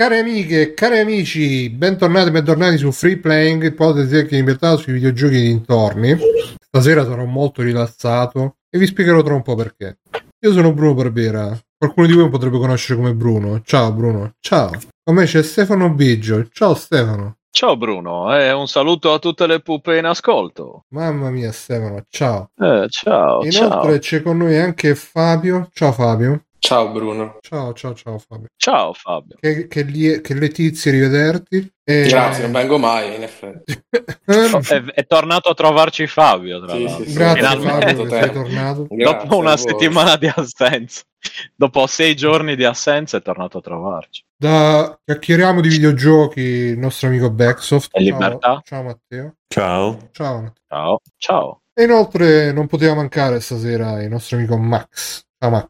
[0.00, 4.76] Cari amiche e cari amici, bentornati e bentornati su Free Playing, il podcast di libertà
[4.76, 6.16] sui videogiochi e dintorni.
[6.60, 9.98] Stasera sarò molto rilassato e vi spiegherò tra un po' perché.
[10.38, 13.60] Io sono Bruno Barbera, qualcuno di voi potrebbe conoscere come Bruno.
[13.64, 14.70] Ciao Bruno, ciao.
[15.02, 16.46] Con me c'è Stefano Biggio.
[16.52, 17.38] Ciao Stefano.
[17.50, 20.84] Ciao Bruno, e un saluto a tutte le pupe in ascolto.
[20.90, 22.52] Mamma mia Stefano, ciao.
[22.56, 23.98] Eh, ciao, Inoltre ciao.
[23.98, 25.68] c'è con noi anche Fabio.
[25.72, 26.44] Ciao Fabio.
[26.60, 27.38] Ciao Bruno.
[27.40, 28.48] Ciao, ciao, ciao Fabio.
[28.56, 29.36] Ciao Fabio.
[29.40, 31.72] Che, che, lie- che letizia rivederti.
[31.84, 32.06] E...
[32.08, 33.80] Grazie, non vengo mai in effetti.
[34.28, 37.04] È, è tornato a trovarci Fabio, tra Sì, l'altro.
[37.04, 37.16] sì, sì.
[37.16, 37.86] Grazie Finalmente.
[37.86, 38.86] Fabio sei tornato.
[38.90, 41.02] Grazie Dopo una settimana di assenza,
[41.54, 44.24] dopo sei giorni di assenza, è tornato a trovarci.
[44.36, 47.88] Da chiacchieriamo di videogiochi il nostro amico Backsoft.
[47.96, 48.12] E Ciao.
[48.12, 48.60] libertà.
[48.64, 49.34] Ciao Matteo.
[49.48, 50.08] Ciao.
[50.12, 50.62] Ciao Matteo.
[50.68, 51.60] Ciao, ciao.
[51.72, 55.22] E inoltre non poteva mancare stasera il nostro amico Max.
[55.40, 55.66] Ciao Max.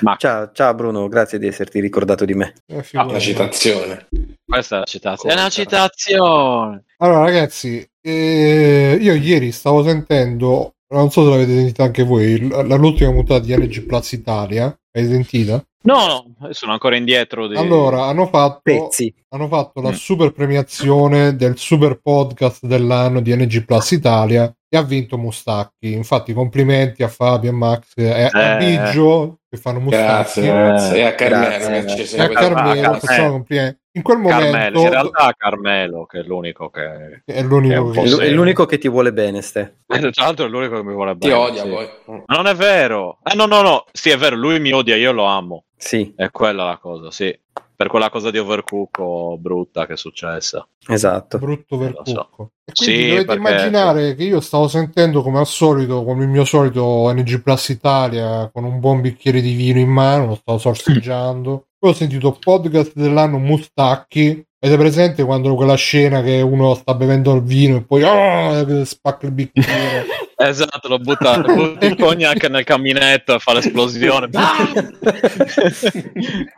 [0.00, 2.54] Ma Ciao, ciao Bruno, grazie di esserti ricordato di me.
[2.66, 3.10] Eh, figurati.
[3.10, 4.08] Una citazione.
[4.44, 5.34] questa è la citazione.
[5.34, 6.84] È una citazione.
[6.96, 13.10] Allora ragazzi, eh, io ieri stavo sentendo, non so se l'avete sentita anche voi, l'ultima
[13.12, 14.74] puntata di NG Plus Italia.
[14.92, 15.62] L'avete sentita?
[15.84, 16.06] No,
[16.38, 17.46] no, sono ancora indietro.
[17.46, 17.56] Di...
[17.56, 19.12] Allora, hanno fatto, Pezzi.
[19.28, 19.94] hanno fatto la Mm.
[19.94, 25.92] super premiazione del super podcast dell'anno di NG Plus Italia e ha vinto Mustacchi.
[25.92, 28.56] Infatti, complimenti a Fabio e Max e a Eh.
[28.56, 30.40] Biggio che fanno Mustacchi.
[30.40, 30.96] Grazie, grazie.
[30.96, 31.94] E a Carmelo Grazie.
[31.96, 32.28] che ci E a.
[32.30, 33.80] Carmelo Ah, facciamo complimenti.
[33.94, 37.22] In quel Carmelo, momento in realtà Carmelo, che è l'unico che...
[37.26, 39.80] è l'unico è un che È, l'unico che ti vuole bene, Ste.
[39.86, 41.32] Tra l'altro è l'unico che mi vuole Ti bene.
[41.34, 41.68] odia sì.
[41.68, 41.88] poi.
[42.06, 43.18] Ma non è vero.
[43.22, 43.84] Eh, no, no, no.
[43.92, 45.64] Sì, è vero, lui mi odia, io lo amo.
[45.76, 47.38] Sì, È quella la cosa, sì.
[47.82, 50.64] Per quella cosa di Overcook brutta che è successa.
[50.86, 51.38] esatto.
[51.38, 52.28] brutto lo so.
[52.64, 56.28] E quindi Sì, dovete perché- immaginare che io stavo sentendo come al solito, come il
[56.30, 60.58] mio solito NG Plus Italia, con un buon bicchiere di vino in mano, lo stavo
[60.58, 61.66] sorseggiando.
[61.76, 64.46] Poi ho sentito podcast dell'anno Mustacchi.
[64.64, 68.84] Ed è presente quando quella scena che uno sta bevendo il vino e poi ah,
[68.84, 70.04] spacca il bicchiere.
[70.48, 74.28] Esatto, lo butta, butta il cognac nel caminetto e fa l'esplosione.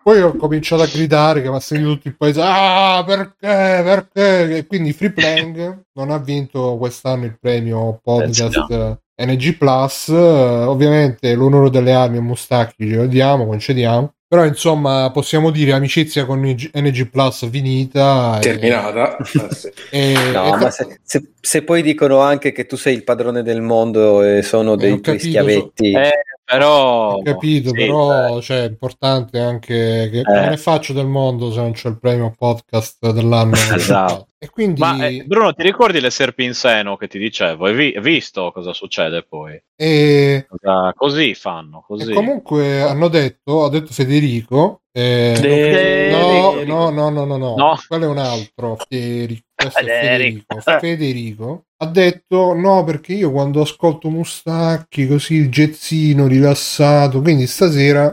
[0.03, 2.41] Poi ho cominciato a gridare che mi ha sentito tutto il paese.
[2.43, 3.37] Ah, perché?
[3.39, 4.57] Perché?
[4.57, 10.09] E quindi Free Playing non ha vinto quest'anno il premio podcast eh, NG Plus.
[10.09, 14.15] Eh, ovviamente l'onore delle armi e Mustacchi ce lo diamo, concediamo.
[14.35, 18.39] Però insomma possiamo dire amicizia con NG Plus finita.
[18.39, 19.17] e- Terminata.
[19.19, 19.25] Eh,
[19.55, 19.71] sì.
[19.91, 23.45] E, No, e- ma se, se- se poi dicono anche che tu sei il padrone
[23.45, 26.11] del mondo e sono Eh, dei tuoi schiavetti, Eh,
[26.45, 27.15] però...
[27.15, 31.61] Ho capito, sì, però cioè, è importante anche che non ne faccio del mondo se
[31.61, 33.53] non c'è il premio podcast dell'anno.
[33.75, 34.29] Esatto.
[34.45, 37.65] E quindi Ma eh, Bruno, ti ricordi le serpi in seno che ti dicevo?
[37.65, 39.59] Hai vi- visto cosa succede poi?
[39.75, 42.13] e- Cosa- così fanno, e così.
[42.13, 46.63] comunque hanno detto, ha detto Federico, eh, Federico.
[46.67, 47.79] no, no, no, no, no, no, No.
[47.89, 50.61] quello è un altro, Federico, Federico.
[50.61, 50.79] Federico.
[50.81, 58.11] Federico ha detto no perché io quando ascolto Mustacchi così il gezzino rilassato, quindi stasera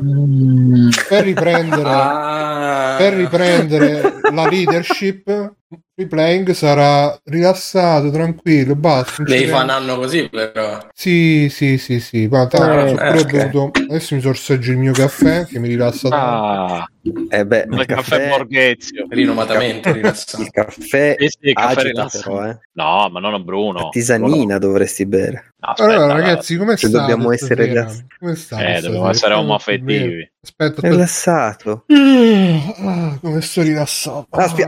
[1.07, 2.95] per riprendere Ah.
[2.97, 4.01] per riprendere
[4.33, 5.53] la leadership
[6.01, 10.77] replaying sarà rilassato tranquillo basta Devi fare un anno così, però.
[10.93, 13.31] sì sì sì sì guarda Ah, pure eh, ok.
[13.31, 16.23] bevuto adesso mi sorseggio il mio caffè che mi rilassa tanto.
[16.45, 16.87] Ah,
[17.29, 19.05] eh beh, il il caffè caffè, Borghezio.
[19.09, 20.43] Rinomatamente rilassato.
[20.43, 22.45] il caffè Sì, sì, caffè rilassato.
[22.45, 22.59] eh.
[22.73, 23.89] No, ma non a Bruno.
[23.89, 25.53] Tisanina dovresti bere.
[25.59, 28.05] Aspetta, allora la- ragazzi come Se state dobbiamo essere rilassati.
[28.19, 30.31] come state Eh, dobbiamo essere omoaffettivi.
[30.43, 31.85] aspetta aspetta Rilassato.
[32.83, 34.65] Ah, come sto rilassato Ah, spie-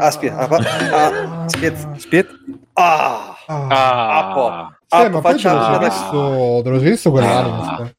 [1.24, 2.28] ah, spie-
[2.74, 4.18] ah, ah, Ah, Ah.
[4.20, 4.76] Appo.
[4.88, 7.58] Sì, Appo, ma poi te lo sei visto, te lo sei visto quell'anime?
[7.58, 7.94] Ah.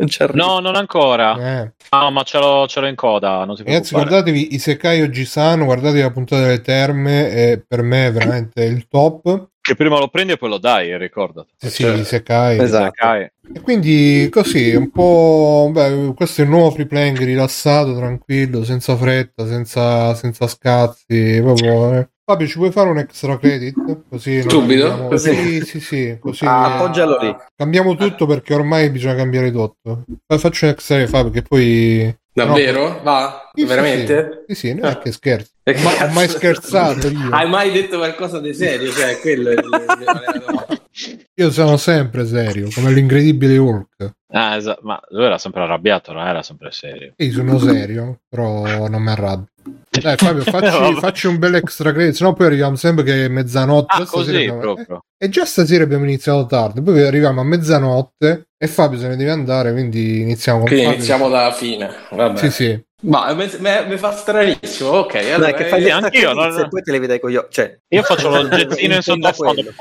[0.00, 1.62] Non c'è No, non ancora.
[1.62, 1.72] Eh.
[1.90, 3.44] No, ma ce l'ho, ce l'ho in coda.
[3.44, 8.12] Non si Ragazzi, guardatevi Isekai Oji-san, guardatevi la puntata delle terme, è per me è
[8.12, 9.48] veramente il top.
[9.60, 11.52] Che prima lo prendi e poi lo dai, ricordati.
[11.58, 12.00] Sì, sì, Certo.
[12.00, 12.58] Isekai.
[12.58, 13.06] Esatto.
[13.52, 15.68] E quindi così, un po'...
[15.70, 21.92] Beh, questo è il nuovo free playing rilassato, tranquillo, senza fretta, senza, senza scazzi, proprio...
[21.98, 22.08] eh.
[22.30, 24.02] Fabio, ci puoi fare un extra credit?
[24.08, 25.08] Così Subito?
[25.08, 25.34] Così?
[25.34, 26.44] Sì, sì, sì, così...
[26.44, 27.36] Ah, appoggialo lì.
[27.56, 30.04] Cambiamo tutto perché ormai bisogna cambiare tutto.
[30.24, 32.16] Poi Faccio un extra Fabio, che poi...
[32.32, 33.00] Davvero?
[33.02, 33.50] Va?
[33.52, 34.44] Sì, sì, Veramente?
[34.46, 35.50] Sì, sì, non è che scherzo.
[35.64, 37.30] E che Ma ho mai scherzato io.
[37.32, 38.92] Hai mai detto qualcosa di serio?
[38.92, 44.12] Cioè, quello è il- il- Io sono sempre serio, come l'incredibile Hulk.
[44.32, 44.80] Ah, esatto.
[44.84, 47.14] Ma lui era sempre arrabbiato, non era sempre serio.
[47.16, 49.48] Io sono serio, però non mi arrabbio.
[49.90, 54.02] Dai Fabio, facci, facci un bel extra credit, sennò poi arriviamo sempre che è mezzanotte.
[54.02, 55.04] Ah, così abbiamo- proprio.
[55.18, 59.30] E già stasera abbiamo iniziato tardi, poi arriviamo a mezzanotte e Fabio se ne deve
[59.30, 60.98] andare, quindi iniziamo con Quindi Fabio.
[60.98, 61.90] iniziamo dalla fine.
[62.10, 62.38] Vabbè.
[62.38, 62.84] Sì, sì.
[63.02, 63.48] Ma mi,
[63.96, 64.90] fa stranissimo.
[64.90, 66.98] Ok, allora, Dai, che fai eh, gli anch'io, extra credits non- e poi te le
[66.98, 67.46] vedrai con occhi.
[67.52, 69.74] Cioè, Io faccio lo gettino in sottofondo.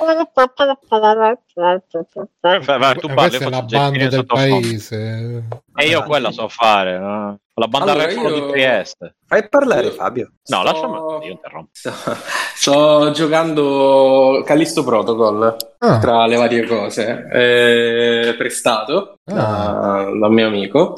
[2.40, 5.44] Vai, vai, tu Eh, parli, questa io è la banda del paese.
[5.76, 6.98] E io quella so fare.
[6.98, 7.40] no?
[7.60, 9.16] La banda Allora, record io- di Trieste.
[9.28, 10.32] fai parlare Fabio.
[10.48, 11.26] No, Sto- lasciami.
[11.26, 11.70] Io interrompo.
[11.74, 11.92] Sto,
[12.56, 19.34] sto giocando Callisto Protocol Ah, tra le varie cose, eh, prestato Ah.
[19.34, 20.98] da, da un mio amico,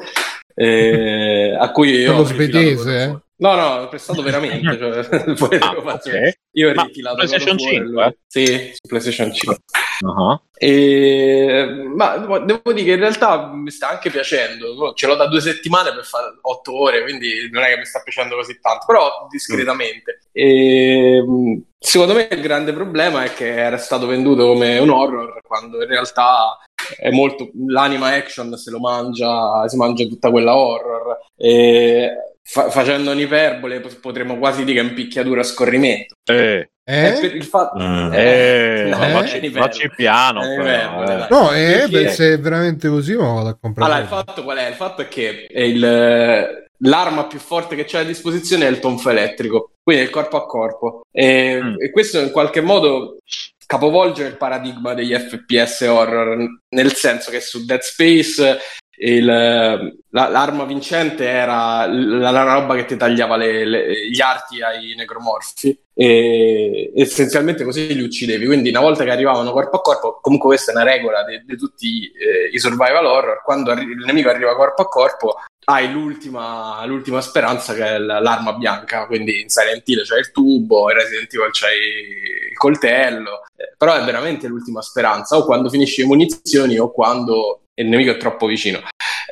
[0.56, 4.78] eh, a cui io rifilato svedese, No, no, prestato veramente.
[4.78, 6.34] Cioè, poi Ah, lo faccio- ok.
[6.54, 8.18] Io ho rifilato PlayStation God of War, 5, eh?
[8.28, 9.58] Sì, su PlayStation 5.
[10.02, 10.40] Uh-huh.
[10.58, 11.66] E,
[11.96, 14.94] ma devo dire che in realtà mi sta anche piacendo.
[14.94, 18.02] Ce l'ho da due settimane per fare otto ore, quindi non è che mi sta
[18.04, 20.20] piacendo così tanto, però discretamente.
[20.32, 25.40] E, mh, secondo me il grande problema è che era stato venduto come un horror
[25.42, 26.60] quando in realtà
[26.98, 31.18] è molto l'anima action se lo mangia, si mangia tutta quella horror.
[31.36, 36.16] E, fa- facendo un'iperbole potremmo quasi dire che è un picchiaduro a scorrimento.
[36.26, 37.20] Eh, È eh?
[37.22, 39.60] per il fatto eh, no, eh, livello.
[39.66, 40.44] vacci piano.
[40.44, 41.28] Eh, però, eh.
[41.30, 43.90] No, eh, beh, se è veramente così, ma vado a comprare.
[43.94, 44.68] Allora, il fatto qual è?
[44.68, 48.80] Il fatto è che è il- l'arma più forte che c'è a disposizione è il
[48.80, 51.02] tonfo elettrico, quindi è il corpo a corpo.
[51.12, 51.76] E, Mm.
[51.78, 53.18] e questo in qualche modo
[53.66, 56.36] capovolge il paradigma degli FPS horror,
[56.76, 58.58] nel senso che su Dead Space
[59.04, 64.62] il- la- l'arma vincente era la, la roba che ti tagliava le- le- gli arti
[64.62, 68.46] ai necromorfi e essenzialmente così li uccidevi.
[68.46, 72.12] Quindi una volta che arrivavano corpo a corpo comunque questa è una regola di, tutti
[72.12, 77.22] eh, i survival horror quando arri- il nemico arriva corpo a corpo hai l'ultima, l'ultima
[77.22, 81.34] speranza che è l- l'arma bianca quindi in Silent Hill c'è il tubo in Resident
[81.34, 83.44] Evil c'è il coltello.
[83.56, 88.12] Eh, però è veramente l'ultima speranza o quando finisci le munizioni o quando il nemico
[88.12, 88.80] è troppo vicino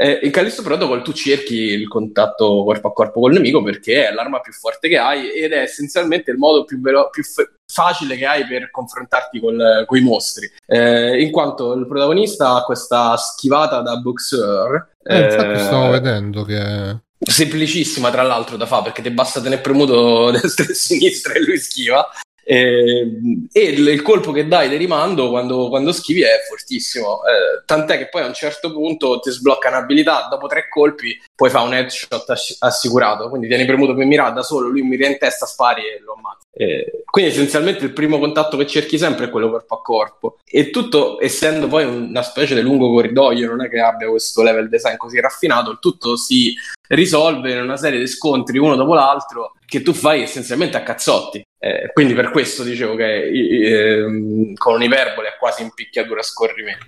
[0.01, 4.13] eh, in Callisto Protocol tu cerchi il contatto corpo a corpo col nemico perché è
[4.13, 8.15] l'arma più forte che hai ed è essenzialmente il modo più, velo- più f- facile
[8.15, 9.59] che hai per confrontarti con
[9.89, 10.49] i mostri.
[10.65, 14.95] Eh, in quanto il protagonista ha questa schivata da boxer.
[15.03, 16.99] Eh, infatti eh, stavo vedendo che...
[17.17, 21.57] semplicissima tra l'altro da fare perché ti basta tenere premuto destra e sinistra e lui
[21.57, 22.09] schiva
[22.51, 23.07] Eh,
[23.51, 27.19] e il, il colpo che dai di rimando quando, quando schivi è fortissimo.
[27.23, 31.51] Eh, tant'è che poi a un certo punto ti sblocca un'abilità dopo tre colpi puoi
[31.51, 35.19] fare un headshot ass- assicurato quindi tieni premuto per mirare da solo lui mira in
[35.19, 39.29] testa spari e lo ammazza Eh, quindi essenzialmente il primo contatto che cerchi sempre è
[39.29, 40.37] quello corpo a corpo.
[40.43, 44.69] E tutto essendo poi una specie di lungo corridoio non è che abbia questo level
[44.69, 46.55] design così raffinato il tutto si
[46.89, 51.45] risolve in una serie di scontri uno dopo l'altro che tu fai essenzialmente a cazzotti.
[51.59, 56.88] Eh, quindi per questo dicevo che ehm, con un'iperbole è quasi in picchiatura a scorrimento.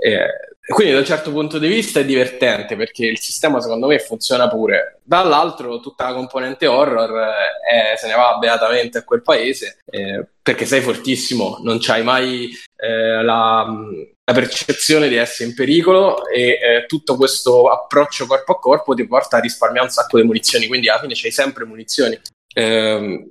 [0.00, 0.26] Eh,
[0.70, 4.48] quindi da un certo punto di vista è divertente perché il sistema secondo me funziona
[4.48, 5.00] pure.
[5.02, 10.66] Dall'altro tutta la componente horror eh, se ne va beatamente a quel paese eh, perché
[10.66, 13.66] sei fortissimo, non c'hai mai eh, la,
[14.24, 19.06] la percezione di essere in pericolo e eh, tutto questo approccio corpo a corpo ti
[19.06, 22.18] porta a risparmiare un sacco di munizioni, quindi alla fine c'hai sempre munizioni.
[22.54, 23.28] Ehm,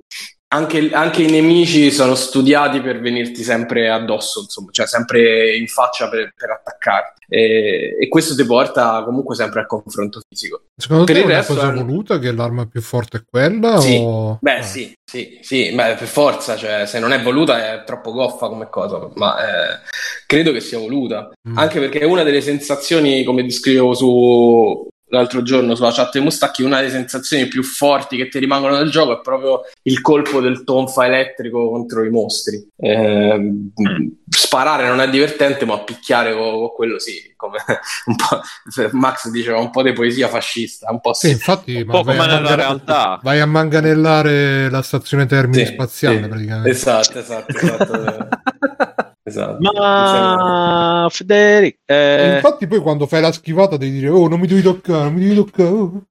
[0.52, 6.08] anche, anche i nemici sono studiati per venirti sempre addosso, insomma, cioè sempre in faccia
[6.08, 7.18] per, per attaccarti.
[7.28, 10.62] E, e questo ti porta comunque sempre al confronto fisico.
[10.76, 13.78] Secondo Per te è una cosa è- voluta che l'arma più forte è quella?
[13.80, 13.98] Sì.
[14.02, 14.38] o...
[14.40, 14.62] Beh, Ah.
[14.62, 18.68] sì, sì, sì, beh, per forza, cioè, se non è voluta è troppo goffa come
[18.68, 19.78] cosa, ma eh,
[20.26, 21.30] credo che sia voluta.
[21.48, 21.56] Mm.
[21.58, 26.62] Anche perché è una delle sensazioni, come descrivevo su l'altro giorno sulla chat dei Mustacchi,
[26.62, 30.64] una delle sensazioni più forti che ti rimangono nel gioco è proprio il colpo del
[30.64, 32.66] tonfa elettrico contro i mostri.
[32.76, 33.52] Eh,
[34.28, 37.58] Sparare non è divertente, ma picchiare con, quello sì, come
[38.06, 38.40] un po',
[38.92, 41.32] Max diceva un po' di poesia fascista, un po' Sì, sì.
[41.32, 43.18] infatti, Un ma po' vai come a nella realtà.
[43.22, 46.28] Vai a manganellare la stazione termini Sì, spaziale sì.
[46.28, 46.70] praticamente.
[46.70, 48.28] Esatto, esatto, esatto.
[49.30, 49.58] esatto.
[49.60, 54.46] Ma Federico, E eh, Infatti poi quando fai la schivata devi dire oh non mi
[54.46, 55.68] devi toccare, non mi devi toccare.
[55.68, 56.02] oh".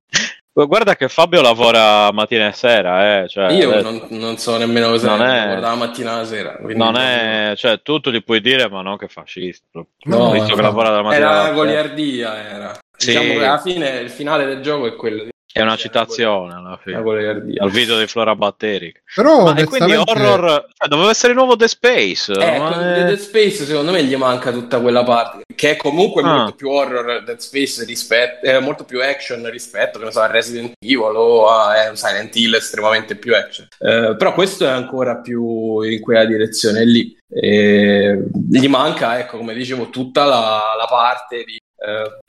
[0.68, 4.90] guarda che Fabio lavora mattina e sera, eh, cioè, Io eh, non, non so nemmeno
[4.90, 6.56] cosa Non è- dalla mattina alla sera.
[6.58, 9.82] quindi non è, cioè, tutto li puoi dire, ma non che fascista.
[10.06, 11.54] No, visto che lavora dalla mattina Era alla sera.
[11.56, 12.78] goliardia, era.
[12.98, 13.08] Sì.
[13.12, 15.28] Diciamo che alla fine il finale del gioco è quello.
[15.60, 16.98] È una citazione alla fine.
[16.98, 19.02] Al video di Flora Batterica.
[19.14, 22.32] Però ma quindi horror cioè, doveva essere il nuovo The Space.
[22.32, 23.04] Eh, è...
[23.06, 26.34] Dead Space secondo me gli manca tutta quella parte che è comunque ah.
[26.34, 30.72] molto più horror Dead Space rispetto è molto più action rispetto che so, a Resident
[30.80, 33.68] Evil o a eh, Silent Hill estremamente più action.
[33.80, 37.18] Eh, però questo è ancora più in quella direzione lì.
[37.32, 42.20] E gli manca, ecco, come dicevo, tutta la, la parte di eh,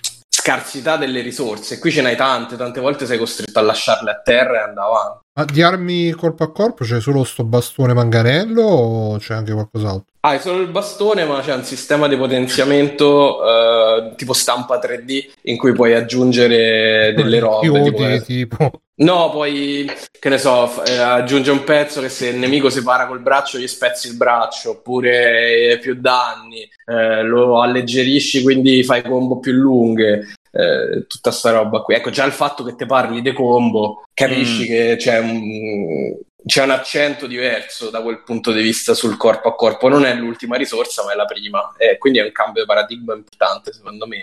[0.50, 1.78] scarsità delle risorse.
[1.78, 5.19] Qui ce n'hai tante, tante volte sei costretto a lasciarle a terra e andare avanti.
[5.33, 10.07] Ma di armi corpo a corpo c'è solo sto bastone manganello o c'è anche qualcos'altro?
[10.23, 15.30] Ah, è solo il bastone, ma c'è un sistema di potenziamento uh, tipo stampa 3D
[15.42, 17.71] in cui puoi aggiungere delle robe.
[17.71, 18.80] Chiodi, tipo, tipo.
[19.00, 23.07] No, poi che ne so, eh, aggiunge un pezzo che se il nemico si para
[23.07, 29.38] col braccio gli spezzi il braccio, oppure più danni, eh, lo alleggerisci quindi fai combo
[29.38, 30.35] più lunghe.
[30.52, 31.95] Eh, tutta sta roba qui.
[31.95, 34.66] Ecco, già il fatto che te parli di combo, capisci mm.
[34.66, 39.54] che c'è un, c'è un accento diverso da quel punto di vista sul corpo a
[39.54, 39.88] corpo.
[39.88, 41.75] Non è l'ultima risorsa, ma è la prima.
[41.76, 44.23] E quindi è un cambio di paradigma importante, secondo me.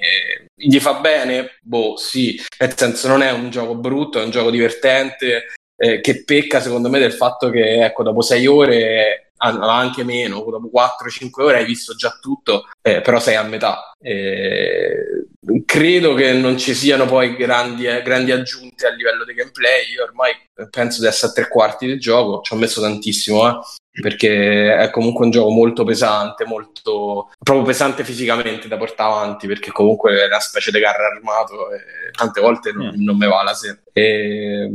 [0.55, 1.57] Gli fa bene?
[1.61, 2.39] Boh, sì.
[2.59, 5.53] Nel senso, non è un gioco brutto, è un gioco divertente.
[5.79, 10.69] Eh, che pecca, secondo me, del fatto che, ecco, dopo sei ore anche meno, dopo
[10.73, 13.91] 4-5 ore hai visto già tutto, eh, però sei a metà.
[13.99, 15.25] Eh,
[15.65, 19.91] credo che non ci siano poi grandi, eh, grandi, aggiunte a livello di gameplay.
[19.91, 20.33] Io ormai
[20.69, 24.89] penso di essere a tre quarti del gioco, ci ho messo tantissimo, eh, perché è
[24.91, 30.25] comunque un gioco molto pesante, molto proprio pesante fisicamente da portare avanti, perché comunque è
[30.25, 33.03] una specie di carro armato e tante volte non, mm.
[33.03, 33.79] non me va la sera.
[33.93, 34.69] E,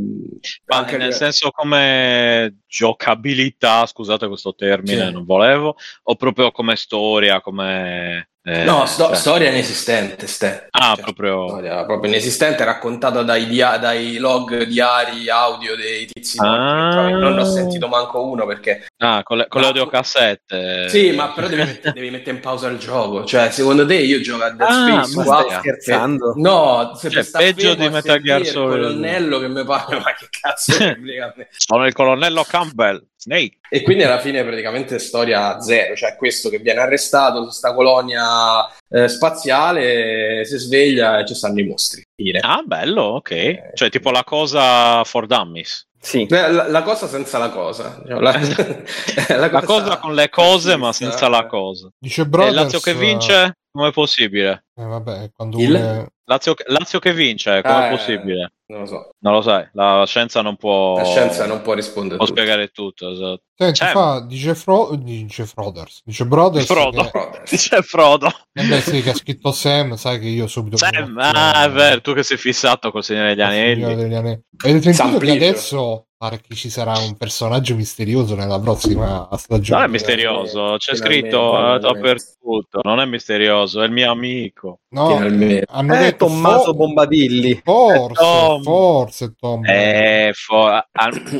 [0.67, 1.15] anche nel che...
[1.15, 5.11] senso come giocabilità, scusate questo termine, sì.
[5.13, 9.15] non volevo, o proprio come storia, come eh, no, sto- cioè...
[9.15, 10.27] storia inesistente.
[10.27, 10.67] Ste.
[10.71, 11.47] Ah, cioè, proprio...
[11.47, 17.09] Storia proprio inesistente, raccontata dai, dia- dai, log diari audio dei tizi ah.
[17.09, 18.85] Non ho sentito manco uno perché...
[18.97, 20.89] Ah, con le, con le audiocassette.
[20.89, 23.23] Sì, ma però devi, mettere, devi mettere in pausa il gioco.
[23.23, 26.33] Cioè, secondo te io gioco a Dead ah, Space ma scherzando?
[26.35, 28.75] No, se cioè, peggio di Metal Gear Solid.
[28.75, 30.73] Il colonnello che mi parla, ma che cazzo
[31.55, 33.05] Sono il colonnello Campbell.
[33.23, 33.59] Snake.
[33.69, 38.67] E quindi alla fine praticamente storia zero, cioè questo che viene arrestato su questa colonia
[38.89, 42.03] eh, spaziale, si sveglia e ci stanno i mostri.
[42.13, 42.39] Fine.
[42.39, 43.31] Ah, bello, ok.
[43.31, 45.87] Eh, cioè tipo la cosa for dummies.
[45.99, 46.27] Sì.
[46.29, 48.01] La, la, cosa senza la cosa.
[48.05, 48.33] Cioè, la,
[49.39, 51.89] la, cosa, cosa, con le cose ma senza la cosa.
[51.97, 53.57] Dice Brothers, e Lazio che vince?
[53.71, 54.65] Come è possibile?
[54.75, 55.73] Eh, vabbè, quando Il...
[55.73, 56.07] Une...
[56.25, 58.53] Lazio, Lazio, che vince, come è eh, possibile?
[58.67, 59.09] Non lo so.
[59.19, 60.97] Non lo sai, la scienza non può...
[60.97, 62.15] La scienza non può rispondere.
[62.15, 62.39] Può tutto.
[62.39, 63.43] spiegare tutto, esatto.
[63.55, 64.95] Senti, fa, dice, Fro...
[64.95, 66.65] dice Froders, dice Brothers.
[66.65, 67.11] Frodo.
[67.11, 67.41] Che...
[67.49, 68.27] Dice Frodo.
[68.53, 70.77] Eh beh sì, che ha scritto Sam, sai che io subito...
[70.77, 73.95] Sam, ah, è vero, tu che sei fissato col Signore degli Anelli.
[73.95, 74.41] Degli anelli.
[74.63, 79.81] Avete sentito che adesso pare che ci sarà un personaggio misterioso nella prossima stagione.
[79.81, 84.79] Non è misterioso, c'è scritto eh, dappertutto, non è misterioso, è il mio amico.
[84.91, 87.59] No, hanno eh, detto Tommaso for- Bombadilli.
[87.65, 88.63] Forse, Tom.
[88.63, 89.65] forse Tom.
[89.65, 90.87] Eh, for-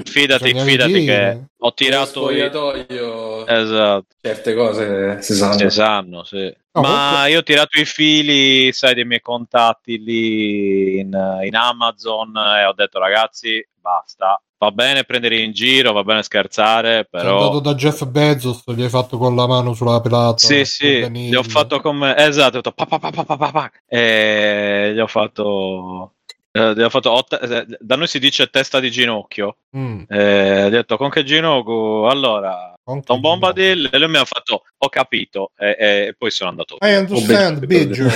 [0.04, 3.48] fidati, fidati che ho tirato spogliatoio.
[3.48, 4.08] Esatto.
[4.20, 5.58] Certe cose si sanno.
[5.58, 6.54] Si sanno, sì.
[6.74, 7.30] No, Ma comunque...
[7.30, 12.74] io ho tirato i fili, sai, dei miei contatti lì in, in Amazon e ho
[12.74, 17.24] detto ragazzi, basta, va bene prendere in giro, va bene scherzare, però...
[17.24, 20.38] Sei andato da Jeff Bezos, gli hai fatto con la mano sulla pelata.
[20.38, 22.16] Sì, sì, gli ho fatto come...
[22.18, 26.14] Esatto, ho detto pa, pa, pa, pa, e gli ho fatto...
[26.56, 29.58] Eh, fatto te- da noi si dice testa di ginocchio.
[29.76, 30.04] Mm.
[30.08, 32.08] Eh, ho detto con che ginocchio?
[32.08, 36.78] Allora, Don Bombadil e lui mi ha fatto ho capito e, e poi sono andato.
[36.82, 38.08] I understand, Biggio.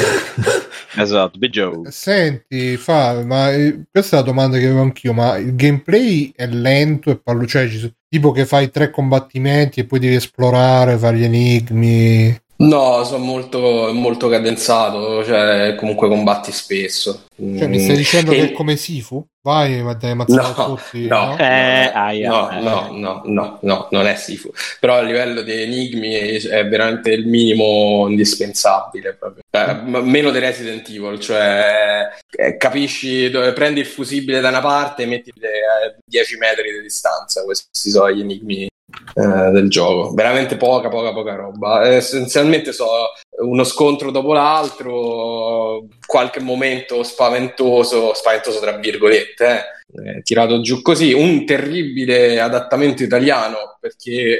[0.97, 1.83] esatto, Biggio.
[1.89, 6.47] Senti, fa, ma eh, questa è la domanda che avevo anch'io, ma il gameplay è
[6.47, 7.69] lento e pallo, cioè,
[8.09, 12.37] tipo che fai tre combattimenti e poi devi esplorare, fare gli enigmi.
[12.59, 17.25] No, sono molto, molto cadenzato, cioè comunque combatti spesso.
[17.35, 17.97] Cioè, mi stai mm.
[17.97, 18.35] dicendo e...
[18.35, 19.23] che è come Sifu?
[19.43, 21.05] Vai, ma dai, mazzare no, tutti?
[21.05, 21.91] No, no, eh,
[22.25, 24.51] no, no, no, no, no, non è Sifu.
[24.79, 29.13] Però a livello di enigmi è veramente il minimo indispensabile.
[29.13, 29.43] Proprio.
[29.51, 35.03] Eh, meno di Resident Evil, cioè eh, capisci, dove prendi il fusibile da una parte
[35.03, 37.43] e metti a 10 metri di distanza.
[37.43, 38.67] Questi sono gli enigmi
[39.13, 40.13] eh, del gioco.
[40.13, 41.87] Veramente poca, poca, poca roba.
[41.87, 42.85] Eh, essenzialmente so
[43.39, 51.45] uno scontro dopo l'altro, qualche momento spaventoso, spaventoso tra virgolette, eh, tirato giù così, un
[51.45, 54.39] terribile adattamento italiano perché eh,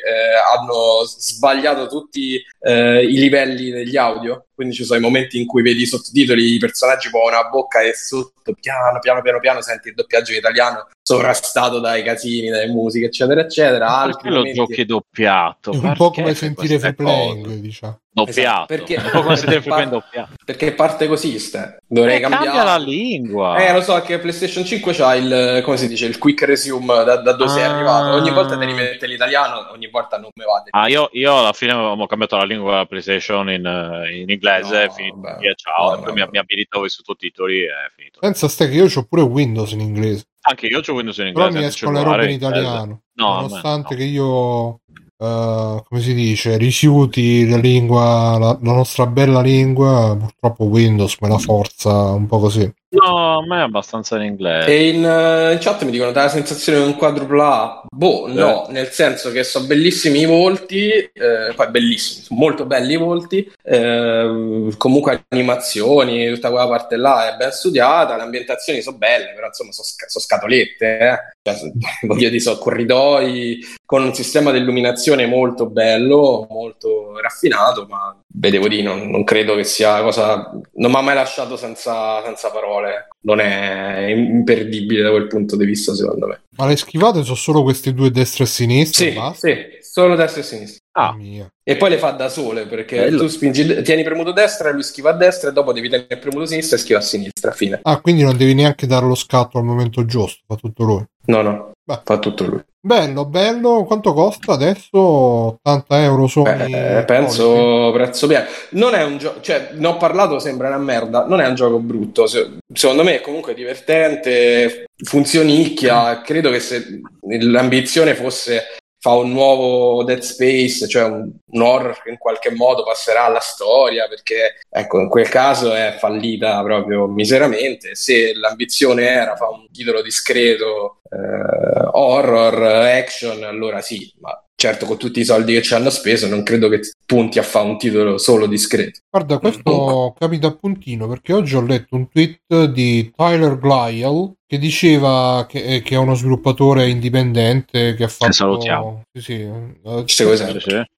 [0.53, 5.61] hanno sbagliato tutti eh, i livelli degli audio, quindi ci sono i momenti in cui
[5.61, 9.89] vedi i sottotitoli, i personaggi muovono la bocca e sotto piano piano piano piano senti
[9.89, 13.87] il doppiaggio in italiano sovrastato dai casini, dalle musiche, eccetera, eccetera.
[13.87, 14.57] Altri lo momenti...
[14.57, 15.71] giochi doppiato?
[15.71, 18.01] È un po' come sentire free playing, diciamo.
[18.17, 18.73] Doppiato.
[18.73, 20.33] Esatto, perché, sentire free doppiato.
[20.43, 21.77] Perché parte così, ste.
[21.87, 22.45] Dovrei eh, cambiare.
[22.45, 23.57] Cambia la lingua.
[23.57, 27.17] Eh, lo so che PlayStation 5 c'ha il, come si dice, il quick resume da,
[27.17, 27.53] da dove ah.
[27.53, 28.15] sei arrivato.
[28.15, 30.63] Ogni volta te rimette l'italiano, ogni volta non me va.
[30.71, 35.19] Ah, io, io, alla fine ho cambiato la lingua PlayStation in, in inglese, no, finito,
[35.39, 38.19] via, ciao, no, no, mi, mi abilitavo i sottotitoli e è finito.
[38.19, 40.25] Pensa ste che io ho pure Windows in inglese.
[40.41, 41.49] Anche io ho Windows in inglese.
[41.49, 43.01] Però mi escono le robe in italiano.
[43.13, 43.99] No, nonostante no.
[43.99, 44.79] che io
[45.19, 51.27] Uh, come si dice, rifiuti la lingua, la, la, nostra bella lingua, purtroppo Windows me
[51.27, 52.71] la forza un po' così.
[52.89, 54.67] No, a me è abbastanza in inglese.
[54.69, 58.67] E in, uh, in chat mi dicono: dà la sensazione di un quadrupla Boh, no,
[58.67, 58.71] eh.
[58.71, 63.51] nel senso che sono bellissimi i volti, eh, poi bellissimi, sono molto belli i volti.
[63.63, 68.15] Eh, comunque, animazioni, tutta quella parte là è ben studiata.
[68.15, 71.36] Le ambientazioni sono belle, però insomma, sono, sc- sono scatolette.
[71.55, 71.71] Cioè,
[72.07, 78.67] voglio dire, sono corridoi con un sistema di illuminazione molto bello, molto raffinato, ma vedevo
[78.67, 80.51] di non, non credo che sia cosa.
[80.73, 83.07] Non mi ha mai lasciato senza, senza parole.
[83.21, 86.41] Non è imperdibile da quel punto di vista, secondo me.
[86.57, 89.33] Ma le schivate sono solo questi due destra e sinistra?
[89.33, 90.79] Sì, sì, solo destra e sinistra.
[90.99, 91.15] Ah.
[91.63, 93.19] E poi le fa da sole perché Bello.
[93.19, 96.47] tu spingi, tieni premuto destra e lui schiva a destra e dopo devi tenere premuto
[96.47, 97.51] sinistra e schiva a sinistra.
[97.51, 97.79] Fine.
[97.83, 101.03] Ah, quindi non devi neanche dare lo scatto al momento giusto, fa tutto lui.
[101.25, 102.01] No, no, Beh.
[102.03, 102.63] fa tutto lui.
[102.79, 103.83] Bello, bello.
[103.83, 104.97] Quanto costa adesso?
[104.97, 106.49] 80 euro sono.
[106.49, 107.93] Eh, penso policy.
[107.93, 108.45] prezzo pieno.
[108.69, 111.27] Non è un gioco, cioè, ne ho parlato, sembra una merda.
[111.27, 112.25] Non è un gioco brutto.
[112.27, 116.21] secondo me è comunque divertente, funzionicchia.
[116.21, 117.01] Credo che se
[117.41, 118.63] l'ambizione fosse
[119.07, 123.39] fa un nuovo Dead Space, cioè un, un, horror che in qualche modo passerà alla
[123.39, 127.95] storia, perché ecco, in quel caso è fallita proprio miseramente.
[127.95, 134.97] Se l'ambizione era fare un titolo discreto, eh, horror, action, allora sì, ma certo con
[134.97, 138.17] tutti i soldi che ci hanno speso non credo che punti a fare un titolo
[138.17, 138.99] solo discreto.
[139.09, 144.57] Guarda, questo capita a puntino perché oggi ho letto un tweet di Tyler Glyle che
[144.57, 148.31] diceva che, eh, che, è uno sviluppatore indipendente che ha fatto...
[148.31, 149.03] salutiamo.
[149.11, 149.33] Sì, sì.
[149.33, 150.03] Eh,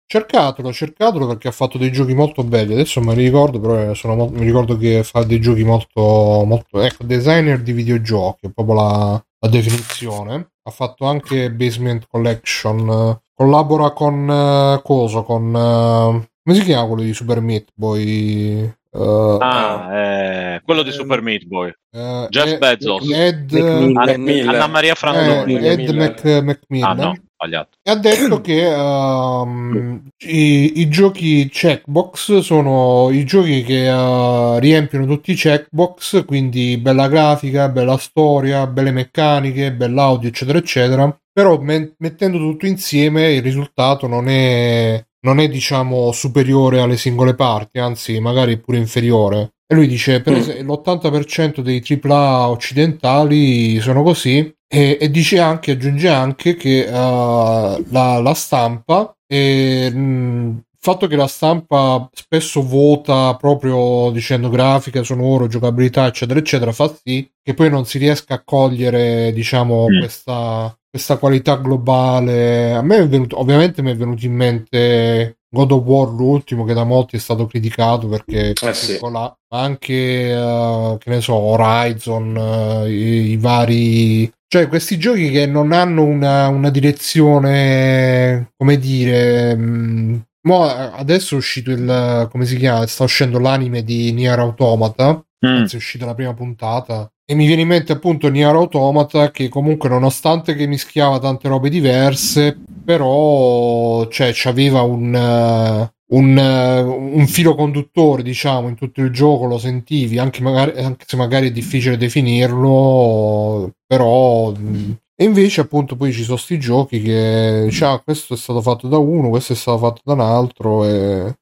[0.05, 2.73] cercatelo, cercatelo perché ha fatto dei giochi molto belli.
[2.73, 6.43] Adesso me li ricordo, però sono, mi ricordo che fa dei giochi molto...
[6.45, 10.51] molto ecco, designer di videogiochi, è proprio la, la definizione.
[10.61, 13.19] Ha fatto anche Basement Collection.
[13.33, 14.29] Collabora con...
[14.29, 15.45] Uh, Coso, con...
[15.47, 18.77] Uh, come si chiama quello di Super Meat Boy?
[18.91, 21.71] Uh, ah, eh, quello di Super Meat Boy.
[21.91, 23.11] Uh, Jeff Ed, Bezos.
[23.11, 25.57] Ed, Anna, Anna Maria Frandoni.
[25.57, 26.99] Eh, Ed Mac, Macmillan.
[26.99, 27.77] Ah, no, sbagliato.
[27.83, 35.05] E ha detto che um, i, i, giochi checkbox sono i giochi che uh, riempiono
[35.05, 41.15] tutti i checkbox, quindi bella grafica, bella storia, belle meccaniche, bell'audio, eccetera, eccetera.
[41.31, 47.35] Però me- mettendo tutto insieme il risultato non è non è diciamo superiore alle singole
[47.35, 49.53] parti, anzi magari pure inferiore.
[49.67, 50.35] E lui dice per mm.
[50.37, 56.91] esempio l'80% dei AAA occidentali sono così e, e dice anche, aggiunge anche che uh,
[56.91, 65.03] la, la, stampa e, mh, il fatto che la stampa spesso vota proprio dicendo grafica,
[65.03, 69.99] sonoro, giocabilità, eccetera, eccetera, fa sì che poi non si riesca a cogliere, diciamo, mm.
[69.99, 72.73] questa, questa qualità globale.
[72.73, 76.73] A me è venuto, ovviamente mi è venuto in mente God of War l'ultimo che
[76.73, 78.99] da molti è stato criticato perché eh sì.
[79.01, 85.47] ma anche uh, che ne so Horizon uh, i, i, vari cioè questi giochi che
[85.47, 92.45] non hanno una, una direzione come dire mh, mm, mo adesso è uscito il come
[92.45, 95.65] si chiama sta uscendo l'anime di Nier Automata mm.
[95.65, 99.87] è uscita la prima puntata e mi viene in mente appunto Nier Automata che comunque
[99.87, 107.53] nonostante che mischiava tante robe diverse, però cioè c'aveva un, uh, un, uh, un, filo
[107.53, 111.97] conduttore diciamo in tutto il gioco, lo sentivi, anche, magari, anche se magari è difficile
[111.97, 114.51] definirlo, però...
[114.51, 118.97] E invece appunto poi ci sono sti giochi che diciamo questo è stato fatto da
[118.97, 121.33] uno, questo è stato fatto da un altro e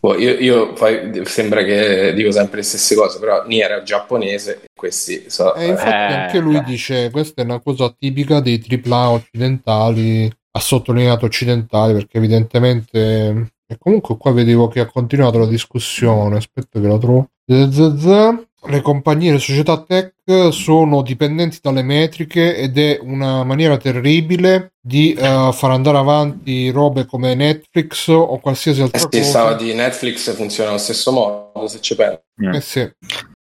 [0.00, 4.65] Boh, io, io fai, sembra che dico sempre le stesse cose, però Nier è giapponese
[4.76, 6.62] questi so, eh, infatti eh, anche lui eh.
[6.62, 13.78] dice questa è una cosa tipica dei AAA occidentali, ha sottolineato occidentali perché evidentemente e
[13.78, 17.30] comunque qua vedevo che ha continuato la discussione, aspetta che la trovo.
[17.46, 18.04] Zzzz.
[18.68, 20.14] le compagnie, le società tech
[20.50, 27.06] sono dipendenti dalle metriche ed è una maniera terribile di uh, far andare avanti robe
[27.06, 29.22] come Netflix o qualsiasi altra eh sì, cosa.
[29.22, 32.20] Stava di Netflix funziona allo stesso modo, se ci pensi.
[32.56, 32.90] Eh sì.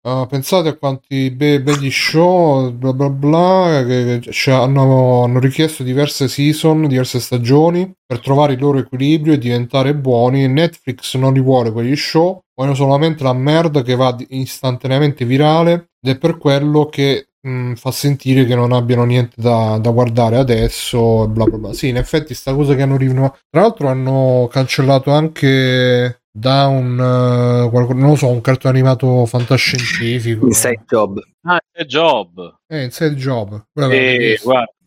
[0.05, 5.81] Uh, pensate a quanti be- belli show, bla bla bla, che, che hanno, hanno, richiesto
[5.81, 10.47] diverse season, diverse stagioni per trovare il loro equilibrio e diventare buoni.
[10.47, 16.13] Netflix non li vuole quegli show, vogliono solamente la merda che va istantaneamente virale ed
[16.15, 20.37] è per quello che mh, mm, fa sentire che non abbiano niente da, da guardare
[20.37, 21.73] adesso bla bla bla.
[21.73, 23.39] Sì, in effetti sta cosa che hanno rinnovato.
[23.49, 30.45] Tra l'altro hanno cancellato anche da un uh, non lo so, un cartone animato fantascientifico.
[30.47, 31.25] Inside Job.
[31.43, 32.57] Ah, Inside Job.
[32.67, 33.67] Eh, Inside Job.
[33.73, 34.37] Eh,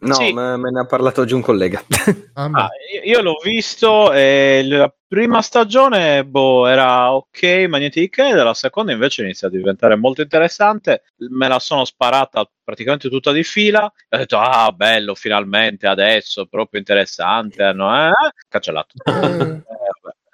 [0.00, 0.32] no, sì.
[0.34, 1.82] me, me, ne ha parlato giù un collega.
[2.34, 2.68] ah, ah,
[3.02, 8.52] io l'ho visto e la prima stagione boh, era ok, ma niente di che, la
[8.52, 11.04] seconda invece inizia a diventare molto interessante.
[11.30, 13.84] Me la sono sparata praticamente tutta di fila.
[13.84, 17.72] ho detto, ah, bello, finalmente adesso, proprio interessante.
[17.72, 18.12] No, eh?
[18.48, 18.92] Cancellato.
[19.06, 19.76] Eh.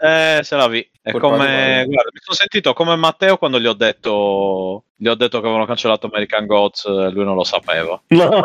[0.04, 0.86] Eh, se la vi.
[1.00, 5.40] È come, guarda, mi sono sentito come Matteo quando gli ho detto, gli ho detto
[5.40, 8.00] che avevano cancellato American Gods e lui non lo sapeva.
[8.14, 8.42] No.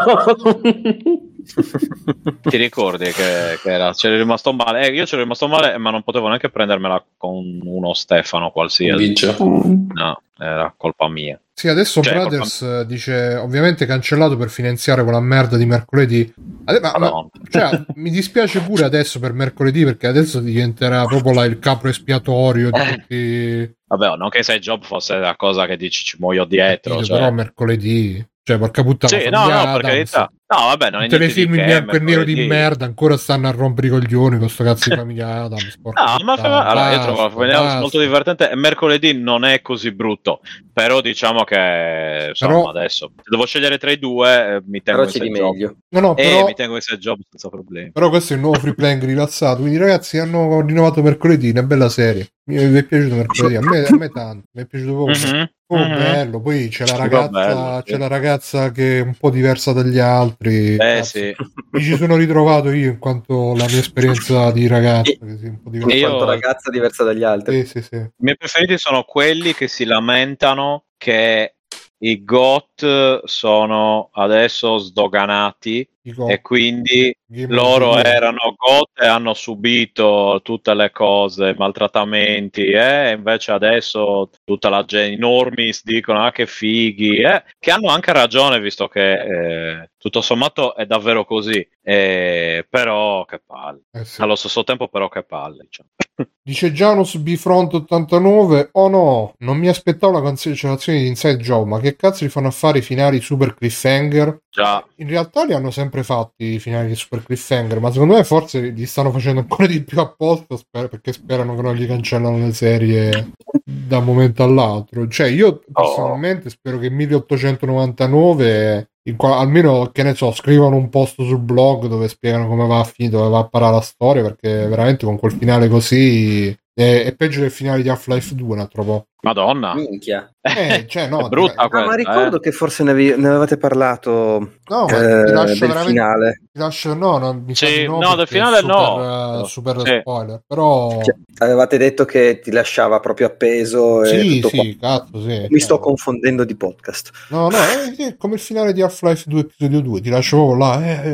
[2.42, 4.88] Ti ricordi che, che era, c'era rimasto male?
[4.88, 9.14] Eh, io c'ero rimasto male, ma non potevo neanche prendermela con uno Stefano qualsiasi.
[9.38, 11.40] No, era colpa mia.
[11.54, 12.84] Sì, adesso cioè, Brothers colpa...
[12.84, 16.34] dice ovviamente cancellato per finanziare quella merda di mercoledì.
[16.82, 21.60] Ma, ma, cioè, mi dispiace pure adesso per mercoledì perché adesso diventerà proprio la, il
[21.60, 22.96] capro espiatorio di eh.
[22.96, 23.78] tutti.
[23.88, 27.04] Vabbè, non che se job fosse la cosa che dici ci muoio dietro.
[27.04, 27.18] Cioè...
[27.18, 28.26] Però mercoledì.
[28.42, 29.20] Cioè, porca puttana.
[29.20, 30.32] Sì, no, no, per carità.
[30.52, 33.86] No, vabbè, non è telefilm in bianco e nero di merda ancora stanno a rompere
[33.86, 35.78] i coglioni con sto cazzo di famiglia Adams.
[35.78, 37.80] no, ma allora, io trovo basta.
[37.80, 38.50] molto divertente.
[38.56, 40.42] Mercoledì non è così brutto,
[40.74, 45.06] però diciamo che insomma, però, adesso se devo scegliere tra i due, eh, mi tengo
[45.06, 45.76] però di meglio.
[45.90, 47.92] No, no, però, eh, mi tengo questa job senza problemi.
[47.92, 49.60] Però questo è il nuovo free playing rilassato.
[49.60, 52.28] Quindi, ragazzi, hanno rinnovato mercoledì, una bella serie.
[52.46, 55.12] Mi è piaciuto mercoledì, a me, a me tanto, mi è piaciuto poco.
[55.12, 55.44] Mm-hmm.
[55.72, 55.98] Oh, mm-hmm.
[56.00, 56.42] bello.
[56.42, 58.00] Poi c'è la, ragazza, bello, c'è sì.
[58.00, 60.39] la ragazza che è un po' diversa dagli altri.
[60.42, 61.36] Eh, sì.
[61.72, 65.12] Mi ci sono ritrovato io in quanto la mia esperienza di ragazza.
[65.12, 65.96] Che sì, un po diversa.
[65.96, 67.66] In quanto ragazza diversa dagli altri.
[67.66, 67.96] Sì, sì, sì.
[67.96, 71.56] I miei preferiti sono quelli che si lamentano che
[72.02, 75.88] i GOT sono adesso sdoganati
[76.28, 77.16] e quindi
[77.48, 84.84] loro erano GOT e hanno subito tutte le cose, maltrattamenti e invece adesso tutta la
[84.86, 89.90] gente, i normis dicono ah che fighi, eh, che hanno anche ragione visto che eh,
[89.98, 94.22] tutto sommato è davvero così, eh, però che palle, eh sì.
[94.22, 95.68] allo stesso tempo però che palle.
[95.70, 95.86] Cioè.
[96.42, 101.80] Dice Janus Bifront 89, oh no, non mi aspettavo la cancellazione di Inside Job, ma
[101.80, 104.44] che cazzo li fanno a fare i finali super cliffhanger?
[104.50, 104.84] Già.
[104.96, 108.70] In realtà li hanno sempre fatti i finali di super cliffhanger, ma secondo me forse
[108.70, 112.54] li stanno facendo ancora di più apposta sper- perché sperano che non gli cancellano le
[112.54, 113.32] serie
[113.64, 115.08] da un momento all'altro.
[115.08, 115.62] Cioè io oh.
[115.72, 116.52] personalmente oh.
[116.52, 122.68] spero che 1899 almeno che ne so, scrivono un post sul blog dove spiegano come
[122.68, 126.56] va a finire, dove va a parare la storia, perché veramente con quel finale così
[126.80, 129.08] è, è peggio del finale di Half-Life 2 un altro po'.
[129.22, 129.74] Madonna.
[129.74, 130.34] Minchia.
[130.40, 132.40] Eh, cioè, no, brutta ah, ma ricordo eh.
[132.40, 136.42] che forse ne, avevi, ne, avevate parlato no, eh, ti lascio del finale.
[136.50, 139.40] Ti lascio, no, no, mi sì, no, no del finale super, no.
[139.42, 139.98] Uh, super sì.
[140.00, 141.02] spoiler, però...
[141.04, 145.48] Cioè, avevate detto che ti lasciava proprio appeso sì, sì, cazzo, sì.
[145.50, 147.12] Mi sto confondendo di podcast.
[147.30, 150.86] No, no, è come il finale di Half-Life 2 episodio 2, ti lascio proprio là.
[150.86, 151.10] Eh,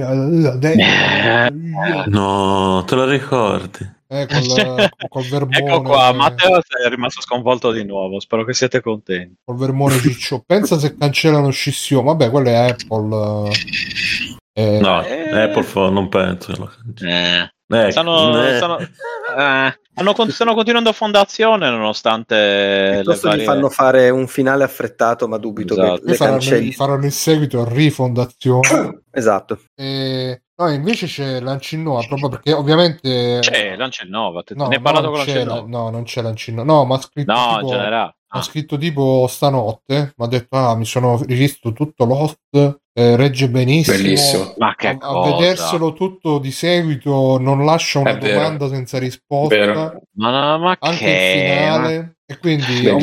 [0.61, 3.94] eh, eh, no, te lo ricordi?
[4.07, 5.57] Eh, col, col vermone.
[5.57, 8.19] ecco qua, Matteo è rimasto sconvolto di nuovo.
[8.19, 9.35] Spero che siate contenti.
[9.43, 10.43] Col vermone ciccio.
[10.45, 12.05] Pensa se cancellano scissione.
[12.05, 13.51] Vabbè, quello è Apple.
[14.53, 16.71] Eh, no, eh, Apple non penso.
[17.01, 17.49] Eh.
[17.67, 18.57] Eh, stanno, eh.
[18.57, 23.41] stanno, eh, hanno, stanno, continuando fondazione nonostante Piuttosto varie...
[23.41, 26.01] gli fanno fare un finale affrettato ma dubito esatto.
[26.01, 32.53] che le faranno, faranno il seguito rifondazione esatto e No, invece c'è Lancinnova, proprio perché
[32.53, 33.39] ovviamente...
[33.41, 35.65] C'è Lancinnova, te no, ne hai parlato con Lancinnova?
[35.67, 36.71] No, non c'è Lancinnova.
[36.71, 37.31] No, ma ha scritto...
[37.33, 38.15] No, tipo, in generale.
[38.27, 43.49] Ha scritto tipo stanotte, mi ha detto, ah, mi sono rivisto tutto Lost, eh, regge
[43.49, 43.97] benissimo.
[43.97, 44.53] Bellissimo.
[44.57, 45.19] Ma che a, cosa?
[45.19, 48.75] a vederselo tutto di seguito non lascia una È domanda vero.
[48.75, 49.55] senza risposta.
[49.55, 50.01] Vero.
[50.15, 51.11] Ma, ma anche che...
[51.11, 52.17] il finale.
[52.25, 52.87] E quindi...
[52.87, 52.97] Oh,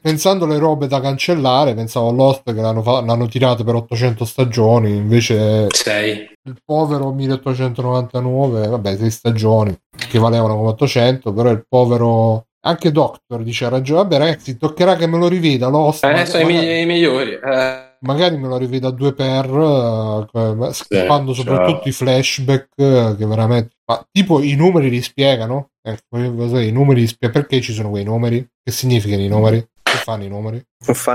[0.00, 4.24] pensando alle robe da cancellare, pensavo a Lost che l'hanno, fa- l'hanno tirato per 800
[4.24, 6.30] stagioni, invece 6.
[6.44, 9.76] il povero 1899, vabbè, 6 stagioni
[10.08, 14.02] che valevano come 800, però il povero Anche Doctor dice ha ragione.
[14.02, 15.68] Vabbè, ragazzi, toccherà che me lo riveda.
[15.68, 17.32] Lost, eh, sono i migliori.
[17.32, 17.87] Eh.
[18.00, 21.88] Magari me lo riveda a due per, uh, schippando sì, soprattutto ciao.
[21.88, 23.76] i flashback, uh, che veramente.
[23.86, 25.70] Ma tipo i numeri li spiegano?
[25.82, 27.40] Ecco, i numeri li spiegano.
[27.40, 28.46] Perché ci sono quei numeri?
[28.62, 29.66] Che significano i numeri?
[29.90, 30.62] Che fanno i numeri?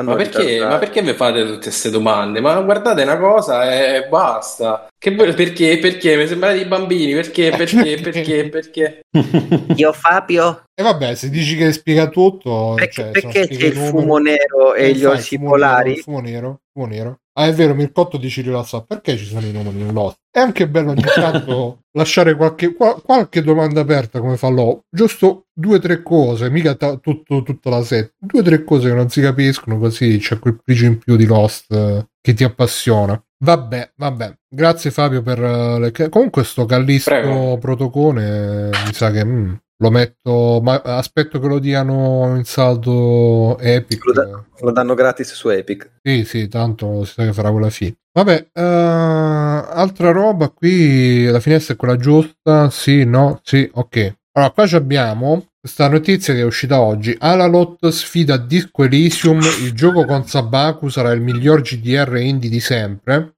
[0.04, 2.42] Ma perché, ma perché mi fate tutte queste domande?
[2.42, 4.88] Ma guardate una cosa e basta.
[4.98, 5.78] Che, perché?
[5.78, 6.18] Perché?
[6.18, 7.14] Mi sembrate i bambini?
[7.14, 7.52] Perché?
[7.56, 8.00] Perché?
[8.02, 8.50] Perché?
[8.50, 9.02] Perché?
[9.76, 10.64] Io Fabio?
[10.74, 12.74] E vabbè, se dici che spiega tutto...
[12.76, 15.92] Perché, cioè, perché c'è il fumo nero e, e gli orsi polari?
[15.94, 17.20] il fumo nero, fumo nero.
[17.36, 18.82] Ah, è vero, Mircotto dice la sa.
[18.82, 20.20] Perché ci sono i numeri in Lost?
[20.30, 24.84] È anche bello ogni tanto lasciare qualche, qual- qualche domanda aperta come fa Lo.
[24.90, 28.14] Giusto due o tre cose, mica t- tutto, tutta la set.
[28.20, 31.26] Due o tre cose che non si capiscono, così c'è quel grigio in più di
[31.26, 33.22] Lost eh, che ti appassiona.
[33.44, 34.38] Vabbè, vabbè.
[34.48, 35.92] Grazie Fabio per uh, le...
[36.10, 39.26] Comunque sto Callisto Protocone mi sa che...
[39.26, 44.06] Mm, lo metto, ma aspetto che lo diano in saldo Epic.
[44.06, 46.00] Lo, da, lo, danno gratis su Epic.
[46.02, 47.96] Sì, sì, tanto si sa che farà quella fine.
[48.14, 52.70] Vabbè, uh, altra roba qui, la finestra è quella giusta?
[52.70, 54.16] Sì, no, sì, ok.
[54.36, 57.16] Allora, qua abbiamo questa notizia che è uscita oggi.
[57.18, 63.36] Alalot sfida Disco Elysium, il gioco con Sabaku sarà il miglior GDR indie di sempre.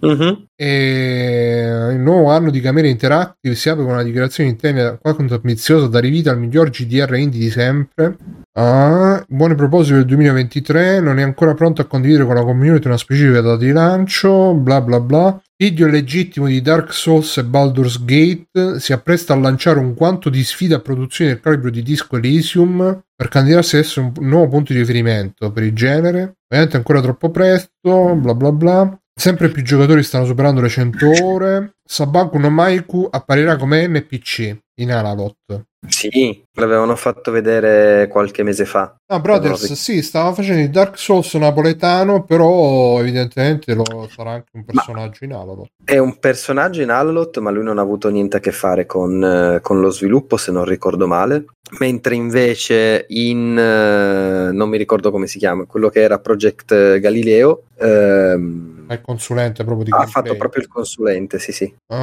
[0.00, 0.46] Uh-huh.
[0.54, 5.86] E il nuovo anno di Camera Interactive si apre con una dichiarazione interna quanto ambiziosa
[5.86, 8.16] da rivita al miglior GDR indie di sempre.
[8.52, 11.00] Ah, buoni propositi del 2023.
[11.00, 14.54] Non è ancora pronto a condividere con la community una specifica data di lancio.
[14.54, 15.40] Bla bla bla.
[15.56, 20.44] Video legittimo di Dark Souls e Baldur's Gate si appresta a lanciare un quanto di
[20.44, 24.72] sfida a produzione del calibro di Disco Elysium per candidarsi ad essere un nuovo punto
[24.72, 26.36] di riferimento per il genere.
[26.48, 29.00] Ovviamente ancora troppo presto, bla bla bla.
[29.18, 31.72] Sempre più giocatori stanno superando le 100 ore.
[31.84, 35.64] Sabaku no Maiku apparirà come NPC in Alalot.
[35.88, 38.94] Sì, l'avevano fatto vedere qualche mese fa.
[39.06, 44.64] Ah, Brothers, sì, stava facendo il Dark Souls napoletano, però evidentemente lo sarà anche un
[44.64, 45.68] personaggio ma in Alalot.
[45.84, 49.24] È un personaggio in Alalot, ma lui non ha avuto niente a che fare con,
[49.24, 51.44] eh, con lo sviluppo, se non ricordo male.
[51.80, 53.58] Mentre invece in...
[53.58, 57.64] Eh, non mi ricordo come si chiama, quello che era Project Galileo...
[57.78, 60.22] Ehm, è il consulente proprio di Ha gameplay.
[60.22, 61.64] fatto proprio il consulente, sì, sì.
[61.86, 61.94] Uh,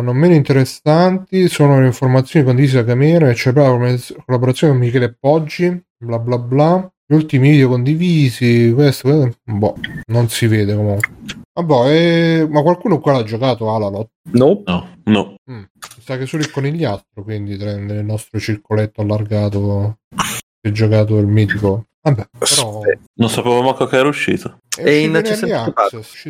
[0.00, 3.76] non meno interessanti sono le informazioni condivise da Camera e c'è la
[4.24, 6.92] collaborazione con Michele Poggi, bla bla bla.
[7.10, 9.76] Gli ultimi video condivisi, questo, questo boh,
[10.08, 11.08] non si vede comunque.
[11.58, 14.10] Vabbè, eh, ma qualcuno qua l'ha giocato Alalot?
[14.32, 15.34] No, no, no.
[15.50, 15.62] Mm,
[16.00, 21.86] sa che solo il conigliastro, quindi nel nostro circoletto allargato, si è giocato il mitico
[22.08, 22.80] Vabbè, però...
[23.14, 24.60] Non sapevo manco che era uscito.
[24.78, 25.42] E in access.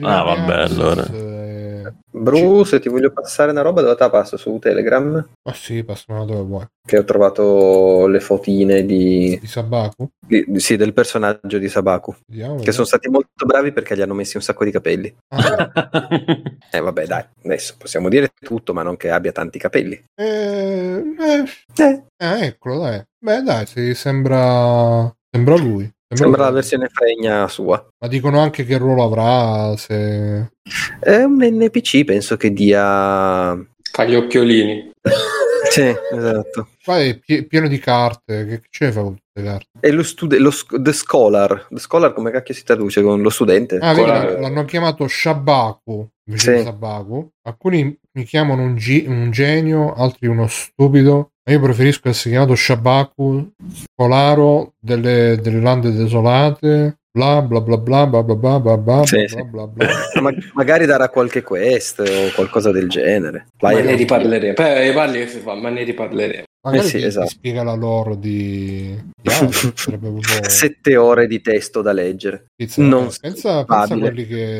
[0.00, 1.06] Ah, vabbè, allora.
[1.06, 1.92] E...
[2.10, 5.24] Bruce, ti voglio passare una roba dove te la passo su Telegram?
[5.42, 6.66] Ah sì, passami dove vuoi.
[6.84, 9.38] Che ho trovato le fotine di...
[9.40, 10.08] Di Sabaku?
[10.18, 12.16] Di, sì, del personaggio di Sabaku.
[12.26, 15.14] Vediamo, che sono stati molto bravi perché gli hanno messi un sacco di capelli.
[15.28, 15.70] Ah.
[16.72, 20.02] eh vabbè, dai, adesso possiamo dire tutto, ma non che abbia tanti capelli.
[20.14, 21.44] Eh, eh.
[21.76, 22.02] eh.
[22.16, 23.02] eh eccolo, dai.
[23.20, 25.90] Beh, dai, si sembra Sembra lui.
[26.10, 27.86] Sembra, Sembra la versione fregna sua.
[27.98, 30.52] Ma dicono anche che ruolo avrà se...
[31.00, 33.54] È un NPC, penso che dia...
[33.92, 34.90] Fa gli occhiolini.
[35.70, 36.68] sì, esatto.
[36.82, 38.46] Qua è pie- pieno di carte.
[38.46, 39.68] Che c'è fa con tutte le carte?
[39.80, 41.66] È lo, stud- lo sc- The Scholar.
[41.68, 43.76] The Scholar come cacchio si traduce con lo studente?
[43.76, 46.64] Ah, vedi, l'hanno chiamato Shabaku invece sì.
[46.64, 47.30] Sabaku.
[47.42, 51.32] Alcuni mi chiamano un, gi- un genio, altri uno stupido.
[51.48, 53.52] Io preferisco essere chiamato Shabaku,
[53.94, 59.24] Polaro delle, delle lande desolate, bla bla bla bla bla bla bla bla bla sì,
[59.34, 59.88] bla, bla, bla,
[60.20, 63.46] Ma, magari darà qualche quest o qualcosa del genere.
[63.58, 64.52] Vai ma ne riparleremo.
[64.52, 65.26] Beh, parli,
[65.60, 66.44] ma ne riparleremo.
[66.60, 67.26] Magari eh sì, ti, esatto.
[67.28, 69.30] ti spiega la loro di, di
[70.42, 72.48] Sette ore di testo da leggere.
[72.54, 74.58] Pizza, non pensa, pensa a quelli che,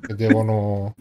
[0.00, 0.94] che devono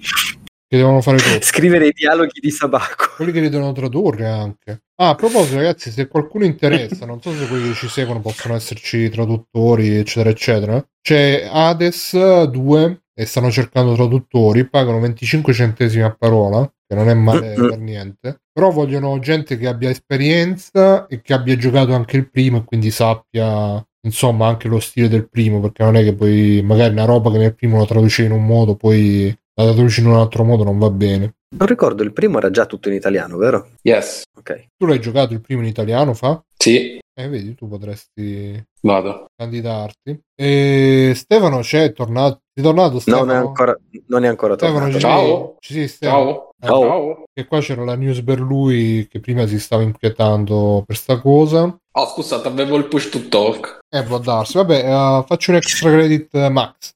[0.69, 1.41] che devono fare tutto.
[1.45, 3.13] Scrivere i dialoghi di Sabaco.
[3.15, 4.81] Quelli che li devono tradurre anche.
[4.99, 8.55] Ah, a proposito, ragazzi, se qualcuno interessa, non so se quelli che ci seguono possono
[8.55, 10.89] esserci traduttori, eccetera, eccetera.
[10.99, 17.13] C'è Hades 2 e stanno cercando traduttori, pagano 25 centesimi a parola, che non è
[17.13, 18.41] male per niente.
[18.51, 22.89] Però vogliono gente che abbia esperienza e che abbia giocato anche il primo e quindi
[22.89, 27.29] sappia insomma anche lo stile del primo perché non è che poi magari una roba
[27.29, 30.63] che nel primo lo traduce in un modo poi la traduci in un altro modo
[30.63, 31.35] non va bene.
[31.55, 33.69] Non ricordo, il primo era già tutto in italiano, vero?
[33.81, 34.23] Yes.
[34.37, 34.67] Ok.
[34.75, 36.43] Tu l'hai giocato il primo in italiano, fa?
[36.57, 36.99] Sì.
[37.19, 39.27] Eh, vedi, tu potresti Vado.
[39.35, 40.19] candidarti.
[40.35, 42.41] E Stefano c'è, tornato.
[42.53, 43.25] È tornato Stefano?
[43.25, 44.99] Non è ancora, non è ancora Stefano, tornato.
[44.99, 45.55] Ciao.
[45.59, 46.23] Ci sei, Stefano?
[46.23, 46.51] Ciao.
[46.59, 47.23] Eh, Ciao.
[47.33, 51.63] Che qua c'era la news per lui che prima si stava inquietando per sta cosa.
[51.63, 53.79] Oh, scusate, avevo il push to talk.
[53.89, 54.57] Eh, può darsi.
[54.57, 56.93] Vabbè, uh, faccio un extra credit uh, max.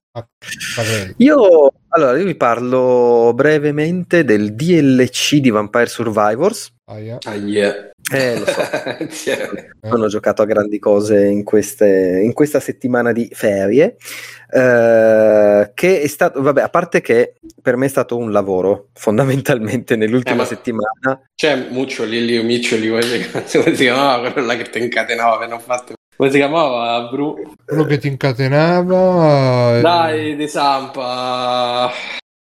[1.18, 6.74] Io, allora, io vi parlo brevemente del DLC di Vampire Survivors.
[6.86, 7.18] Ah, yeah.
[7.24, 7.90] Ah, yeah.
[8.12, 8.62] Eh, lo so.
[9.30, 9.50] yeah.
[9.84, 13.96] Non ho giocato a grandi cose in, queste, in questa settimana di ferie.
[14.54, 19.96] Eh, che è stato, vabbè, a parte che per me è stato un lavoro fondamentalmente
[19.96, 21.22] nell'ultima Eh, ma- settimana.
[21.34, 22.90] C'è Muccioli lì, Miccioli,
[23.32, 25.94] come si, chiamava là che ti incatenava appena fatto.
[26.22, 27.08] Come si chiamava?
[27.10, 27.34] Bru?
[27.66, 29.78] Quello che ti incatenava.
[29.78, 31.90] eh, Dai, di Sampa.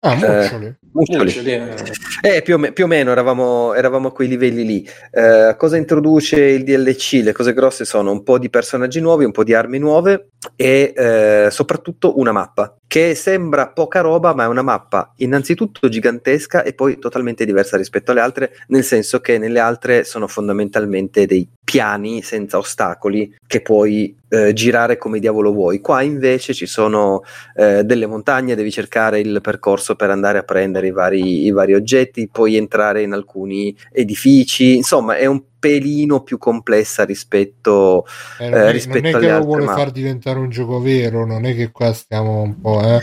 [0.02, 0.74] Ah, Muccioli.
[0.92, 1.32] Muccioli.
[1.44, 1.74] Eh.
[2.22, 4.88] Eh, più o, me- più o meno eravamo, eravamo a quei livelli lì.
[5.10, 7.20] Eh, cosa introduce il DLC?
[7.22, 10.94] Le cose grosse sono un po' di personaggi nuovi, un po' di armi nuove e
[10.96, 16.72] eh, soprattutto una mappa che sembra poca roba, ma è una mappa innanzitutto gigantesca e
[16.72, 22.22] poi totalmente diversa rispetto alle altre, nel senso che nelle altre sono fondamentalmente dei piani
[22.22, 25.80] senza ostacoli che puoi eh, girare come diavolo vuoi.
[25.80, 27.22] Qua invece ci sono
[27.54, 31.74] eh, delle montagne, devi cercare il percorso per andare a prendere i vari, i vari
[31.74, 38.06] oggetti, puoi entrare in alcuni edifici, insomma è un pelino più complessa rispetto
[38.38, 41.44] Eh, non, è, rispetto non è che lo vuole far diventare un gioco vero, non
[41.44, 43.00] è che qua stiamo un po', eh.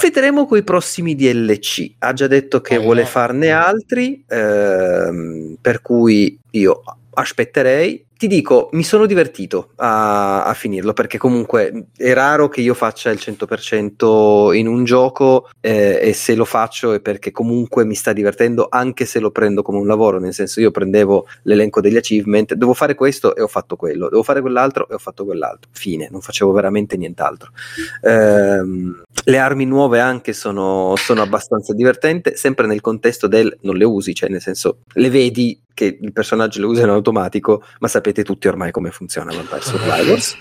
[0.00, 1.94] Vedremo coi prossimi DLC.
[1.98, 3.06] Ha già detto che Eh, vuole no.
[3.06, 6.82] farne altri, ehm, per cui io
[7.14, 8.04] aspetterei.
[8.18, 13.10] Ti dico, mi sono divertito a, a finirlo perché comunque è raro che io faccia
[13.10, 18.12] il 100% in un gioco eh, e se lo faccio è perché comunque mi sta
[18.12, 22.54] divertendo anche se lo prendo come un lavoro, nel senso io prendevo l'elenco degli achievement,
[22.54, 26.08] devo fare questo e ho fatto quello, devo fare quell'altro e ho fatto quell'altro, fine,
[26.10, 27.52] non facevo veramente nient'altro.
[28.02, 33.84] Ehm, le armi nuove anche sono, sono abbastanza divertenti, sempre nel contesto del non le
[33.84, 38.07] usi, cioè nel senso le vedi che il personaggio le usa in automatico, ma sapete
[38.12, 40.36] tutti ormai come funziona Vampire Survivors.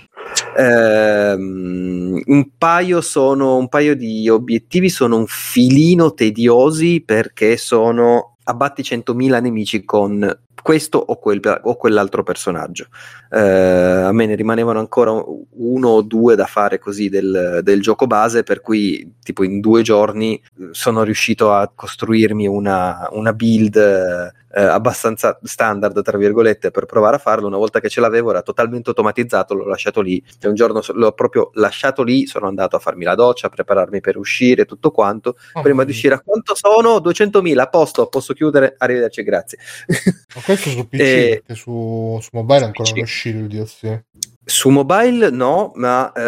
[0.58, 8.82] Ehm, un paio sono un paio di obiettivi sono un filino tediosi perché sono abbatti
[8.82, 12.88] 100.000 nemici con questo o, quel- o quell'altro personaggio.
[13.32, 18.06] Eh, a me ne rimanevano ancora uno o due da fare così del, del gioco
[18.06, 24.34] base, per cui tipo in due giorni eh, sono riuscito a costruirmi una, una build
[24.58, 27.46] eh, abbastanza standard, tra virgolette, per provare a farlo.
[27.46, 30.24] Una volta che ce l'avevo era totalmente automatizzato, l'ho lasciato lì.
[30.40, 34.02] E un giorno l'ho proprio lasciato lì, sono andato a farmi la doccia, a prepararmi
[34.02, 35.36] per uscire, tutto quanto.
[35.54, 36.96] Oh, Prima di uscire a quanto sono?
[36.98, 39.60] 200.000, a posto, posso chiudere, arrivederci, grazie.
[40.36, 42.92] Ma questo su PC, Eh, perché su, su mobile ancora PC.
[42.92, 44.04] non è uscito il DLC.
[44.50, 46.22] Su mobile no, ma eh,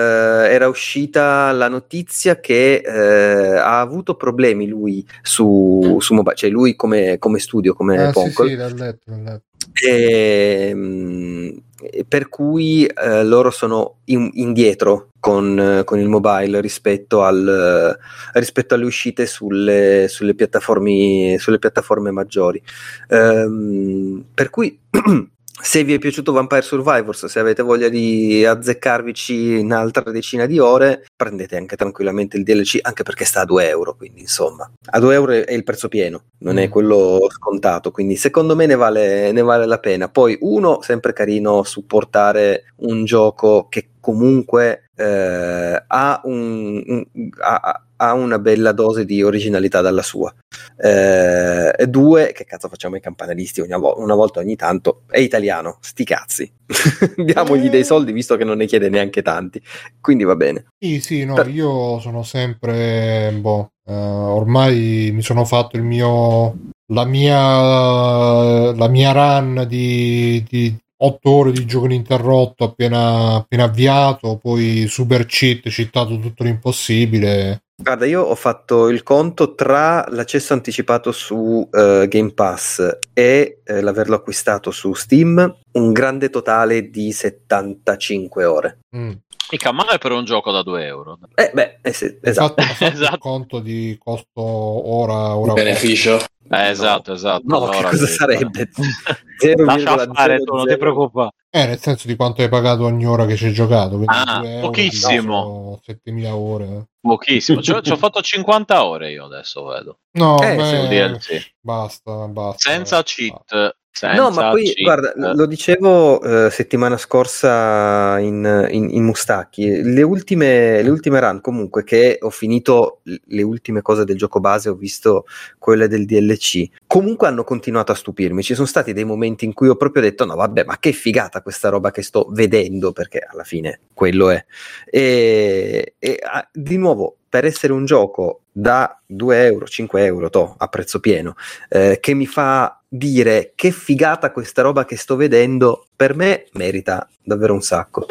[0.54, 6.76] era uscita la notizia che eh, ha avuto problemi lui su, su mobile, cioè lui
[6.76, 9.44] come, come studio, come Ah, sì, Ponkol, sì, l'ho letto, letto.
[9.82, 11.50] e, mm,
[11.82, 17.98] e per cui eh, loro sono in- indietro con, con il mobile rispetto, al,
[18.34, 22.62] rispetto alle uscite sulle, sulle, piattaforme, sulle piattaforme maggiori.
[23.08, 24.78] Ehm, per cui
[25.62, 31.06] se vi è piaciuto Vampire Survivors, se avete voglia di azzeccarvici un'altra decina di ore,
[31.16, 35.14] prendete anche tranquillamente il DLC, anche perché sta a 2 euro, quindi insomma, a 2
[35.14, 36.72] euro è il prezzo pieno, non è Mm.
[36.72, 40.08] quello scontato, quindi secondo me ne vale, ne vale la pena.
[40.10, 48.14] Poi uno, sempre carino supportare un gioco che comunque eh, ha, un, un- ha- ha
[48.14, 50.34] una bella dose di originalità dalla sua.
[50.78, 55.04] Eh, e due, che cazzo facciamo i campanalisti ogni vo- una volta ogni tanto?
[55.10, 56.52] È italiano, sti cazzi.
[57.16, 59.62] Diamogli dei soldi visto che non ne chiede neanche tanti.
[60.02, 60.66] Quindi va bene.
[60.78, 66.56] Sì, sì, no, Per- io sono sempre, boh, eh, ormai mi sono fatto il mio,
[66.94, 74.38] la mia, la mia run di, di 8 ore di gioco ininterrotto appena, appena avviato,
[74.38, 77.64] poi super cheat, citato tutto l'impossibile.
[77.82, 83.80] Guarda, io ho fatto il conto tra l'accesso anticipato su eh, Game Pass e eh,
[83.82, 88.80] l'averlo acquistato su Steam, un grande totale di 75 ore.
[88.98, 89.12] Mm.
[89.52, 91.18] Mica male per un gioco da 2 euro.
[91.34, 92.62] Eh beh, eh sì, esatto.
[92.62, 93.18] fatto, ho fatto il Esatto.
[93.18, 96.20] conto di costo ora, ora Beneficio.
[96.52, 97.44] Eh, esatto, esatto.
[97.46, 98.14] No, che Allora, cosa sì.
[98.14, 98.70] sarebbe?
[99.66, 100.78] Lascia fare, tu non ti 0,00.
[100.78, 101.30] preoccupare.
[101.52, 103.90] Eh, nel senso di quanto hai pagato ogni ora che ci hai giocato.
[103.98, 105.80] quindi Ah, pochissimo.
[105.84, 106.88] 7000 ore.
[107.02, 107.62] Pochissimo.
[107.62, 110.00] Ci ho, fatto 50 ore io adesso, vedo.
[110.12, 111.22] No, Eh, beh.
[111.62, 112.70] Basta, basta.
[112.70, 113.04] Senza basta.
[113.04, 113.76] cheat,
[114.16, 114.82] no, ma poi cheat.
[114.82, 121.42] guarda, lo dicevo eh, settimana scorsa in, in, in Mustacchi, le ultime, le ultime run
[121.42, 125.26] comunque che ho finito le ultime cose del gioco base, ho visto
[125.58, 129.68] quelle del DLC, comunque hanno continuato a stupirmi, ci sono stati dei momenti in cui
[129.68, 133.44] ho proprio detto no vabbè ma che figata questa roba che sto vedendo, perché alla
[133.44, 134.46] fine quello è.
[134.86, 136.20] E, e
[136.52, 141.36] di nuovo, per essere un gioco da 2 euro, 5 euro, to, a prezzo pieno,
[141.70, 147.08] eh, che mi fa dire che figata questa roba che sto vedendo, per me merita
[147.24, 148.08] davvero un sacco.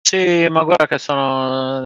[0.00, 1.82] Sì, ma guarda che sono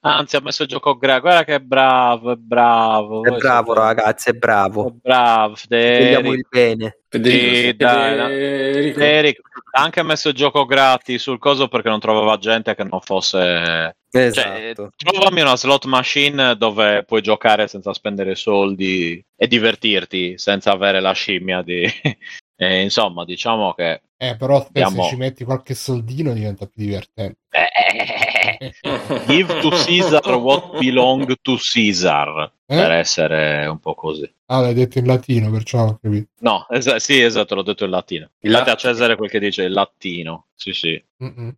[0.00, 3.24] Anzi, ha messo il gioco gra- guarda che è bravo, è bravo.
[3.24, 4.86] È bravo, ragazzi, è bravo.
[4.86, 6.98] È bravo, Vogliamo il bene.
[7.08, 8.98] Federico, Federico.
[8.98, 9.42] Federico.
[9.72, 13.96] Ha anche messo il gioco gratis sul coso perché non trovava gente che non fosse...
[14.10, 14.90] Esatto.
[14.96, 21.00] Cioè, trovami una slot machine dove puoi giocare senza spendere soldi e divertirti senza avere
[21.00, 21.84] la scimmia di...
[22.60, 24.02] E, insomma, diciamo che...
[24.16, 25.04] Eh, però abbiamo...
[25.04, 27.38] se ci metti qualche soldino diventa più divertente.
[27.50, 28.47] Eh,
[29.26, 32.52] Give to Caesar what belong to Caesar.
[32.66, 32.76] Eh?
[32.76, 34.30] Per essere un po' così.
[34.46, 36.28] Ah, l'hai detto in latino, perciò ho capito.
[36.40, 38.30] No, es- sì, esatto, l'ho detto in latino.
[38.40, 40.48] Il Date a Cesare quel che dice il latino.
[40.54, 41.02] Sì, sì.
[41.22, 41.48] Mm-hmm.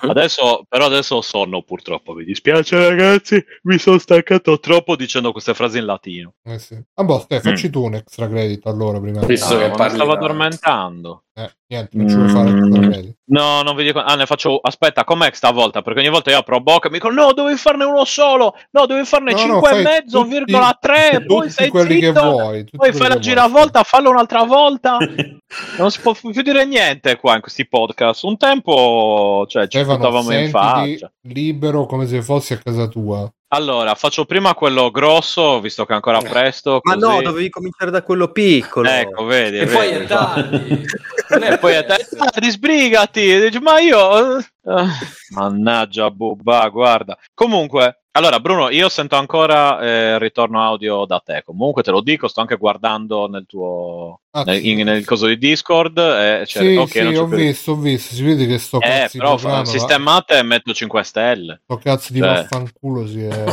[0.00, 5.54] Adesso, però adesso ho sonno purtroppo, mi dispiace ragazzi, mi sono stancato troppo dicendo queste
[5.54, 6.34] frasi in latino.
[6.42, 6.78] Eh sì.
[6.94, 7.70] Ah boh, te, facci mm.
[7.70, 9.24] tu un extra credit allora prima.
[9.24, 11.24] Visto ah, che parli stavo addormentando.
[11.32, 13.16] Eh, niente, non ci vuoi fare extra credit.
[13.26, 14.00] No, non vi dico.
[14.00, 14.58] Ah, ne faccio.
[14.58, 15.80] Aspetta, com'è stavolta?
[15.80, 18.56] Perché ogni volta io apro e mi dicono: No, devi farne uno solo.
[18.70, 20.02] No, devi farne no, 5,5,3.
[20.10, 21.24] No, virgola 3.
[21.26, 22.64] Poi sei zitto, vuoi.
[22.70, 24.98] Poi fai la giravolta, fallo un'altra volta.
[25.78, 28.24] non si può più dire niente qua in questi podcast.
[28.24, 31.10] Un tempo, cioè, ci buttavamo in faccia.
[31.22, 33.30] Libero come se fossi a casa tua.
[33.52, 36.78] Allora, faccio prima quello grosso, visto che è ancora presto.
[36.84, 37.06] Ma così.
[37.06, 38.88] no, dovevi cominciare da quello piccolo.
[38.88, 39.58] Ecco, vedi.
[39.58, 40.84] E vedi, poi è tardi.
[41.28, 43.58] e poi è tardi, sbrigati.
[43.60, 44.36] Ma io...
[44.36, 44.86] Uh,
[45.30, 47.18] mannaggia, bubba, guarda.
[47.34, 51.42] Comunque, allora, Bruno, io sento ancora eh, ritorno audio da te.
[51.44, 55.38] Comunque te lo dico, sto anche guardando nel tuo ah, nel, in, nel coso di
[55.38, 55.96] Discord.
[55.96, 58.14] Eh, cioè, sì, okay, sì ho visto, ho visto.
[58.14, 61.60] Si vede che sto eh, però programma, sistemate e metto 5 stelle.
[61.62, 62.28] Sto cazzo di cioè.
[62.28, 63.44] vaffanculo si è...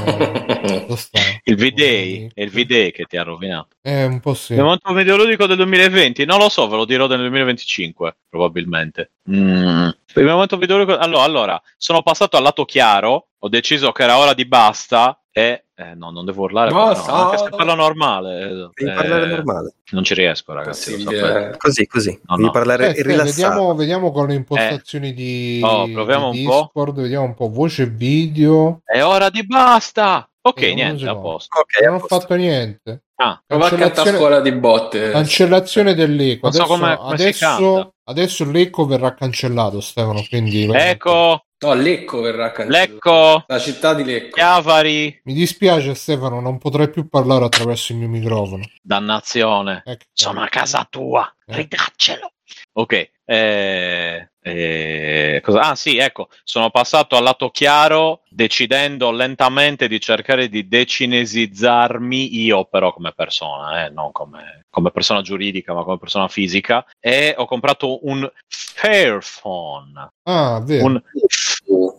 [1.43, 3.76] il V-Day, è il V-Day che ti ha rovinato.
[3.80, 4.53] È un po' sì.
[4.53, 6.26] Il momento videoludico del 2020?
[6.26, 9.12] Non lo so, ve lo dirò nel 2025, probabilmente.
[9.30, 9.89] Mm.
[10.16, 10.97] Il momento videoludico...
[10.97, 15.66] Allora, allora, sono passato al lato chiaro ho deciso che era ora di basta e
[15.80, 18.72] eh, no, non devo urlare, no, no, anche se parlo normale.
[18.74, 19.76] Devi eh, parlare normale.
[19.92, 21.00] Non ci riesco, ragazzi.
[21.00, 22.20] Sì, eh, così, così.
[22.26, 26.96] No, Devi parlare eh, vediamo, vediamo, con le impostazioni di, oh, proviamo di un Discord,
[26.96, 27.02] po'.
[27.02, 28.82] vediamo un po' voce video.
[28.84, 30.28] È ora di basta.
[30.42, 31.60] Ok, eh, niente, a posto.
[31.60, 33.04] Okay, non ho fatto niente.
[33.18, 35.12] Ah, prova a scuola di botte.
[35.12, 36.48] Cancellazione dell'eco.
[36.48, 40.24] Adesso, so come, come adesso, adesso l'eco verrà cancellato, Stefano.
[40.28, 42.91] Quindi ecco, No, Lecco verrà cancellato.
[42.91, 43.43] Lecco.
[43.47, 44.36] La città di Lecco.
[44.36, 45.22] Chiavari.
[45.24, 48.64] Mi dispiace Stefano, non potrai più parlare attraverso il mio microfono.
[48.82, 49.82] Dannazione.
[49.84, 50.05] Ecco.
[50.14, 51.34] Sono a casa tua.
[51.45, 51.55] Eh.
[51.55, 52.32] Ridaccelo.
[52.74, 53.10] Ok.
[53.26, 55.62] Eh, eh, cosa?
[55.62, 62.66] Ah sì, ecco, sono passato al lato chiaro decidendo lentamente di cercare di decinesizzarmi io
[62.66, 67.45] però come persona, eh, non come, come, persona giuridica ma come persona fisica e ho
[67.45, 70.10] comprato un Fairphone.
[70.24, 70.86] Ah, vero.
[70.86, 71.02] Un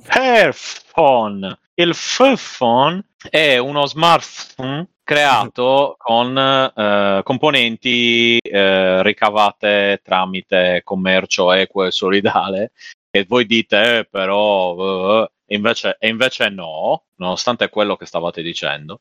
[0.03, 1.59] Fairphone.
[1.75, 11.91] Il Fairphone è uno smartphone creato con eh, componenti eh, ricavate tramite commercio equo e
[11.91, 12.73] solidale
[13.11, 19.01] e voi dite eh, però invece, e invece no nonostante quello che stavate dicendo.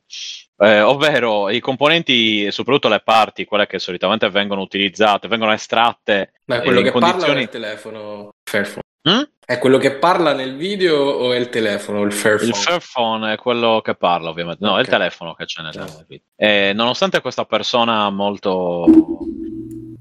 [0.56, 6.62] Eh, ovvero i componenti soprattutto le parti quelle che solitamente vengono utilizzate vengono estratte ma
[6.62, 7.46] quello che condizioni...
[7.46, 9.22] parla telefono Fairphone Mm?
[9.44, 12.02] È quello che parla nel video o è il telefono?
[12.02, 12.50] Il Fairphone?
[12.50, 14.62] Il Fairphone è quello che parla, ovviamente.
[14.62, 14.82] No, okay.
[14.82, 16.04] è il telefono che c'è nel certo.
[16.06, 16.26] video.
[16.36, 18.84] E nonostante questa persona molto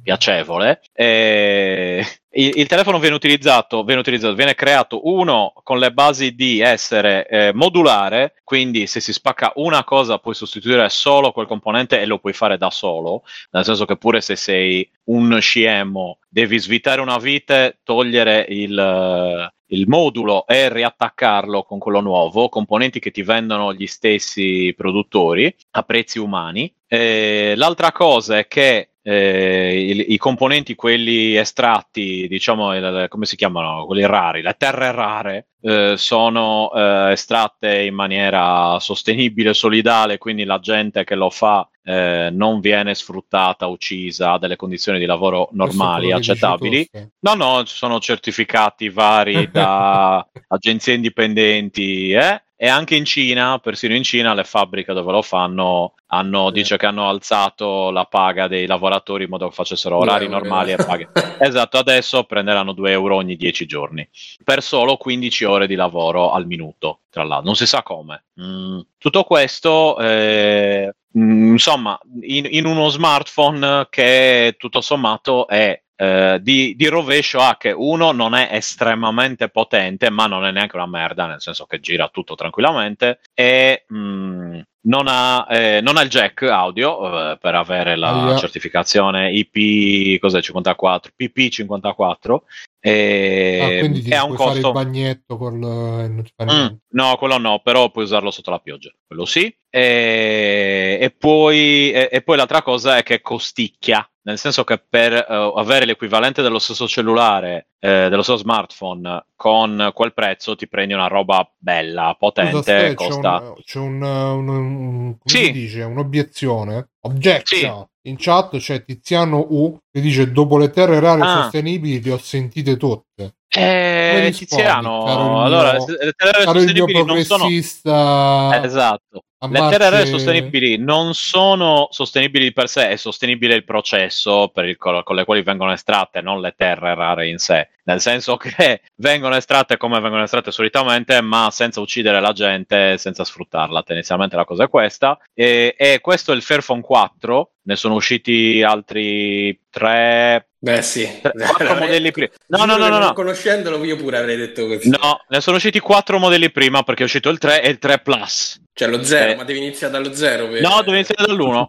[0.08, 0.80] piacevole.
[0.94, 2.02] E
[2.32, 7.28] il, il, telefono viene utilizzato, viene utilizzato, viene creato uno con le basi di essere
[7.28, 12.20] eh, modulare, quindi se si spacca una cosa puoi sostituire solo quel componente e lo
[12.20, 17.18] puoi fare da solo, nel senso che pure se sei un scemo devi svitare una
[17.18, 23.88] vite, togliere il, il modulo e riattaccarlo con quello nuovo, componenti che ti vendono gli
[23.88, 26.74] stessi produttori a prezzi umani.
[26.88, 33.38] E l'altra cosa è che eh, i, i, componenti, quelli estratti, diciamo, il, come si
[33.38, 40.44] chiamano, quelli rari, le terre rare, eh, sono eh, estratte in maniera sostenibile, solidale, quindi
[40.44, 45.48] la gente che lo fa eh, non viene sfruttata, uccisa, ha delle condizioni di lavoro
[45.54, 46.90] normali, accettabili.
[47.22, 50.18] No, no, ci sono certificati vari da
[50.50, 52.42] agenzie indipendenti, eh?
[52.60, 56.86] E anche in Cina, persino in Cina, le fabbriche dove lo fanno hanno, dice che
[56.86, 61.10] hanno alzato la paga dei lavoratori in modo che facessero orari euro, normali e paghe.
[61.40, 64.08] esatto, adesso prenderanno 2 euro ogni 10 giorni
[64.44, 67.46] per solo 15 ore di lavoro al minuto, tra l'altro.
[67.46, 68.26] Non si sa come.
[68.42, 68.80] Mm.
[68.98, 76.76] Tutto questo, eh, mm, insomma, in, in uno smartphone che tutto sommato è eh, di,
[76.78, 81.26] di, rovescio ha che uno non è estremamente potente, ma non è neanche una merda,
[81.26, 86.10] nel senso che gira tutto tranquillamente, e mh, mm, non, ha, eh, non, ha, il
[86.10, 88.38] jack audio eh, per avere la yeah.
[88.38, 92.38] certificazione IP cos'è, 54, PP54.
[92.80, 94.44] E, ah, quindi ti è un costo...
[94.46, 95.56] fare il bagnetto col...
[95.56, 99.54] Mm, no, quello no, però puoi usarlo sotto la pioggia, quello sì.
[99.78, 105.14] E, e, poi, e, e poi l'altra cosa è che costicchia nel senso che per
[105.14, 110.94] uh, avere l'equivalente dello stesso cellulare, eh, dello stesso smartphone con quel prezzo ti prendi
[110.94, 113.40] una roba bella, potente, Scusa, costa...
[113.64, 115.50] C'è, un, c'è un, un, sì.
[115.52, 118.10] dice, un'obiezione, objection, sì.
[118.10, 121.42] in chat c'è Tiziano U che dice dopo le terre rare ah.
[121.44, 123.06] sostenibili ti ho sentite tutte.
[123.50, 127.48] Eh, Tiziano, allora, le terre rare sostenibili non sono...
[127.50, 129.24] Esatto.
[129.40, 135.16] Le terre rare sostenibili non sono sostenibili per sé, è sostenibile il processo il, con
[135.16, 137.70] le quali vengono estratte, non le terre rare in sé.
[137.84, 143.24] Nel senso che vengono estratte come vengono estratte solitamente, ma senza uccidere la gente, senza
[143.24, 143.84] sfruttarla.
[143.84, 145.20] Tendenzialmente la cosa è questa.
[145.36, 147.52] E, e questo è il Fairphone 4.
[147.62, 152.30] Ne sono usciti altri tre Beh, sì, quattro modelli prima.
[152.48, 153.14] No, no, no, no, no.
[153.14, 154.90] Conoscendolo, io pure avrei detto così.
[154.90, 158.00] No, ne sono usciti quattro modelli prima perché è uscito il 3 e il 3
[158.00, 158.60] Plus.
[158.74, 159.36] Cioè lo 0, eh.
[159.36, 160.50] ma devi iniziare dallo 0.
[160.50, 160.62] Per...
[160.62, 161.68] No, devi iniziare dall'1.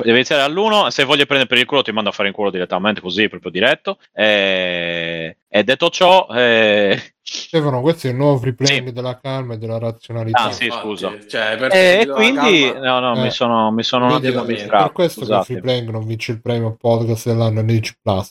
[0.00, 0.04] Eh.
[0.04, 0.88] Devi iniziare dall'1.
[0.88, 3.50] Se voglio prendere per il culo, ti mando a fare in culo direttamente, così proprio
[3.50, 3.98] diretto.
[4.12, 7.14] E, e detto ciò, eh...
[7.28, 8.92] Stefano, questo è il nuovo free playing sì.
[8.92, 10.44] della calma e della razionalità.
[10.44, 11.12] Ah, sì, scusa.
[11.26, 13.20] Cioè, e eh, quindi, no, no, eh.
[13.20, 14.84] mi sono, mi sono un attimo distratto.
[14.84, 15.46] Per questo scusate.
[15.46, 18.30] che il free playing non vince il premio podcast dell'anno NH Plus.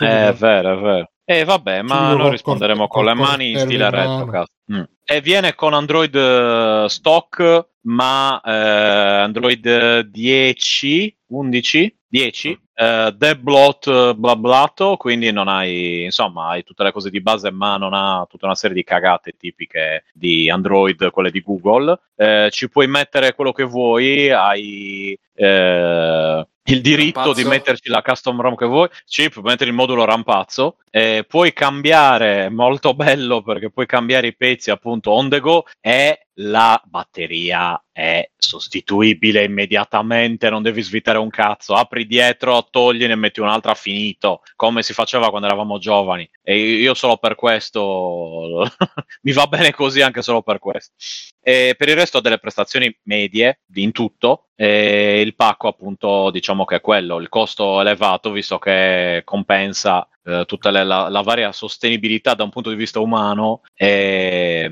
[0.00, 1.11] Eh, è vero, è vero.
[1.32, 4.44] E eh, vabbè, ma noi risponderemo con, le mani in stile retro.
[4.70, 4.82] Mm.
[5.02, 14.96] E viene con Android uh, stock, ma uh, Android 10, 11, 10, uh, deblot blablato,
[14.98, 18.54] quindi non hai, insomma, hai tutte le cose di base, ma non ha tutta una
[18.54, 21.98] serie di cagate tipiche di Android, quelle di Google.
[22.14, 27.42] Eh, ci puoi mettere quello che vuoi, hai eh, il diritto rampazzo.
[27.42, 28.88] di metterci la custom ROM che vuoi,
[29.30, 34.70] puoi mettere il modulo rampazzo, eh, puoi cambiare, molto bello perché puoi cambiare i pezzi
[34.70, 41.74] appunto on the go e la batteria è sostituibile immediatamente, non devi svitare un cazzo,
[41.74, 46.28] apri dietro, togli e metti un'altra finito, come si faceva quando eravamo giovani.
[46.42, 48.66] E io solo per questo
[49.22, 50.94] mi va bene così anche solo per questo.
[51.40, 56.64] E per il resto ho delle prestazioni medie in tutto, e il pacco appunto diciamo
[56.64, 62.34] che è quello, il costo elevato visto che compensa eh, tutta la, la, varia sostenibilità
[62.34, 64.70] da un punto di vista umano e,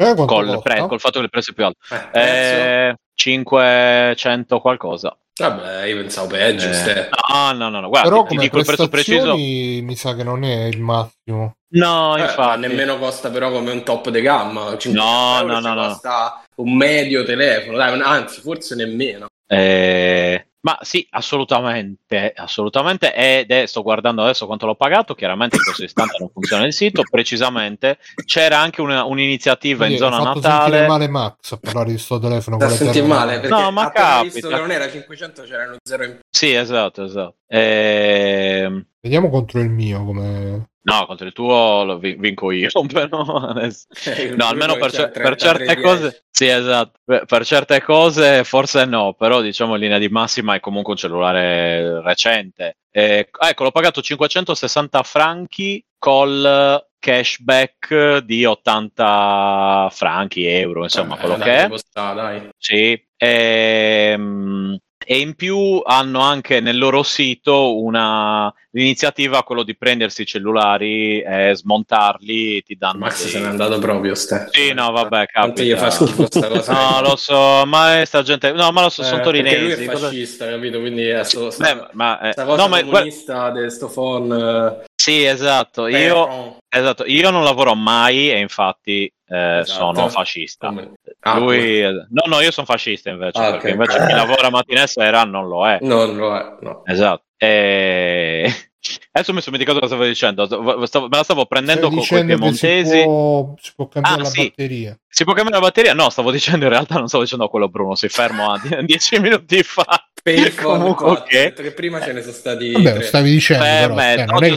[0.00, 1.78] eh, col, pre, col, fatto che il prezzo è più alto.
[2.12, 5.16] Eh, 500 eh, qualcosa.
[5.40, 6.68] Vabbè, io pensavo peggio.
[6.68, 9.34] Eh, no, no, no, no, guarda, Però ti, ti dico il prezzo preciso.
[9.36, 11.56] Mi sa che non è il massimo.
[11.72, 12.60] No, eh, infatti.
[12.60, 14.76] nemmeno costa però come un top di gamma.
[14.84, 15.86] No, no, no, no.
[15.88, 19.28] Costa un medio telefono, dai, anzi, forse nemmeno.
[19.46, 23.14] Eh, ma sì, assolutamente, assolutamente.
[23.14, 25.14] Ed è, sto guardando adesso quanto l'ho pagato.
[25.14, 27.02] Chiaramente in questo istante non funziona il sito.
[27.08, 30.86] Precisamente c'era anche una, un'iniziativa Quindi in zona fatto natale.
[30.86, 32.56] male Max a parlare di questo telefono.
[32.58, 34.22] Da sentire male perché no, ma capita.
[34.22, 36.20] visto che non era 500, c'erano zero in più.
[36.28, 37.34] Sì, esatto, esatto.
[37.52, 38.86] Ehm...
[39.00, 40.68] Vediamo contro il mio come.
[40.82, 43.86] No, contro il tuo lo vinco io, però adesso...
[44.04, 46.24] Eh, no, almeno per, c- per certe cose...
[46.30, 47.00] Sì, esatto.
[47.04, 52.00] Per certe cose forse no, però diciamo in linea di massima è comunque un cellulare
[52.02, 52.78] recente.
[52.90, 61.36] Eh, ecco, l'ho pagato 560 franchi col cashback di 80 franchi, euro, insomma, eh, quello
[61.36, 61.68] dai, che è.
[61.68, 62.48] Costa, dai.
[62.56, 63.06] Sì.
[63.16, 70.26] Ehm, e in più hanno anche nel loro sito una l'iniziativa quello di prendersi i
[70.26, 73.30] cellulari e smontarli ti danno Max dei...
[73.30, 74.48] se n'è andato proprio ste.
[74.50, 78.22] sì no vabbè capita gli fa schifo sta cosa no lo so ma è sta
[78.22, 80.56] gente no ma lo so eh, sono torinesi lui è fascista cosa...
[80.56, 83.88] capito quindi è sto, sta, Beh, ma, eh, sta cosa no, ma, comunista di sto
[83.88, 84.84] phone eh.
[84.94, 89.94] sì esatto io, esatto io non lavoro mai e infatti eh, esatto.
[89.94, 90.74] sono fascista.
[91.22, 93.72] Ah, Lui, no, no, io sono fascista invece, ah, perché okay.
[93.72, 95.78] invece chi lavora mattina e sera non lo è.
[95.82, 96.82] Non lo è, no.
[96.86, 97.24] Esatto.
[97.36, 98.50] E...
[99.12, 100.46] Adesso mi sono dimenticato cosa stavo dicendo,
[100.86, 102.98] stavo, me la stavo prendendo con i piemontesi.
[102.98, 104.42] Si può, si può cambiare ah, la sì.
[104.44, 104.98] batteria.
[105.06, 105.92] Si può cambiare la batteria?
[105.92, 109.62] No, stavo dicendo in realtà, non stavo dicendo quello Bruno, si fermo a dieci minuti
[109.62, 110.09] fa.
[110.22, 111.52] Che...
[111.56, 114.56] che prima ce ne sono stati Vabbè, lo stavi dicendo eh, però, me, non, è,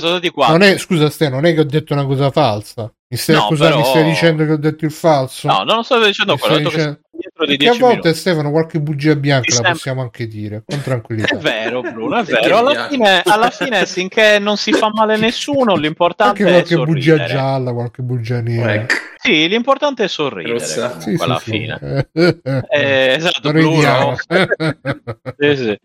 [0.50, 2.92] non è, scusa Ste, non è che ho detto una cosa falsa.
[3.08, 3.86] Mi stai, no, accusando, però...
[3.86, 5.48] mi stai dicendo che ho detto il falso?
[5.48, 7.00] No, non sto dicendo mi quello dicendo...
[7.12, 8.14] dietro di a volte minuti.
[8.16, 11.36] Stefano qualche bugia bianca la possiamo anche dire con tranquillità.
[11.38, 12.58] È vero Bruno è vero.
[12.58, 17.26] Alla fine, alla fine finché non si fa male nessuno l'importante anche qualche è bugia
[17.26, 18.74] gialla qualche bugia nera.
[18.74, 19.03] Ecco.
[19.24, 22.42] Sì l'importante è sorridere sì, alla sì, fine sì.
[22.70, 24.16] Eh, esatto Blu, no?
[25.38, 25.80] sì, sì.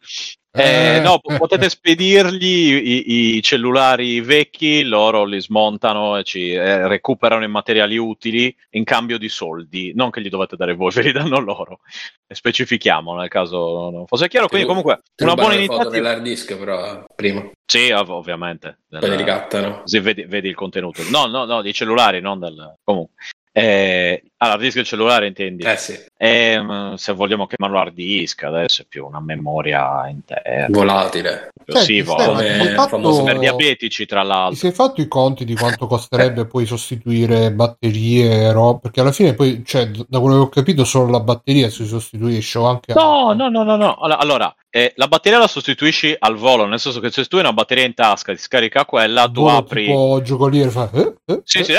[0.51, 6.89] Eh, eh, no, potete spedirgli i, i, cellulari vecchi, loro li smontano e ci eh,
[6.89, 11.03] recuperano i materiali utili in cambio di soldi, non che gli dovete dare voi, ve
[11.03, 11.81] li danno loro.
[12.27, 14.49] E specifichiamo nel caso non fosse chiaro.
[14.49, 15.91] Quindi, comunque, una buona iniziativa.
[15.91, 17.51] nell'hard disk, però prima.
[17.67, 18.79] Sì, ov- ovviamente.
[18.89, 19.83] Poi li ricattano.
[19.85, 21.03] Sì, vedi, vedi, il contenuto.
[21.11, 22.77] No, no, no, dei cellulari, non del.
[22.83, 23.15] Comunque.
[23.53, 25.65] Eh, allora, disk cellulare intendi?
[25.65, 25.99] Eh sì.
[26.17, 30.67] E, mm, se vogliamo chiamarlo hard disk, adesso è più una memoria interna.
[30.71, 31.51] Volatile.
[31.67, 33.23] Senti, sì, come fatto...
[33.25, 34.55] per diabetici, tra l'altro.
[34.55, 38.79] Ti sei fatto i conti di quanto costerebbe poi sostituire batterie, roba?
[38.79, 42.59] Perché alla fine poi, cioè, da quello che ho capito, solo la batteria si sostituisce
[42.59, 42.95] o anche...
[42.95, 43.95] No, no, no, no, no.
[43.97, 47.53] Allora, eh, la batteria la sostituisci al volo, nel senso che se tu hai una
[47.53, 49.87] batteria in tasca, ti scarica quella, tu volo, apri...
[49.87, 50.89] Tipo giocoliere fa...
[50.93, 51.75] Eh, eh, sì, sì,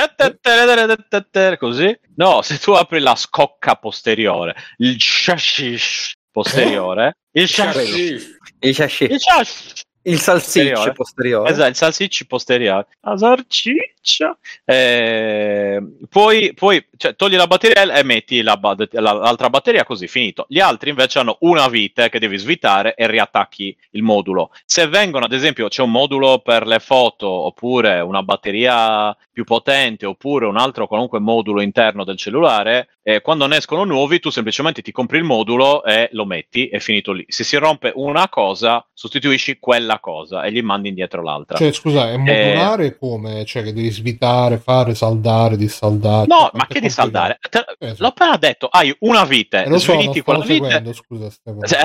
[1.58, 1.98] così.
[2.16, 8.38] No, se tu apri la scocca posteriore, il chassis posteriore, il chassis...
[8.62, 9.84] Il chassis.
[10.10, 10.94] Il salsiccio posteriore.
[10.94, 11.50] posteriore.
[11.52, 12.88] Esatto, il salsiccio posteriore.
[13.02, 14.38] La salsiccia.
[14.66, 20.46] Eh, poi, poi cioè, togli la batteria e metti la, la, l'altra batteria così, finito.
[20.50, 24.50] Gli altri invece hanno una vite che devi svitare e riattacchi il modulo.
[24.66, 30.06] Se vengono, ad esempio, c'è un modulo per le foto oppure una batteria più potente
[30.06, 34.82] oppure un altro qualunque modulo interno del cellulare, eh, quando ne escono nuovi tu semplicemente
[34.82, 37.26] ti compri il modulo e lo metti, è finito lì.
[37.28, 41.58] Se si rompe una cosa, sostituisci quella cosa e gli mandi indietro l'altra.
[41.58, 43.46] Cioè, scusa, è modulare eh, come?
[43.46, 46.28] Cioè, che devi svitare, fare, saldare, dissaldare?
[46.28, 47.40] No, cioè, ma che dissaldare?
[47.50, 50.94] Te, eh, l'ho appena detto, hai una vite, eh, lo so, sviti quella vite.
[50.94, 51.30] Scusa,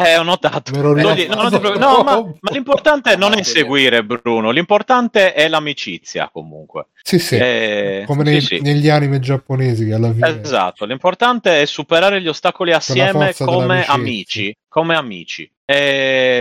[0.07, 0.73] eh, ho notato.
[0.73, 6.87] Togli, no, no, ma, ma l'importante non è seguire Bruno, l'importante è l'amicizia comunque.
[7.03, 7.37] Sì, sì.
[7.37, 10.41] Eh, come nei, sì, negli anime giapponesi alla fine.
[10.41, 15.51] Esatto, l'importante è superare gli ostacoli assieme come amici, come amici.
[15.65, 16.41] E...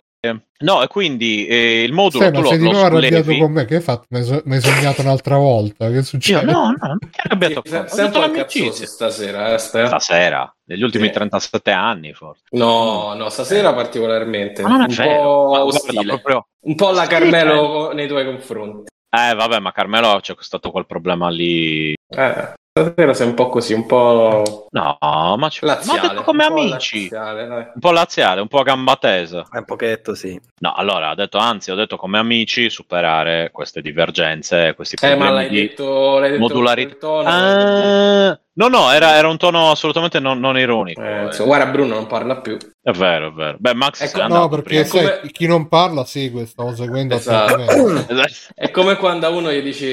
[0.63, 2.23] No, e quindi eh, il modulo.
[2.23, 3.65] Sì, tu ma sei di nuovo arrabbiato con me.
[3.65, 4.05] Che hai fatto?
[4.09, 5.91] Mi hai sognato un'altra volta.
[5.91, 6.45] Che succede?
[6.45, 8.45] Io, no, no, non mi arrabbiato con me.
[8.45, 11.13] Po' stasera, eh, Stasera, negli ultimi sì.
[11.13, 12.43] 37 anni, forse.
[12.51, 14.61] No, no, stasera particolarmente.
[14.61, 15.21] Ma non è un vero.
[15.21, 16.05] po' ostile.
[16.05, 16.47] Proprio...
[16.61, 18.91] Un po' la Carmelo nei tuoi confronti.
[19.09, 21.93] Eh, vabbè, ma Carmelo c'è stato quel problema lì.
[22.07, 22.53] Eh.
[22.75, 24.65] Stasera sei un po' così, un po'.
[24.71, 24.97] No,
[25.37, 27.01] ma, c- laziale, ma detto come amici.
[27.07, 29.43] Laziale, un po' laziale, un po' gambatese.
[29.51, 30.41] Un pochetto, sì.
[30.57, 35.25] No, allora, ha detto, anzi, ho detto come amici superare queste divergenze, questi problemi eh,
[35.25, 37.07] ma l'hai di detto, l'hai detto modularità.
[37.23, 41.01] Ah, No, no, era, era un tono assolutamente non, non ironico.
[41.01, 42.57] Eh, insomma, guarda, Bruno non parla più.
[42.85, 43.55] È vero, è vero.
[43.59, 45.31] Beh, Max ecco, no, perché sai, come...
[45.31, 47.63] chi non parla segue, stavo seguendo esatto.
[48.53, 49.87] È come quando a uno gli dici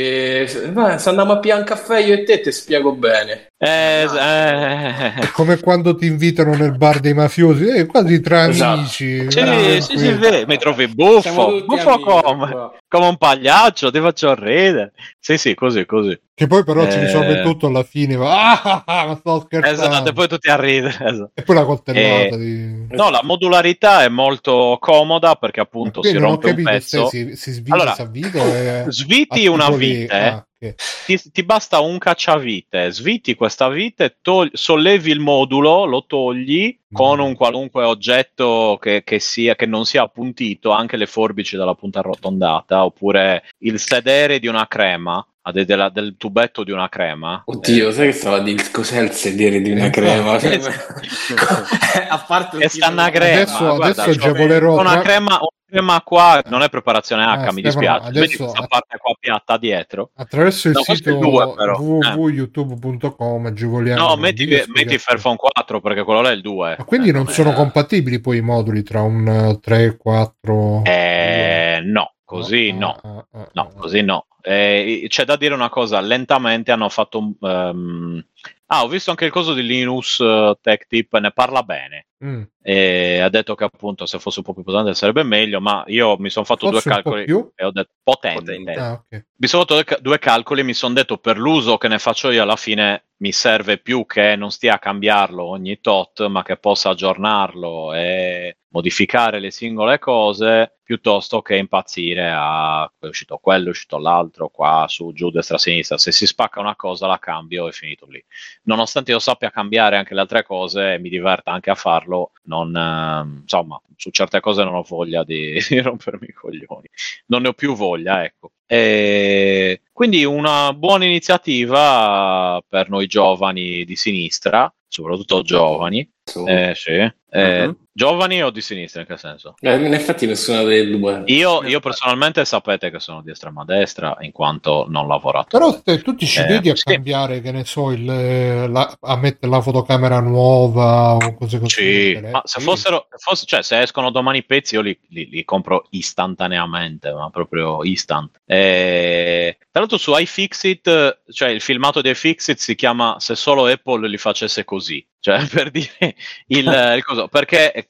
[0.48, 3.52] se andiamo a pian caffè io e te ti spiego bene.
[3.58, 5.14] Eh, eh.
[5.14, 8.80] È come quando ti invitano nel bar dei mafiosi, eh, quasi tra esatto.
[8.80, 9.30] amici.
[9.30, 14.94] Sì, sì, sì, sì, mi trovi buffo, buffo come, come un pagliaccio, ti faccio ridere.
[15.20, 16.18] Sì, sì, così, così.
[16.34, 16.90] Che poi però eh...
[16.90, 18.16] ci risolve tutto alla fine.
[18.16, 19.82] Ma, ah, ah, ma sto scherzando.
[19.82, 20.96] Esatto, e poi tutti a ridere.
[20.98, 21.30] Esatto.
[21.34, 22.34] E poi la coltellata.
[22.34, 22.38] Eh...
[22.38, 22.79] Di...
[22.88, 27.08] No, la modularità è molto comoda perché appunto si rompe un pezzo.
[27.08, 28.84] Si, si svita, allora, e...
[28.90, 30.16] sviti una vite.
[30.16, 30.74] Ah, okay.
[31.06, 37.20] ti, ti, basta un cacciavite, sviti questa vite, togli, sollevi il modulo, lo togli con
[37.20, 42.00] un qualunque oggetto che, che, sia, che non sia appuntito, anche le forbici della punta
[42.00, 47.42] arrotondata, oppure il sedere di una crema, de, de, del tubetto di una crema.
[47.44, 50.38] Oddio, eh, sai che stava a dire cos'è il sedere di una eh, crema?
[50.40, 50.60] Cioè,
[52.08, 53.42] a parte è stanna crema.
[53.42, 57.52] Adesso, guarda, adesso cioè, volerò una crema, una crema qua non è preparazione H, eh,
[57.52, 58.08] mi dispiace.
[58.08, 60.10] Adesso, questa parte qua piatta dietro.
[60.16, 64.08] Attraverso il no, sito www.youtube.com agevoliamo.
[64.08, 66.76] No, metti, metti Fairphone 4 perché quello là è il 2.
[66.80, 70.82] Ma quindi non, non sono compatibili poi i moduli tra un 3, 4?
[70.84, 72.14] Eh, no.
[72.30, 74.26] Così no, no, no così no.
[74.42, 77.32] Eh, c'è da dire una cosa, lentamente hanno fatto.
[77.40, 78.24] Um...
[78.72, 82.06] Ah, ho visto anche il coso di Linus uh, Tech Tip, ne parla bene.
[82.24, 82.42] Mm.
[82.62, 86.16] E ha detto che appunto se fosse un po' più potente sarebbe meglio, ma io
[86.18, 87.24] mi sono fatto Forse due calcoli
[87.56, 88.38] e ho detto potente.
[88.38, 88.72] potente.
[88.74, 89.24] Ah, okay.
[89.36, 92.42] Mi sono fatto due calcoli e mi sono detto per l'uso che ne faccio io
[92.42, 96.90] alla fine mi serve più che non stia a cambiarlo ogni tot, ma che possa
[96.90, 103.98] aggiornarlo e modificare le singole cose piuttosto che impazzire a è uscito quello, è uscito
[103.98, 105.98] l'altro, qua, su, giù, destra, sinistra.
[105.98, 108.22] Se si spacca una cosa la cambio e finito lì.
[108.62, 112.74] Nonostante io sappia cambiare anche le altre cose e mi diverta anche a farlo, non,
[112.74, 116.88] eh, insomma, su certe cose non ho voglia di, di rompermi i coglioni.
[117.26, 118.52] Non ne ho più voglia, ecco.
[118.66, 126.08] E quindi una buona iniziativa per noi giovani di sinistra, soprattutto giovani.
[126.46, 126.90] Eh, sì.
[127.30, 127.76] Eh, uh-huh.
[128.00, 129.56] Giovani o di sinistra in che senso?
[129.60, 131.22] Eh, in effetti nessuna delle due.
[131.26, 135.48] Io, io, personalmente sapete che sono di estrema destra in quanto non lavorato.
[135.50, 136.84] Però te, tu ti ci vedi eh, a sì.
[136.84, 141.74] cambiare, che ne so, il, la, a mettere la fotocamera nuova o cose così.
[141.74, 145.44] Sì, ma se fossero, fosse, cioè se escono domani i pezzi io li, li, li
[145.44, 148.40] compro istantaneamente, ma proprio instant.
[148.46, 154.08] E, tra l'altro su iFixit, cioè il filmato di iFixit si chiama Se solo Apple
[154.08, 157.89] li facesse così cioè per dire il, il coso, perché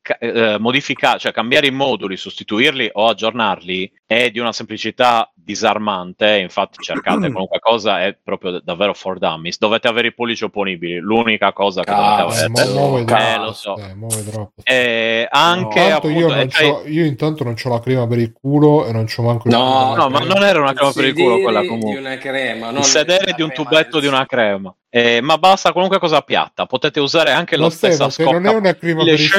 [0.19, 6.39] eh, modificare, cioè cambiare i moduli, sostituirli o aggiornarli è di una semplicità disarmante.
[6.39, 9.57] Infatti, cercate qualunque cosa è proprio davvero for dummies.
[9.57, 12.69] Dovete avere i pollici opponibili, l'unica cosa che Cazzo, dovete avere.
[12.69, 13.77] Eh, muove eh, lo so.
[13.77, 14.61] Eh, muove troppo.
[14.63, 16.89] Eh, anche no, appunto, io, cioè...
[16.89, 19.95] io, intanto non ho la crema per il culo e non c'ho manco il No,
[19.95, 21.91] no, ma non era una crema per il culo quella comunque.
[21.91, 24.73] Di una crema, il sedere di un tubetto di una crema.
[24.93, 28.49] Eh, ma basta qualunque cosa piatta, potete usare anche lo, lo stesso scocca non è
[28.49, 29.29] una crema per il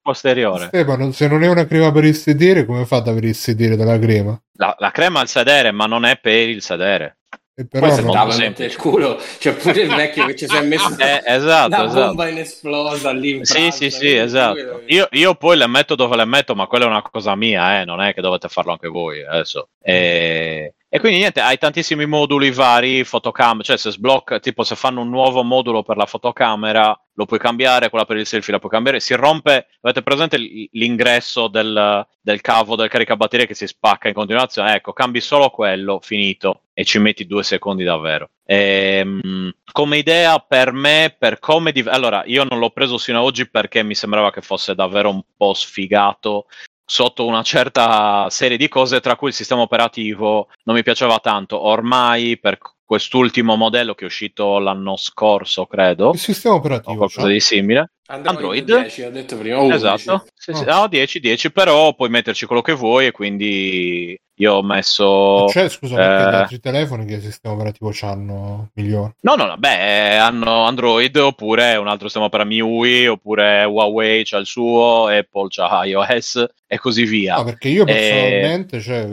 [0.00, 0.66] posteriore.
[0.66, 3.76] Stefano, se non è una crema per il sedere, come fa ad avere il sedere
[3.76, 4.40] della crema?
[4.54, 7.18] La, la crema al sedere, ma non è per il sedere.
[7.54, 8.32] E però Poi non...
[8.32, 8.70] semplice.
[8.70, 12.06] il culo, cioè pure il vecchio che ci si è messo eh, esatto, una esatto.
[12.06, 14.82] bomba inesplosa lì in Sì, sì, sì, esatto.
[14.86, 17.84] Io, io, poi le metto dove le metto, ma quella è una cosa mia, eh,
[17.84, 19.68] non è che dovete farlo anche voi adesso.
[19.82, 20.74] E...
[20.92, 25.08] E quindi niente, hai tantissimi moduli vari, fotocamera, cioè se sblocca, tipo se fanno un
[25.08, 28.98] nuovo modulo per la fotocamera, lo puoi cambiare, quella per il selfie la puoi cambiare,
[28.98, 34.74] si rompe, avete presente l'ingresso del, del cavo del caricabatterie che si spacca in continuazione?
[34.74, 38.30] Ecco, cambi solo quello, finito, e ci metti due secondi davvero.
[38.44, 41.70] E, ehm, come idea per me, per come...
[41.70, 45.10] Div- allora, io non l'ho preso sino ad oggi perché mi sembrava che fosse davvero
[45.10, 46.46] un po' sfigato
[46.90, 51.56] sotto una certa serie di cose, tra cui il sistema operativo non mi piaceva tanto.
[51.56, 56.10] Ormai per quest'ultimo modello che è uscito l'anno scorso, credo.
[56.10, 56.90] Il sistema operativo.
[56.90, 57.32] O qualcosa cioè?
[57.32, 57.92] di simile.
[58.10, 59.60] Android, Android 10, ho detto prima.
[59.60, 60.32] Oh, esatto, 10.
[60.34, 60.62] Sì, sì.
[60.62, 60.80] Oh.
[60.80, 65.44] No, 10, 10, però puoi metterci quello che vuoi e quindi io ho messo...
[65.48, 66.40] C'è, scusa, perché eh...
[66.40, 69.14] altri telefoni che sistema operativo hanno migliore?
[69.20, 74.38] No, no, no, beh, hanno Android oppure un altro sistema per MIUI oppure Huawei c'ha
[74.38, 77.36] il suo, Apple c'ha iOS e così via.
[77.36, 78.80] No, perché io personalmente, e...
[78.80, 79.08] cioè,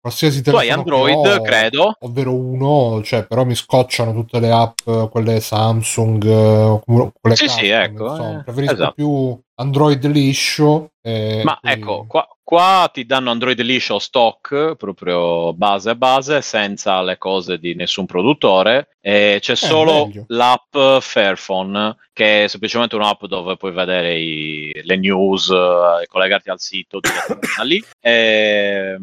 [0.00, 1.96] qualsiasi telefono tu hai Android, ho, credo.
[2.00, 7.64] Ovvero uno, cioè, però mi scocciano tutte le app, quelle Samsung, eh, quelle Sì, Custom,
[7.64, 8.37] sì, ecco.
[8.38, 8.92] Eh, preferisco esatto.
[8.92, 10.92] più Android liscio.
[11.02, 11.80] Ma quindi...
[11.80, 17.74] ecco, qua, qua, ti danno Android liscio stock, proprio base base, senza le cose di
[17.74, 18.96] nessun produttore.
[19.00, 20.24] E c'è eh, solo meglio.
[20.28, 26.60] l'app Fairphone, che è semplicemente un'app dove puoi vedere i, le news e collegarti al
[26.60, 27.82] sito da lì.
[28.00, 28.98] E,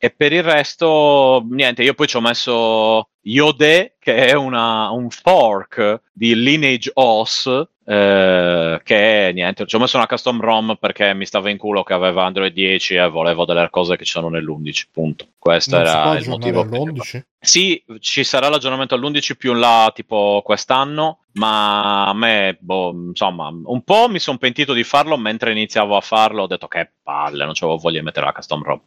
[0.00, 5.10] e per il resto, niente, io poi ci ho messo Yode, che è una, un
[5.10, 11.24] fork di Lineage OS, eh, che niente, ci ho messo una custom ROM perché mi
[11.24, 14.88] stava in culo che aveva Android 10 e volevo delle cose che ci sono nell'11,
[14.92, 15.28] punto.
[15.38, 16.60] Questo non era il motivo.
[16.60, 17.22] All'11?
[17.40, 23.48] Sì, ci sarà l'aggiornamento all'11 più in là tipo quest'anno, ma a me, boh, insomma,
[23.48, 27.46] un po' mi sono pentito di farlo mentre iniziavo a farlo, ho detto che palle,
[27.46, 28.82] non c'avevo voglia di mettere la custom ROM.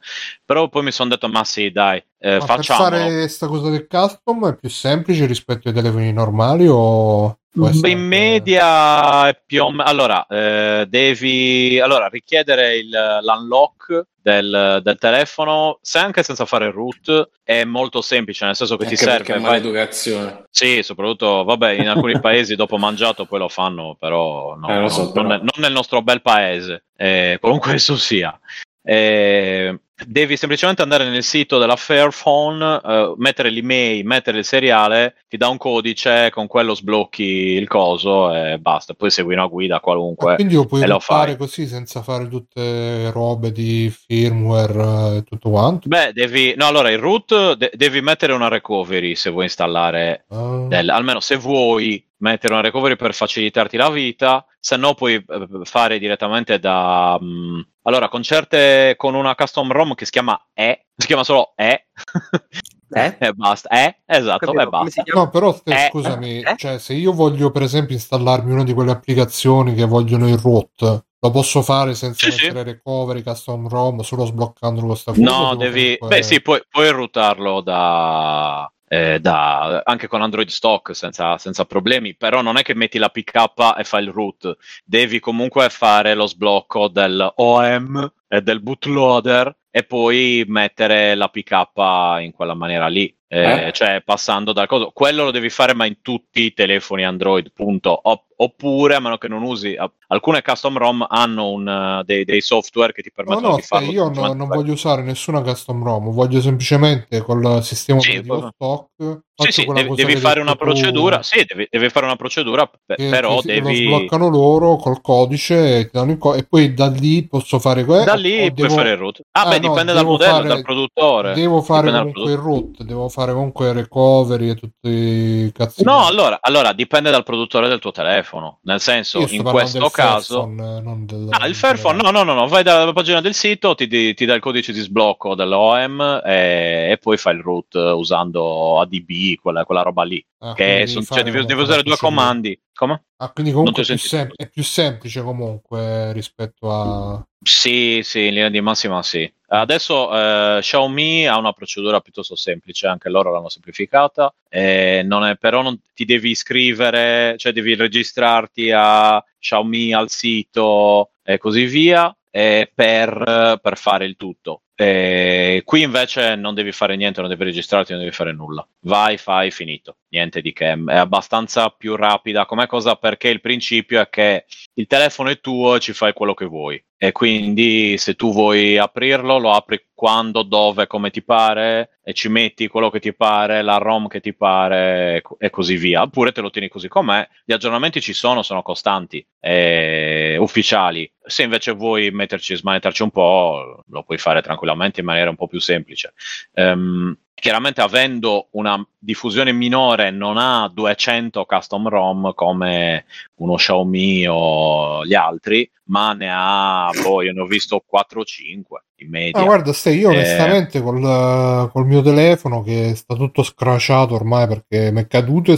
[0.45, 2.83] Però poi mi sono detto, ma sì, dai, eh, facciamo.
[2.83, 9.27] Fare questa cosa del custom è più semplice rispetto ai telefoni normali o In media
[9.27, 9.83] è più o meno.
[9.83, 17.29] Allora, eh, devi allora, richiedere il, l'unlock del, del, telefono, se anche senza fare root,
[17.43, 19.37] è molto semplice, nel senso che anche ti serve.
[19.39, 20.45] maleducazione.
[20.49, 25.03] Sì, soprattutto, vabbè, in alcuni paesi dopo mangiato poi lo fanno, però, no, eh, so,
[25.03, 25.27] non, però...
[25.27, 26.85] Non, non, nel nostro bel paese.
[26.95, 28.39] Eh, comunque esso sia.
[28.81, 35.37] Eh, devi semplicemente andare nel sito della Fairphone, eh, mettere l'email, mettere il seriale, ti
[35.37, 38.93] dà un codice, con quello sblocchi il coso e basta.
[38.93, 40.33] Poi segui una guida qualunque.
[40.33, 45.87] Ah, quindi lo puoi fare così senza fare tutte robe di firmware e tutto quanto?
[45.87, 46.53] Beh, devi.
[46.55, 50.25] No, allora il root de- devi mettere una recovery se vuoi installare.
[50.27, 50.67] Uh...
[50.67, 50.89] Del...
[50.89, 55.99] almeno se vuoi mettere una recovery per facilitarti la vita, se no puoi eh, fare
[55.99, 57.17] direttamente da...
[57.19, 61.53] Um, allora, con certe, con una custom ROM che si chiama E, si chiama solo
[61.55, 61.87] E.
[62.93, 63.15] Eh?
[63.19, 64.01] e basta, eh?
[64.05, 65.03] Esatto, e basta.
[65.13, 65.87] No, però eh?
[65.89, 66.55] scusami, eh?
[66.57, 71.03] Cioè, se io voglio per esempio installarmi una di quelle applicazioni che vogliono il root,
[71.17, 72.75] lo posso fare senza sì, mettere sì.
[72.75, 75.23] recovery, custom ROM, solo sbloccando questa cosa?
[75.23, 75.95] No, devi...
[75.97, 76.07] Comunque...
[76.07, 82.13] Beh sì, puoi, puoi routarlo da eh, da, anche con Android stock senza, senza, problemi,
[82.13, 86.27] però non è che metti la pk e fai il root, devi comunque fare lo
[86.27, 93.13] sblocco del OM e del bootloader e poi mettere la pk in quella maniera lì.
[93.33, 93.71] Eh, eh?
[93.71, 98.01] Cioè passando dal coso, quello lo devi fare ma in tutti i telefoni Android, punto.
[98.41, 101.67] Oppure, a meno che non usi, alcune custom ROM hanno un,
[101.99, 103.91] uh, dei, dei, software che ti permettono no, no, di farlo.
[103.91, 109.21] Io no, non voglio usare nessuna custom ROM, voglio semplicemente col sistema sì, stock.
[109.35, 111.17] Sì, sì, devi, devi fare una procedura.
[111.17, 111.23] Tu...
[111.23, 113.85] Sì, devi, devi, fare una procedura, pe- che, però che devi.
[113.85, 118.05] Lo sbloccano loro col codice e, co- e poi da lì posso fare quello.
[118.05, 118.73] Da lì puoi devo...
[118.73, 119.21] fare il root.
[119.31, 120.47] Ah beh, no, dipende dal modello, fare...
[120.47, 121.33] dal produttore.
[121.33, 125.83] Devo fare dipende comunque il root, devo fare comunque recovery e tutti i cazzi.
[125.83, 128.59] No, allora, allora dipende dal produttore del tuo telefono.
[128.63, 130.51] Nel senso, in questo caso.
[130.55, 131.27] Fairphone, del...
[131.29, 134.33] Ah, il Fairphone, no, no, no, no, vai dalla pagina del sito, ti, ti dà
[134.33, 139.81] il codice di sblocco dell'OM e, e poi fai il root usando ADB, quella, quella
[139.81, 140.23] roba lì.
[140.43, 142.59] Ah, che sono, cioè, devi, devi usare due comandi.
[142.73, 143.03] Come?
[143.17, 147.23] Ah, quindi comunque è più, sem- è più, semplice comunque rispetto a...
[147.43, 149.31] Sì, sì, in linea di massima sì.
[149.45, 155.35] Adesso eh, Xiaomi ha una procedura piuttosto semplice, anche loro l'hanno semplificata, eh, non è,
[155.35, 162.15] però non ti devi iscrivere, cioè devi registrarti a Xiaomi al sito e così via
[162.31, 164.61] per, per, fare il tutto.
[164.83, 168.67] Eh, qui invece non devi fare niente, non devi registrarti, non devi fare nulla.
[168.81, 169.97] Vai, fai, finito.
[170.09, 170.71] Niente di che.
[170.71, 175.75] È abbastanza più rapida come cosa perché il principio è che il telefono è tuo
[175.75, 176.83] e ci fai quello che vuoi.
[176.97, 182.29] E quindi se tu vuoi aprirlo, lo apri quando, dove, come ti pare e ci
[182.29, 186.01] metti quello che ti pare, la ROM che ti pare e così via.
[186.03, 187.27] Oppure te lo tieni così com'è.
[187.43, 191.11] Gli aggiornamenti ci sono, sono costanti, e ufficiali.
[191.23, 195.47] Se invece vuoi metterci, smanettarci un po', lo puoi fare tranquillamente in maniera un po'
[195.47, 196.13] più semplice.
[196.53, 203.05] Um, chiaramente avendo una diffusione minore non ha 200 custom ROM come
[203.37, 208.23] uno Xiaomi o gli altri, ma ne ha, boh, io ne ho visto 4 o
[208.23, 209.41] 5 in media.
[209.41, 210.17] Ah, guarda, stai, io eh...
[210.17, 215.57] onestamente col, col, mio telefono che sta tutto scrasciato ormai perché mi è caduto e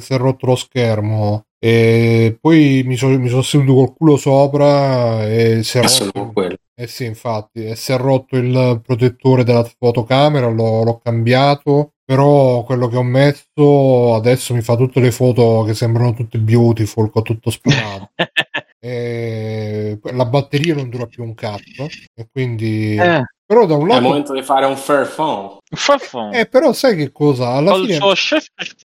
[0.00, 5.26] si è rotto lo schermo e poi mi sono mi so seduto col culo sopra
[5.26, 10.48] e si è rotto eh sì infatti e si è rotto il protettore della fotocamera
[10.48, 15.72] l'ho, l'ho cambiato però quello che ho messo adesso mi fa tutte le foto che
[15.74, 18.10] sembrano tutte beautiful con tutto sparato
[18.78, 23.22] e la batteria non dura più un cazzo e quindi eh.
[23.46, 23.94] Però da un lato...
[23.94, 25.58] È il momento di fare un fair phone.
[25.70, 26.36] Un fair phone.
[26.36, 27.50] Eh, però sai che cosa?
[27.50, 27.98] Alla Col fine...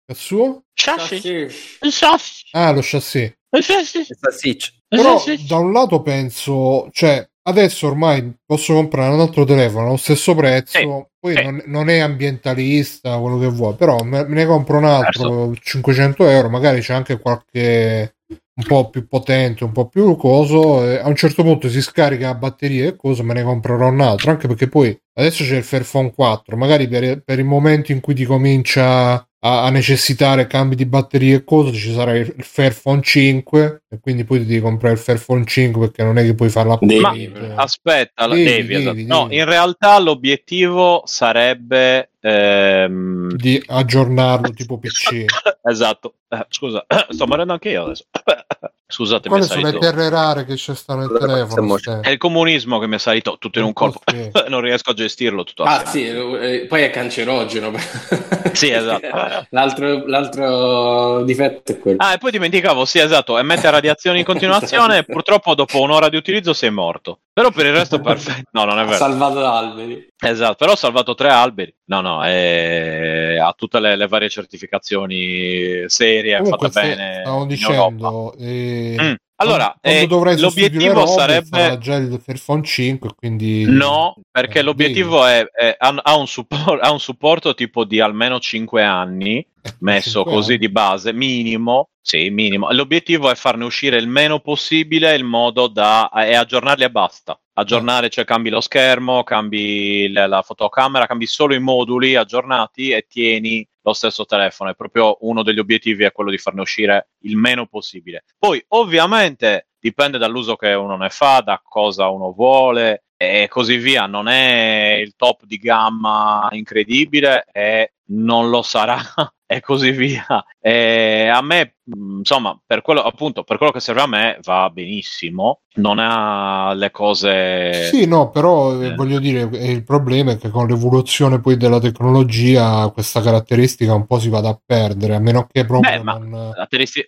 [0.06, 0.66] Il suo?
[0.72, 1.24] Chassis.
[1.24, 2.50] Il chassis.
[2.52, 3.34] Ah, lo chassis.
[3.50, 4.10] Il chassis.
[4.10, 4.78] Il chassis.
[4.88, 6.88] Però da un lato penso...
[6.92, 10.78] Cioè, adesso ormai posso comprare un altro telefono allo stesso prezzo.
[10.78, 10.88] Sì.
[11.20, 11.44] Poi sì.
[11.44, 13.76] Non, non, è ambientalista, quello che vuoi.
[13.76, 15.56] Però me, ne compro un altro, certo.
[15.62, 16.50] 500 euro.
[16.50, 18.16] Magari c'è anche qualche
[18.54, 20.82] un po' più potente, un po' più coso.
[20.82, 24.32] a un certo punto si scarica la batteria e cosa, me ne comprerò un altro.
[24.32, 28.14] Anche perché poi adesso c'è il Fairphone 4, magari per, per il momento in cui
[28.14, 33.02] ti comincia a, a, necessitare cambi di batteria e cose, ci sarà il, il Fairphone
[33.02, 36.50] 5 e quindi poi ti devi comprare il Fairphone 5 perché non è che puoi
[36.50, 37.14] farla Ma
[37.56, 43.34] aspetta, devi, devi, devi, no, in realtà l'obiettivo sarebbe ehm...
[43.36, 45.26] di aggiornarlo tipo PC.
[45.64, 46.16] esatto.
[46.30, 48.06] Eh, scusa, sto morendo anche io adesso.
[48.92, 51.78] Scusate, quali sono le terre rare che c'è sta nel telefono?
[52.02, 54.02] È il comunismo che mi è salito tutto in un colpo.
[54.50, 57.72] non riesco a gestirlo tutto Ah, sì, eh, poi è cancerogeno.
[58.52, 59.48] sì, esatto.
[59.52, 61.98] l'altro, l'altro, difetto è quello.
[62.02, 66.18] Ah, e poi dimenticavo, sì, esatto, emette radiazioni in continuazione e purtroppo dopo un'ora di
[66.18, 67.20] utilizzo sei morto.
[67.32, 68.50] Però per il resto perfetto.
[68.52, 68.96] No, non è vero.
[68.96, 70.10] Ha salvato alberi.
[70.20, 71.74] Esatto, però ho salvato tre alberi.
[71.86, 73.38] No, no, è...
[73.38, 77.22] ha tutte le, le, varie certificazioni serie, Comunque, fatta bene.
[77.22, 79.14] Stavo dicendo, eh, mm.
[79.42, 85.76] Allora, eh, l'obiettivo sarebbe già il Fairphone 5, quindi no, perché eh, l'obiettivo è, è,
[85.80, 89.48] ha, un support, ha, un supporto tipo di almeno 5 anni eh,
[89.80, 91.90] messo così di base, minimo.
[92.04, 92.72] Sì, minimo.
[92.72, 97.40] L'obiettivo è farne uscire il meno possibile in modo da e aggiornarli e basta.
[97.54, 103.06] Aggiornare, cioè cambi lo schermo, cambi la, la fotocamera, cambi solo i moduli aggiornati e
[103.08, 104.72] tieni lo stesso telefono.
[104.72, 108.24] È proprio uno degli obiettivi è quello di farne uscire il meno possibile.
[108.38, 114.08] Poi, ovviamente, dipende dall'uso che uno ne fa, da cosa uno vuole e così via.
[114.08, 119.00] Non è il top di gamma incredibile e non lo sarà
[119.46, 120.44] e così via.
[120.60, 125.62] E a me, insomma, per quello, appunto, per quello che serve a me va benissimo.
[125.74, 127.90] Non ha le cose.
[127.92, 128.96] Sì, no, però eh.
[128.96, 134.18] voglio dire, il problema è che con l'evoluzione poi della tecnologia questa caratteristica un po'
[134.18, 136.54] si vada a perdere, a meno che proprio Beh, non...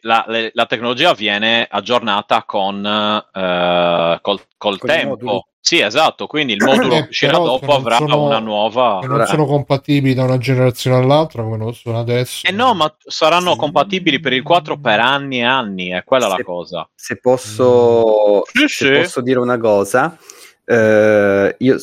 [0.01, 5.47] la, la, la, tecnologia viene aggiornata con eh, col, col tempo.
[5.65, 8.97] Sì, esatto, quindi il modulo che uscirà dopo avrà sono, una nuova...
[8.99, 12.45] Che non sono compatibili da una generazione all'altra come lo sono adesso.
[12.45, 13.59] Eh no, ma saranno sì.
[13.59, 16.89] compatibili per il 4 per anni e anni, è quella se, la cosa.
[16.93, 19.01] Se posso, sì, se sì.
[19.03, 20.17] posso dire una cosa,
[20.65, 21.77] eh, io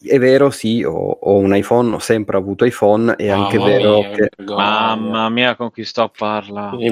[0.00, 3.98] è vero, sì, ho, ho, un iPhone, ho sempre avuto iPhone, è oh, anche vero
[3.98, 4.30] mia, che...
[4.44, 6.88] Mamma mia, con chi sto a parlare?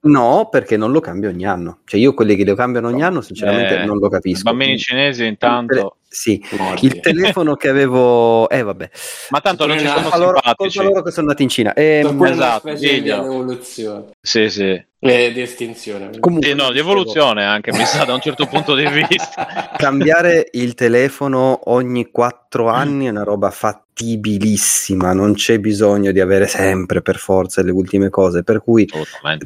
[0.00, 1.78] No, perché non lo cambio ogni anno.
[1.84, 4.44] Cioè io quelli che lo cambiano ogni anno, sinceramente, eh, non lo capisco.
[4.44, 5.96] Bambini cinesi intanto...
[6.12, 6.84] Sì, Morti.
[6.84, 8.46] il telefono che avevo...
[8.50, 8.90] Eh vabbè.
[9.30, 11.72] Ma tanto non ci sono loro, colpa loro che sono andati in Cina.
[11.72, 14.10] E, ehm, esatto, di evoluzione.
[14.20, 14.84] Sì, sì.
[15.04, 16.10] E di estinzione.
[16.20, 19.72] Comunque, sì, no, di evoluzione anche, mi sa, da un certo punto di vista.
[19.76, 26.46] Cambiare il telefono ogni quattro anni è una roba fattibilissima, non c'è bisogno di avere
[26.46, 28.88] sempre per forza le ultime cose, per cui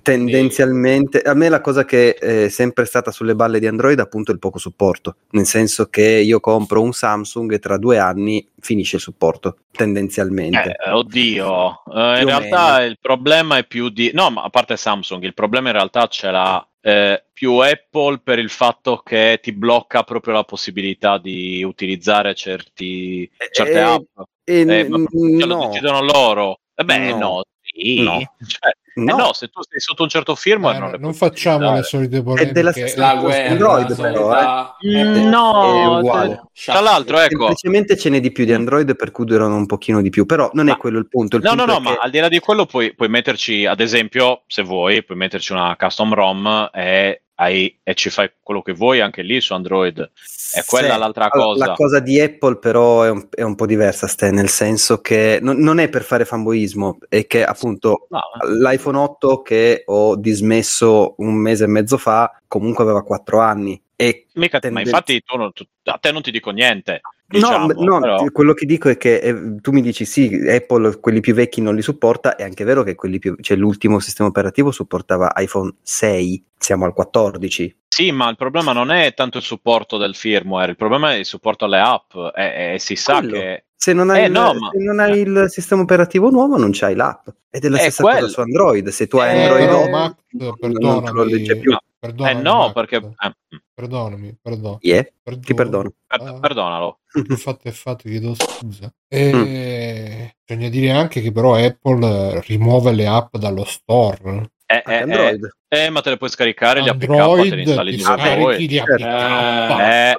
[0.03, 4.35] tendenzialmente a me la cosa che è sempre stata sulle balle di Android appunto è
[4.35, 8.97] il poco supporto, nel senso che io compro un Samsung e tra due anni finisce
[8.97, 10.77] il supporto, tendenzialmente.
[10.85, 14.11] Eh, oddio, eh, in realtà il problema è più di...
[14.13, 18.41] No, ma a parte Samsung, il problema in realtà ce l'ha eh, più Apple per
[18.41, 24.03] il fatto che ti blocca proprio la possibilità di utilizzare certi, certe eh, app.
[24.43, 25.07] Eh, eh, no.
[25.47, 26.61] lo decidono loro.
[26.75, 28.03] Eh beh, no, no sì.
[28.03, 28.19] No.
[28.19, 29.13] Cioè, No.
[29.13, 29.33] Eh no.
[29.35, 32.49] se tu sei sotto un certo firmware, eh, non, non facciamo le solite polemiche.
[32.49, 34.75] È della stessa guerra, Android, però.
[34.81, 35.05] Eh.
[35.05, 37.45] Mm, no, tra l'altro, ecco.
[37.45, 40.25] Semplicemente ce n'è di più di Android, per cui durano un pochino di più.
[40.25, 41.37] Però non ma, è quello il punto.
[41.37, 41.83] Il no, punto no, no, che...
[41.83, 45.53] ma al di là di quello, puoi, puoi metterci, ad esempio, se vuoi, puoi metterci
[45.53, 50.11] una custom ROM e hai, e ci fai quello che vuoi anche lì su Android.
[50.53, 51.67] È quella sì, l'altra cosa.
[51.67, 55.39] La cosa di Apple però è un, è un po' diversa, Ste, nel senso che
[55.43, 58.21] non, non, è per fare fanboismo, è che appunto no.
[58.61, 63.81] l'iPhone 8 che ho dismesso un mese e mezzo fa comunque aveva 4 anni.
[63.99, 67.01] E Mica, tenden- ma infatti tu, tu, a te non ti dico niente.
[67.29, 68.25] Diciamo, no, no però...
[68.31, 71.75] quello che dico è che eh, tu mi dici sì, Apple quelli più vecchi non
[71.75, 76.45] li supporta, è anche vero che quelli più, cioè l'ultimo sistema operativo supportava iPhone 6,
[76.59, 77.77] siamo al 14.
[77.89, 81.25] Sì, ma il problema non è tanto il supporto del firmware, il problema è il
[81.25, 83.33] supporto alle app e, e si sa quello.
[83.33, 83.65] che...
[83.75, 84.71] Se non, hai, eh, il, no, ma...
[84.71, 87.29] se non hai il sistema operativo nuovo non c'hai l'app.
[87.51, 88.21] Ed è la stessa quello.
[88.21, 90.15] cosa su Android, se tu hai eh, Android no, Max,
[90.61, 91.71] perdonami, non te lo legge più.
[91.71, 91.81] No.
[91.99, 92.73] Perdonami, eh no, Max.
[92.73, 92.97] perché...
[92.97, 93.61] Eh.
[93.75, 94.79] Perdonami, perdono.
[94.81, 95.07] Yeah?
[95.23, 95.45] Perdono.
[95.47, 95.93] Ti perdono.
[96.07, 97.01] Per- perdonalo.
[97.29, 98.93] Il fatto è fatto, chiedo scusa.
[99.09, 100.27] E mm.
[100.45, 104.51] bisogna dire anche che però Apple rimuove le app dallo store.
[104.67, 105.49] Eh, eh, Android.
[105.69, 108.79] Eh, eh, ma te le puoi scaricare gli APK te li installi di scarichi gli
[108.79, 110.17] APK, eh,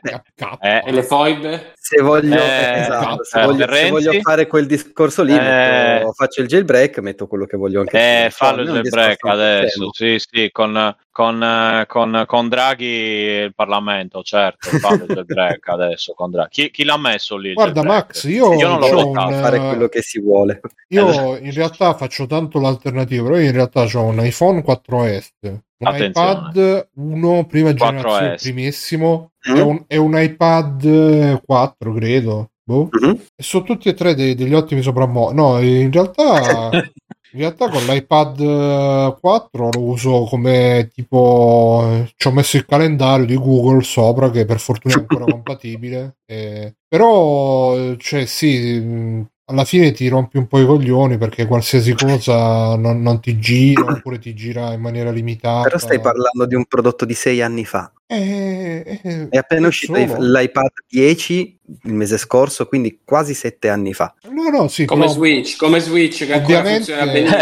[0.59, 1.71] eh, e le foibe?
[1.73, 6.47] Se voglio, eh, esatto, se, voglio, se voglio, fare quel discorso lì, metto, faccio il
[6.47, 8.25] jailbreak, metto quello che voglio anche.
[8.25, 14.67] Eh, fallo il jailbreak adesso, sì, sì, con, con, con, con, Draghi il Parlamento, certo,
[14.79, 16.49] fallo il jailbreak adesso con Draghi.
[16.49, 17.53] Chi, chi, l'ha messo lì?
[17.53, 20.59] Guarda Max, io, io non lo so un, fare quello che si vuole.
[20.89, 26.31] Io in realtà faccio tanto l'alternativa, però in realtà ho un iPhone 4S un Attenzione.
[26.31, 29.55] iPad 1 prima generazione primissimo mm.
[29.55, 32.89] è, un, è, un, iPad 4 credo boh.
[32.99, 33.15] mm-hmm.
[33.35, 36.69] sono tutti e tre dei, degli ottimi soprammobili no in realtà
[37.33, 43.35] In realtà con l'iPad 4 lo uso come tipo ci ho messo il calendario di
[43.35, 46.17] Google sopra che per fortuna è ancora compatibile.
[46.25, 52.75] Eh, però cioè sì alla fine ti rompi un po' i coglioni perché qualsiasi cosa
[52.75, 55.61] non, non, ti gira oppure ti gira in maniera limitata.
[55.63, 57.89] Però stai parlando di un prodotto di sei anni fa.
[58.09, 60.21] Eh, eh, è appena uscito solo.
[60.21, 64.13] l'iPad 10 il mese scorso, quindi quasi sette anni fa.
[64.29, 66.93] No, no, sì, come Switch, come Switch che ovviamente,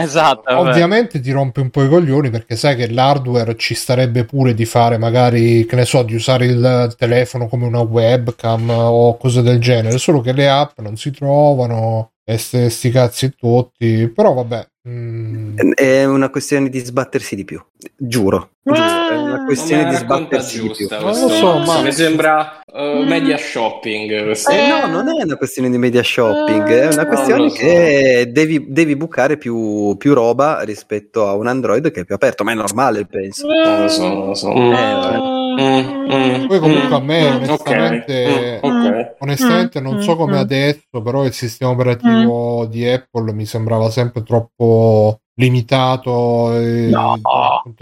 [0.02, 4.56] esatto, ovviamente ti rompe un po' i coglioni perché sai che l'hardware ci starebbe pure
[4.56, 9.44] di fare magari, che ne so, di usare il telefono come una webcam o cose
[9.44, 14.68] del genere, solo che le app non si trovano e sti cazzi tutti, però vabbè,
[14.88, 15.58] Mm.
[15.74, 17.60] È una questione di sbattersi di più,
[17.96, 18.52] giuro.
[18.62, 20.88] giuro è una questione di sbattersi di più.
[20.92, 24.12] Non lo so, ma mi sembra uh, media shopping.
[24.12, 27.56] Eh, no, non è una questione di media shopping, è una questione so.
[27.56, 32.44] che devi, devi bucare più, più, roba rispetto a un Android che è più aperto,
[32.44, 33.48] ma è normale, penso.
[33.48, 34.52] Non lo so, non lo so.
[34.54, 39.16] Eh, Mm, mm, Poi comunque a me mm, onestamente, okay, okay.
[39.20, 45.22] onestamente non so come adesso, però il sistema operativo di Apple mi sembrava sempre troppo
[45.36, 46.52] limitato.
[46.52, 47.20] no,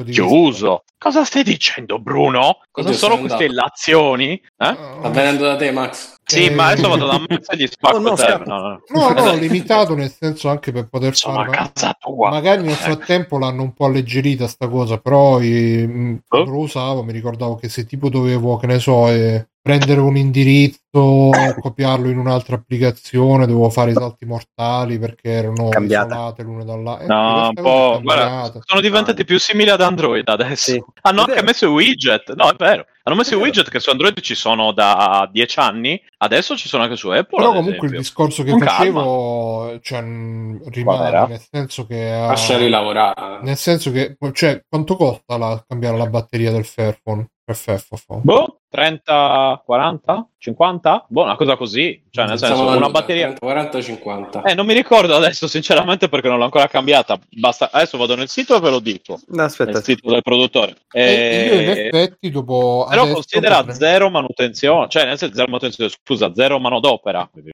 [0.06, 0.84] chiuso.
[0.98, 2.60] Cosa stai dicendo, Bruno?
[2.72, 4.32] Cosa Oddio, sono queste illazioni?
[4.32, 4.78] Eh?
[5.00, 6.16] Sta venendo da te, Max.
[6.24, 9.34] Sì, eh, ma adesso vado da Max e gli spacco oh, no, no, no, no,
[9.36, 11.50] limitato nel senso anche per poter Sono fare.
[11.50, 12.30] Casa tua.
[12.30, 16.44] Magari nel frattempo l'hanno un po' alleggerita sta cosa, però io, oh.
[16.46, 21.30] lo usavo mi ricordavo che se tipo dovevo, che ne so, eh, prendere un indirizzo,
[21.62, 26.14] copiarlo in un'altra applicazione, dovevo fare i salti mortali perché erano Cambiate.
[26.14, 27.06] isolate l'una dall'altra.
[27.06, 28.00] Eh, no, un po'.
[28.04, 30.72] Guarda, sono diventati più simili ad Android adesso.
[30.74, 30.84] Sì.
[31.04, 32.34] Hanno anche messo i widget.
[32.34, 32.86] No, è vero.
[33.04, 36.84] Hanno messo i widget che su Android ci sono da dieci anni, adesso ci sono
[36.84, 37.38] anche su Apple.
[37.38, 37.98] Però comunque esempio.
[37.98, 42.10] il discorso che Con facevo cioè, rimane nel senso che.
[42.10, 43.40] Lasciali lavorare.
[43.44, 47.30] Nel senso che, cioè, quanto costa la, cambiare la batteria del Fairphone?
[47.46, 47.90] FF,
[48.22, 51.06] boh, 30, 40, 50?
[51.08, 52.02] Boh, una cosa così.
[52.10, 53.26] Cioè, nel senso, una batteria.
[53.26, 54.42] 30, 40, 50.
[54.42, 57.20] Eh, non mi ricordo adesso, sinceramente, perché non l'ho ancora cambiata.
[57.40, 57.70] Basta...
[57.72, 59.20] Adesso vado nel sito e ve lo dico.
[59.28, 59.74] No, aspetta.
[59.74, 60.76] Nel sito del produttore.
[60.92, 61.04] E...
[61.04, 62.88] Eh, io, in effetti, dopo.
[62.90, 63.76] Però considera potrei...
[63.76, 64.90] zero manutenzione.
[64.90, 67.30] Cioè, nel senso, zero manutenzione, scusa, zero manodopera.
[67.36, 67.52] Io,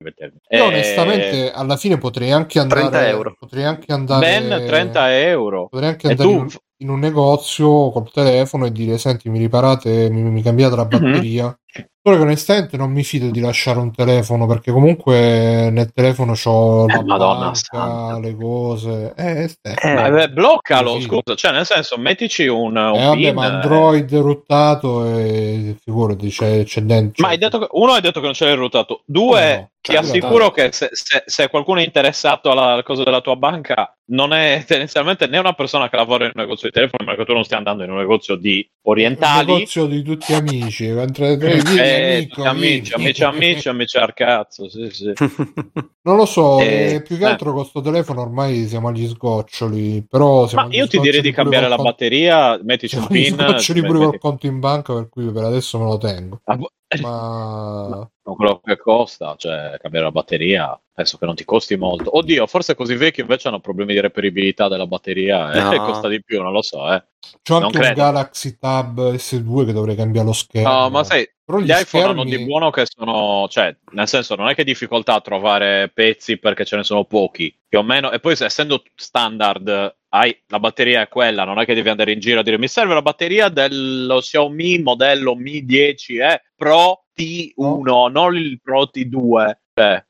[0.48, 0.62] eh...
[0.62, 2.88] onestamente, alla fine potrei anche andare.
[2.88, 3.36] 30 euro.
[3.38, 4.26] Potrei anche andare.
[4.26, 5.68] Ben 30 euro.
[5.68, 6.30] Potrei anche andare.
[6.30, 6.36] Tu...
[6.38, 6.50] In
[6.82, 11.44] in un negozio col telefono e dire senti mi riparate, mi, mi cambiate la batteria.
[11.46, 11.54] Mm-hmm.
[12.02, 16.86] Solo che onestamente non mi fido di lasciare un telefono perché comunque nel telefono ho
[16.86, 19.14] eh, la Madonna banca, le cose.
[19.16, 23.46] Eh, eh, eh, eh bloccalo, scusa, cioè nel senso mettici un, un eh, vabbè, ma
[23.46, 27.22] Android ruttato e figurati c'è, c'è dentro.
[27.22, 29.96] Ma hai detto che, uno hai detto che non c'è il ruttato, due no, ti
[29.96, 34.64] assicuro che se, se, se, qualcuno è interessato alla cosa della tua banca non è
[34.68, 37.44] tendenzialmente né una persona che lavora in un negozio di telefono, ma che tu non
[37.44, 39.52] stia andando in un negozio di orientali.
[39.52, 44.90] Un negozio di tutti amici, mentre eh, amico, amici, amici, amici, amici al cazzo, sì,
[44.92, 45.14] sì.
[46.02, 47.54] Non lo so, eh, eh, più che altro eh.
[47.54, 51.78] con questo telefono ormai siamo agli sgoccioli, però Ma io ti direi di cambiare la
[51.78, 53.34] batteria, mettici un pin.
[53.34, 56.42] sgoccioli pure col conto in banca, per cui per adesso me lo tengo.
[56.46, 56.58] Ah,
[57.02, 58.10] Ma...
[58.30, 62.16] Ma quello che costa, cioè cambiare la batteria, penso che non ti costi molto.
[62.16, 65.86] Oddio, forse così vecchi invece hanno problemi di reperibilità della batteria e no.
[65.86, 66.94] costa di più, non lo so.
[66.94, 67.04] Eh.
[67.44, 70.70] C'ho anche non un Galaxy Tab S2 che dovrei cambiare lo schermo.
[70.70, 72.10] No, ma sai, però gli, gli iPhone schermi...
[72.10, 76.38] hanno di buono che sono, cioè, nel senso, non è che difficoltà a trovare pezzi
[76.38, 78.12] perché ce ne sono pochi, più o meno.
[78.12, 82.20] E poi, essendo standard, hai la batteria è quella, non è che devi andare in
[82.20, 86.18] giro a dire mi serve la batteria dello Xiaomi modello Mi 10
[86.56, 88.08] Pro T1, no.
[88.08, 89.52] non il Pro T2.
[89.74, 90.04] Cioè,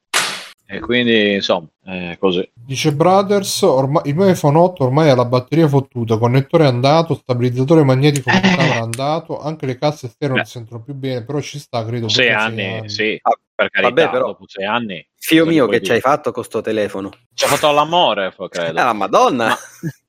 [0.71, 2.47] e quindi, insomma, è così.
[2.53, 7.83] Dice Brothers, ormai, il mio iPhone 8 ormai ha la batteria fottuta, connettore andato, stabilizzatore
[7.83, 8.77] magnetico eh.
[8.77, 12.07] andato, anche le casse esterne non si sentono più bene, però ci sta, credo.
[12.07, 13.19] Sei anni, sei anni, sì.
[13.23, 15.05] Ah, per carità, Vabbè, però, dopo sei anni.
[15.17, 17.11] Figlio mio, che ci hai fatto con sto telefono?
[17.33, 18.79] Ci ha fatto l'amore, credo.
[18.79, 19.57] Ah, la madonna!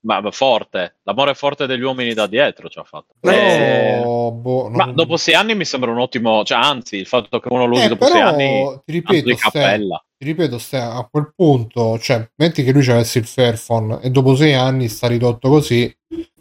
[0.02, 3.14] Ma, ma, forte, l'amore forte degli uomini da dietro ci ha fatto.
[3.20, 4.72] No, eh, boh, non...
[4.72, 7.74] Ma dopo sei anni mi sembra un ottimo, cioè anzi, il fatto che uno lo
[7.74, 10.04] usi eh, dopo sei anni ti ripeto, cappella.
[10.16, 14.10] Ti ripeto, stai, a quel punto, cioè, metti che lui ci avesse il Fairphone e
[14.10, 15.92] dopo sei anni sta ridotto così.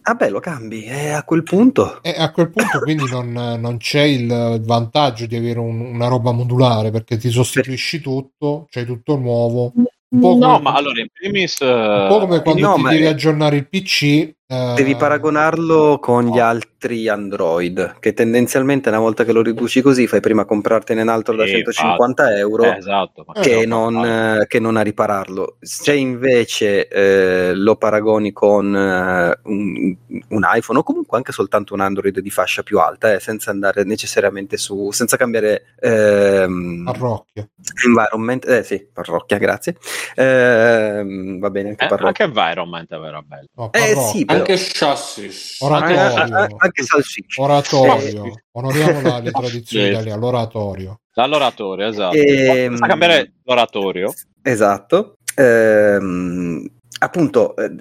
[0.10, 2.02] Ah beh, lo cambi, e a quel punto.
[2.02, 6.32] E a quel punto quindi non, non, c'è il vantaggio di avere un, una roba
[6.32, 9.72] modulare perché ti sostituisci tutto, c'hai tutto nuovo.
[9.76, 11.60] no, come, ma allora in primis...
[11.60, 13.08] Un po' come quando no, ti devi è...
[13.08, 19.44] aggiornare il PC Devi paragonarlo con gli altri Android, che tendenzialmente una volta che lo
[19.44, 22.36] riduci così fai prima comprartene un altro da 150 fatto.
[22.36, 25.58] euro eh, esatto, che, non, eh, che, non, a ripararlo.
[25.60, 29.96] Se invece eh, lo paragoni con eh, un,
[30.30, 33.84] un, iPhone o comunque anche soltanto un Android di fascia più alta, eh, senza andare
[33.84, 37.48] necessariamente su, senza cambiare ehm, parrocchia.
[37.86, 39.76] Environment, eh sì, parrocchia, grazie.
[40.16, 42.08] Ehm, va bene anche parrocchia.
[42.08, 43.48] Anche environment è vero bello.
[43.54, 45.58] No, eh sì, anche chassis.
[45.60, 46.00] Oratorio.
[46.00, 47.42] Anche, anche salsiccia.
[47.42, 48.34] Oratorio.
[48.52, 49.92] Onoriamo la, le tradizioni sì.
[49.92, 50.20] italiane.
[50.20, 51.00] L'oratorio.
[51.14, 52.16] Dall'oratorio, esatto.
[52.16, 52.64] E...
[52.64, 54.14] Ehm, cambiare l'oratorio.
[54.42, 55.18] Esatto.
[55.36, 56.66] Ehm,
[57.00, 57.76] appunto eh,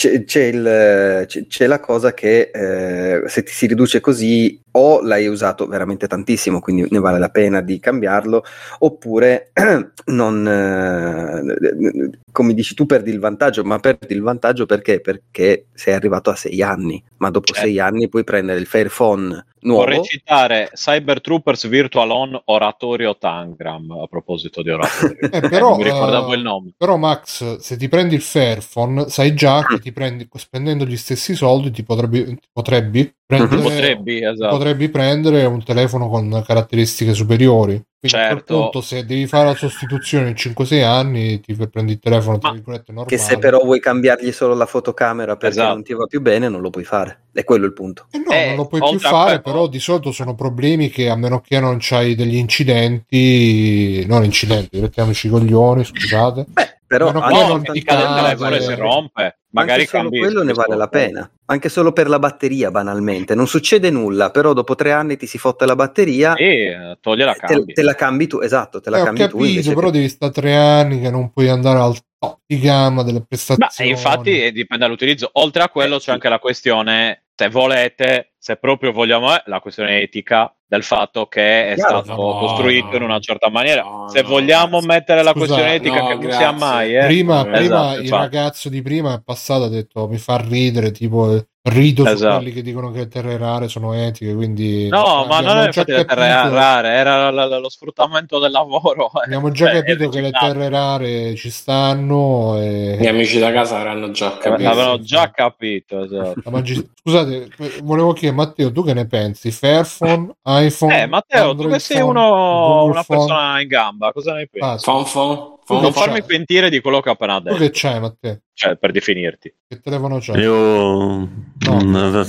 [0.00, 5.26] c'è, c'è, il, c'è, la cosa che eh, se ti si riduce così o l'hai
[5.26, 8.42] usato veramente tantissimo quindi ne vale la pena di cambiarlo
[8.78, 9.50] oppure
[10.06, 15.02] non eh, come dici tu perdi il vantaggio ma perdi il vantaggio perché?
[15.02, 17.68] Perché sei arrivato a sei anni ma dopo certo.
[17.68, 19.84] sei anni puoi prendere il Fairphone nuovo.
[19.84, 25.30] Vorrei citare Cyber Troopers Virtual On Oratorio Tangram a proposito di oratorio.
[25.30, 26.72] Eh, però, mi ricordavo uh, il nome.
[26.76, 31.34] però Max se ti prendi il Fairphone sai già che ti prendi spendendo gli stessi
[31.34, 34.56] soldi ti potrebbe, ti potrebbe prendere, potrebbe, esatto.
[34.56, 38.60] potrebbe prendere un telefono con caratteristiche superiori quindi certo.
[38.60, 42.92] Punto, se devi fare la sostituzione in 5-6 anni, ti prendi il telefono tra virgolette
[42.92, 43.14] normale.
[43.14, 45.74] Che se però vuoi cambiargli solo la fotocamera perché esatto.
[45.74, 47.24] non ti va più bene, non lo puoi fare.
[47.30, 48.06] È quello il punto.
[48.10, 51.14] Eh no, eh, non lo puoi più fare, però di solito sono problemi che a
[51.14, 56.46] meno che non c'hai degli incidenti, non incidenti, mettiamoci i coglioni, scusate.
[56.48, 59.38] Beh, però no, non ti cade il telefono e si rompe.
[59.52, 61.30] Magari anche solo quello ne vale la pena.
[61.46, 63.36] Anche solo per la batteria, banalmente.
[63.36, 67.34] Non succede nulla, però dopo tre anni ti si fotte la batteria e toglie la
[67.34, 67.66] cambi.
[67.66, 69.74] Te, te, la cambi tu, esatto, te la eh, cambi capito, tu.
[69.74, 73.90] però devi stare tre anni che non puoi andare al top di gamma delle prestazioni.
[73.90, 75.30] Ma infatti eh, dipende dall'utilizzo.
[75.34, 76.10] Oltre a quello eh, c'è sì.
[76.10, 81.72] anche la questione, se volete, se proprio vogliamo, eh, la questione etica del fatto che
[81.72, 83.82] è Chiaro, stato no, costruito in una certa maniera.
[83.82, 84.86] No, Se vogliamo grazie.
[84.86, 86.94] mettere la Scusa, questione etica, che non sia mai.
[86.94, 87.06] Eh.
[87.06, 91.44] Prima, prima esatto, il ragazzo di prima è passato, ha detto mi fa ridere, tipo
[91.62, 92.32] rido esatto.
[92.32, 94.88] su quelli che dicono che le terre rare sono etiche, quindi...
[94.88, 99.10] No, ma non è infatti le terre rare, era l- l- lo sfruttamento del lavoro.
[99.20, 99.24] Eh.
[99.24, 102.56] Abbiamo già Beh, capito che le terre rare ci stanno.
[102.58, 102.96] E...
[102.98, 104.68] Gli amici da casa avranno già capito.
[104.68, 106.50] L'avevano già capito, esatto.
[106.50, 106.88] Magi...
[107.02, 107.48] Scusate,
[107.82, 109.50] volevo chiedere Matteo, tu che ne pensi?
[109.50, 111.02] Fairphone, iPhone?
[111.02, 113.18] Eh, Matteo, Android tu che sei uno, una phone?
[113.18, 114.88] persona in gamba, cosa ne pensi?
[114.88, 117.56] Ah, phone, non farmi pentire di quello che ho appena detto.
[117.56, 118.40] Tu che c'hai, Matteo?
[118.52, 119.54] Cioè, per definirti.
[119.68, 120.40] Che telefono c'hai?
[120.40, 121.28] Io...
[121.58, 122.26] No.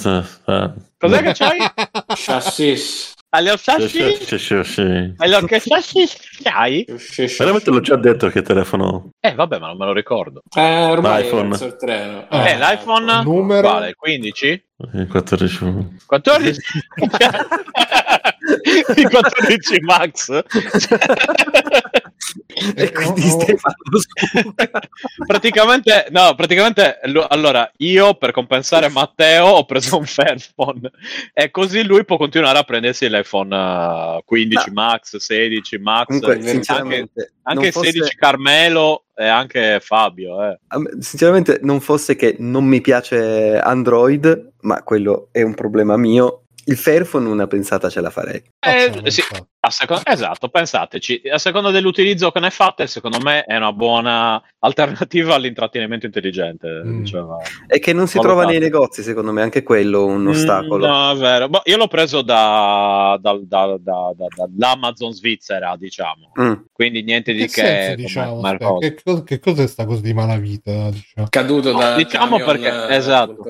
[0.98, 1.58] Cos'è che c'hai?
[2.14, 3.14] Chassis.
[3.34, 4.24] Allora, chassis?
[4.24, 5.14] Sì, sì, sì.
[5.16, 6.86] Allora, che chassis c'hai?
[7.38, 9.12] Veramente l'ho già detto che telefono...
[9.22, 10.42] Eh, vabbè, ma non me lo ricordo.
[10.54, 11.56] Eh, ormai L'iPhone.
[11.56, 12.30] il treno.
[12.30, 13.24] Eh, eh l'iPhone...
[13.24, 13.70] Numero...
[13.70, 13.94] Quale?
[13.96, 14.66] 15?
[15.10, 16.00] 14.
[16.06, 16.62] 14?
[18.98, 20.44] Il 14 Max?
[22.76, 23.76] e quindi Stefano
[25.26, 27.00] praticamente no praticamente
[27.30, 30.92] allora io per compensare Matteo ho preso un Fairphone
[31.34, 34.74] e così lui può continuare a prendersi l'iPhone 15 no.
[34.74, 37.10] Max 16 Max Comunque, anche,
[37.44, 37.92] anche fosse...
[37.92, 40.60] 16 Carmelo e anche Fabio eh.
[41.00, 46.78] sinceramente non fosse che non mi piace Android ma quello è un problema mio il
[46.78, 48.42] Fairphone una pensata ce la farei.
[48.60, 49.24] Eh, sì,
[49.70, 51.22] seconda, esatto, pensateci.
[51.32, 56.82] A seconda dell'utilizzo che ne fate, secondo me è una buona alternativa all'intrattenimento intelligente.
[56.84, 57.00] Mm.
[57.02, 57.38] Diciamo.
[57.68, 58.40] E che non si Valutate.
[58.40, 60.88] trova nei negozi, secondo me, anche quello un mm, ostacolo.
[60.88, 61.50] Mm, no, è vero.
[61.50, 66.32] Boh, io l'ho preso da, da, da, dall'Amazon Svizzera, diciamo.
[66.42, 66.54] Mm.
[66.72, 67.62] Quindi niente di che.
[67.62, 68.42] Senso, diciamo,
[68.80, 70.90] che, cosa, che cos'è sta cosa di malavita?
[70.90, 71.28] Diciamo?
[71.30, 73.44] Caduto no, da diciamo perché, esatto.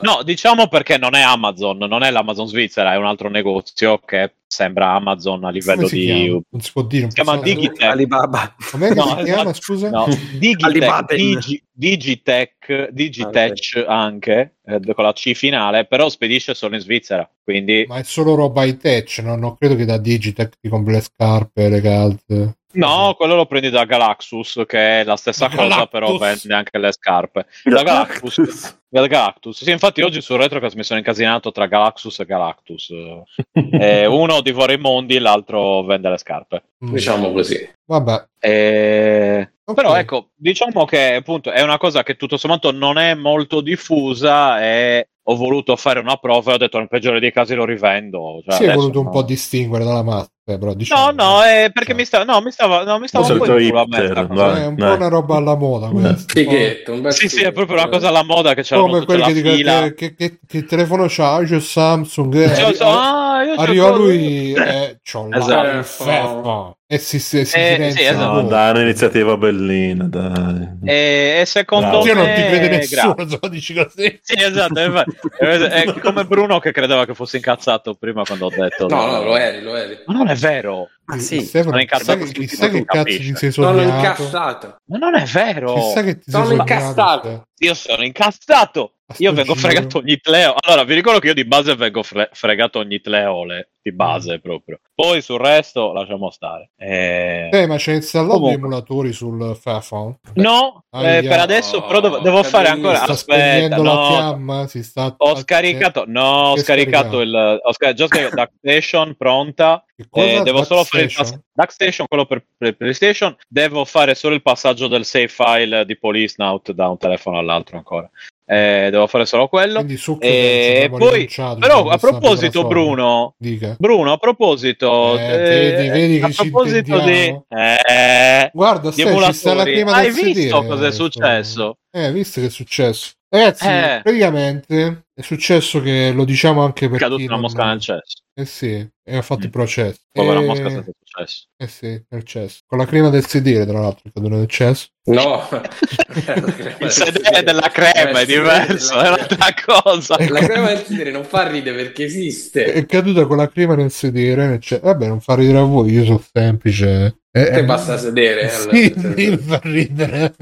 [0.00, 4.36] No, diciamo perché non è Amazon, non è l'Amazon Svizzera, è un altro negozio che
[4.50, 6.40] sembra Amazon a livello di chiama?
[6.50, 10.06] non si può dire si chiama Digitech Alibaba com'è no, si chiama scusa no,
[10.38, 13.84] Digitech, Digi, Digitech Digitech okay.
[13.86, 18.34] anche eh, con la C finale però spedisce solo in Svizzera quindi ma è solo
[18.34, 19.36] roba high tech no?
[19.36, 23.68] non credo che da Digitech ti compri le scarpe le calze No, quello lo prendi
[23.68, 25.90] da Galaxus, che è la stessa da cosa, Galactus.
[25.90, 27.46] però vende anche le scarpe.
[27.64, 28.78] Da Galactus.
[28.88, 29.64] da Galactus.
[29.64, 32.92] Sì, infatti oggi sul retrocast mi sono incasinato tra Galaxus e Galactus.
[33.52, 36.62] eh, uno divora i mondi, l'altro vende le scarpe.
[36.84, 36.92] Mm.
[36.92, 37.68] Diciamo così.
[37.86, 38.26] Vabbè.
[38.38, 39.74] Eh, okay.
[39.74, 44.62] Però ecco, diciamo che appunto è una cosa che tutto sommato non è molto diffusa
[44.62, 48.42] e ho voluto fare una prova e ho detto nel peggiore dei casi lo rivendo.
[48.44, 50.30] Cioè, sì, hai voluto un po' distinguere dalla massa.
[50.50, 52.00] Cioè, però, diciamo, no, no, è perché cioè.
[52.00, 54.92] mi stava, no, mi stava, no, mi stava un po' in culo È un po'
[54.94, 56.32] una roba alla moda questa.
[56.32, 59.22] Fighetto, un bel sì, sì, è proprio una cosa alla moda che c'è Come quelli
[59.22, 62.34] che dicono che, che, che, telefono c'ha, c'è Samsung.
[62.34, 66.74] Eh, cioè, so, ah, arriva lui e c'ho esatto.
[66.92, 68.40] E si, si, si eh, sì, esatto.
[68.40, 70.70] no, dai, un'iniziativa bellina, dai.
[70.82, 72.04] E, e secondo Bravo.
[72.04, 72.12] me...
[72.14, 74.18] non ti crede nessuno, se lo dici così.
[74.20, 78.88] Sì, esatto, è, è, come Bruno che credeva che fosse incazzato prima quando ho detto...
[78.88, 80.00] No, no, lo eri, lo eri.
[80.06, 80.88] Ma non è vero.
[81.04, 82.24] Ma sì, sono incazzato.
[82.24, 83.78] Chissà, chissà che cazzo ti sei sognato.
[83.78, 84.76] Sono incazzato.
[84.86, 85.74] Ma non è vero.
[85.74, 87.42] Chissà che ti sono sei incazzato.
[87.58, 88.94] Io sono incazzato.
[89.18, 90.54] Io vengo fregato ogni tleo.
[90.60, 93.70] Allora, vi ricordo che io di base vengo fre- fregato ogni tleole.
[93.82, 94.40] Di base mm.
[94.40, 94.80] proprio.
[94.94, 96.72] Poi sul resto lasciamo stare.
[96.76, 98.52] Eh, eh ma c'è installato Comunque.
[98.52, 100.18] gli emulatori sul Fairphone?
[100.34, 102.96] No, eh, per adesso però devo, devo fare ancora.
[102.96, 103.82] Sta Aspetta, no.
[103.82, 105.14] la fiamma, si sta...
[105.16, 107.34] Ho scaricato, no, ho scaricato il.
[107.34, 109.82] Ho scaricato, già scaricato Duckstation pronta.
[110.12, 113.34] Eh, devo solo fare il pass- Duckstation, quello per, per, PlayStation.
[113.48, 117.78] Devo fare solo il passaggio del save file di Police Note da un telefono all'altro
[117.78, 118.10] ancora
[118.50, 119.86] eh, devo fare solo quello.
[120.18, 123.76] E eh, poi, però a proposito, Bruno, Dica.
[123.78, 129.54] Bruno, a proposito, eh, vedi, eh, vedi a proposito di, eh, guarda, stai, ci sta
[129.54, 131.76] la crema hai visto cosa è successo?
[131.92, 133.12] Eh, visto che è successo.
[133.28, 134.00] Ragazzi, eh.
[134.02, 137.04] praticamente è successo che lo diciamo anche perché.
[137.04, 138.22] È caduta una mosca nel cesso.
[138.32, 139.44] Eh sì, e ha fatto mm.
[139.44, 139.98] il processo.
[140.10, 140.44] Povera e...
[140.46, 141.46] mosca senza successo.
[141.58, 142.60] Eh sì, nel cesso.
[142.66, 144.86] Con la crema del sedere, tra l'altro, è caduta nel cesso.
[145.04, 145.46] No,
[146.80, 150.16] il sedere della crema è diverso, è un'altra cosa.
[150.26, 152.72] La crema del sedere non fa ridere perché esiste.
[152.72, 154.46] È caduta con la crema nel sedere.
[154.46, 154.80] Nel cesso.
[154.82, 157.18] Vabbè, non fa ridere a voi, io sono semplice.
[157.30, 158.48] Eh, Te basta sedere.
[158.70, 159.14] Sì, allora.
[159.16, 160.34] sì, fa ridere.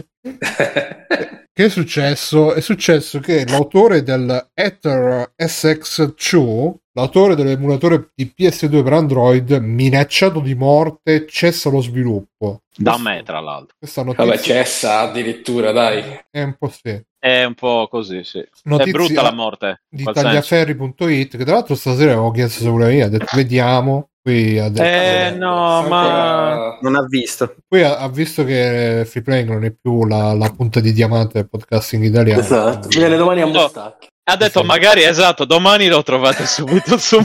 [1.59, 2.55] Che è successo?
[2.55, 10.55] È successo che l'autore del Ether SX2, l'autore dell'emulatore di PS2 per Android, minacciato di
[10.55, 12.63] morte, cessa lo sviluppo.
[12.77, 13.75] Da me, tra l'altro.
[13.77, 14.25] Questa notizia...
[14.25, 16.21] Vabbè, cessa addirittura, dai.
[16.31, 17.03] È un po' sì.
[17.19, 18.47] È un po' così, sì.
[18.63, 19.83] Notizia è brutta la morte.
[19.89, 24.08] Di tagliaferri.it, che tra l'altro stasera avevo chiesto se voleva ha detto vediamo.
[24.21, 27.55] Qui ha detto, eh, no, ma non ha visto.
[27.67, 31.35] Poi ha, ha visto che Free Play non è più la, la, punta di diamante
[31.35, 32.41] del podcasting italiano.
[32.41, 32.89] Esatto.
[32.89, 34.09] Viene domani a Mustacchi.
[34.31, 37.17] Ha detto magari esatto, domani lo trovate subito su.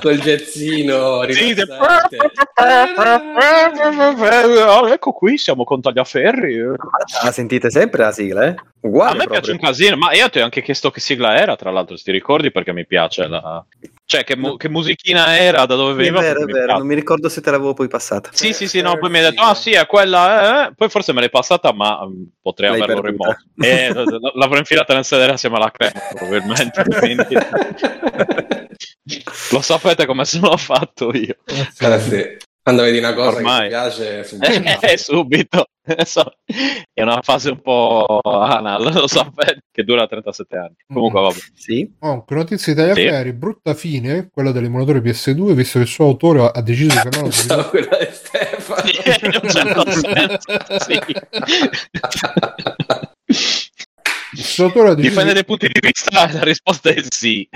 [0.00, 1.54] Col gezzino sì,
[4.90, 6.58] ecco qui siamo con Tagliaferri.
[7.22, 8.56] La sentite sempre la sigla, eh?
[8.80, 9.40] Uguale a me proprio.
[9.40, 12.02] piace un casino, ma io ti ho anche chiesto che sigla era, tra l'altro, se
[12.02, 13.64] ti ricordi, perché mi piace la,
[14.06, 16.20] cioè, che, mu- che, musichina era, da dove veniva?
[16.20, 18.30] È vero, è vero, non mi ricordo se te l'avevo poi passata.
[18.32, 20.74] Sì, sì, sì, no, poi mi hai detto, ah sì, è quella, eh, eh.
[20.74, 23.36] poi forse me l'hai passata, ma um, potrei L'hai averlo remoto.
[23.56, 23.92] Eh,
[24.34, 26.84] l'avrò infilata nel sedere assieme alla crema, probabilmente.
[26.98, 27.36] Quindi...
[29.52, 31.36] Lo sapete come sono fatto io.
[31.46, 32.36] Eh, sì.
[32.64, 33.58] Quando vedi una cosa Ormai.
[33.58, 34.48] che ti piace, subito.
[34.86, 35.66] Eh, subito.
[36.94, 40.74] È una fase un po' anal, lo sapete, che dura 37 anni.
[40.86, 41.38] Comunque, vabbè.
[41.52, 41.92] Sì.
[41.98, 43.36] Oh, notizia di Tagliaferri, sì.
[43.36, 47.30] brutta fine, quella dell'emulatore PS2, visto che il suo autore ha deciso che non lo
[47.30, 47.68] so.
[47.68, 48.86] quella di Stefano.
[48.86, 50.38] Sì, in un certo senso,
[50.80, 51.00] sì.
[54.96, 57.46] Dipende dai punti di vista, la risposta è sì.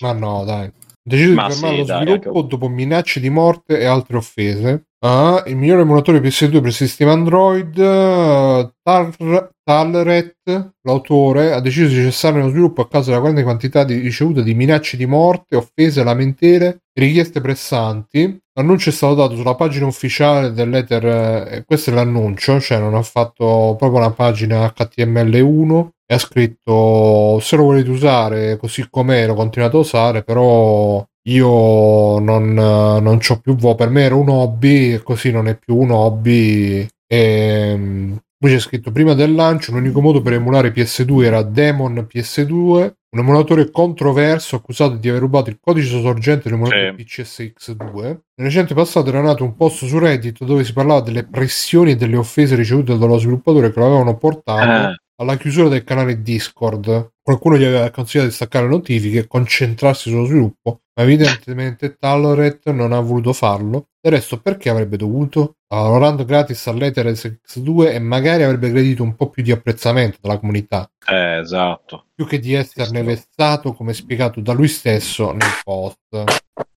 [0.00, 0.68] Ma no, dai.
[1.02, 4.86] Deciso di fermare sì, lo dai, sviluppo dopo minacce di morte e altre offese.
[5.04, 10.36] Ah, il migliore emulatore PS2 per sistema Android, Tar- Talret,
[10.82, 14.54] l'autore, ha deciso di cessare lo sviluppo a causa della grande quantità di ricevute di
[14.54, 18.38] minacce di morte, offese, lamentele richieste pressanti.
[18.54, 23.02] L'annuncio è stato dato sulla pagina ufficiale dell'Ether, eh, questo è l'annuncio, cioè non ha
[23.02, 29.34] fatto proprio una pagina HTML1 e ha scritto se lo volete usare così com'è lo
[29.34, 34.94] continuate a usare, però io non, non ho più vo per me era un hobby
[34.94, 36.86] e così non è più un hobby.
[37.06, 42.92] E poi c'è scritto prima del lancio l'unico modo per emulare PS2 era Demon PS2
[43.12, 47.22] un emulatore controverso accusato di aver rubato il codice sorgente dell'emulatore sì.
[47.22, 51.92] PCSX2 nel recente passato era nato un post su Reddit dove si parlava delle pressioni
[51.92, 56.20] e delle offese ricevute dallo sviluppatore che lo avevano portato eh alla chiusura del canale
[56.20, 57.12] Discord.
[57.22, 62.68] Qualcuno gli aveva consigliato di staccare le notifiche e concentrarsi sullo sviluppo, ma evidentemente Taloret
[62.70, 63.88] non ha voluto farlo.
[64.00, 65.58] Del resto, perché avrebbe dovuto?
[65.64, 70.38] Stava lavorando gratis all'Ether X2 e magari avrebbe gradito un po' più di apprezzamento dalla
[70.38, 70.90] comunità.
[71.06, 72.06] Eh, esatto.
[72.12, 76.24] Più che di esserne vessato, come spiegato da lui stesso nel post.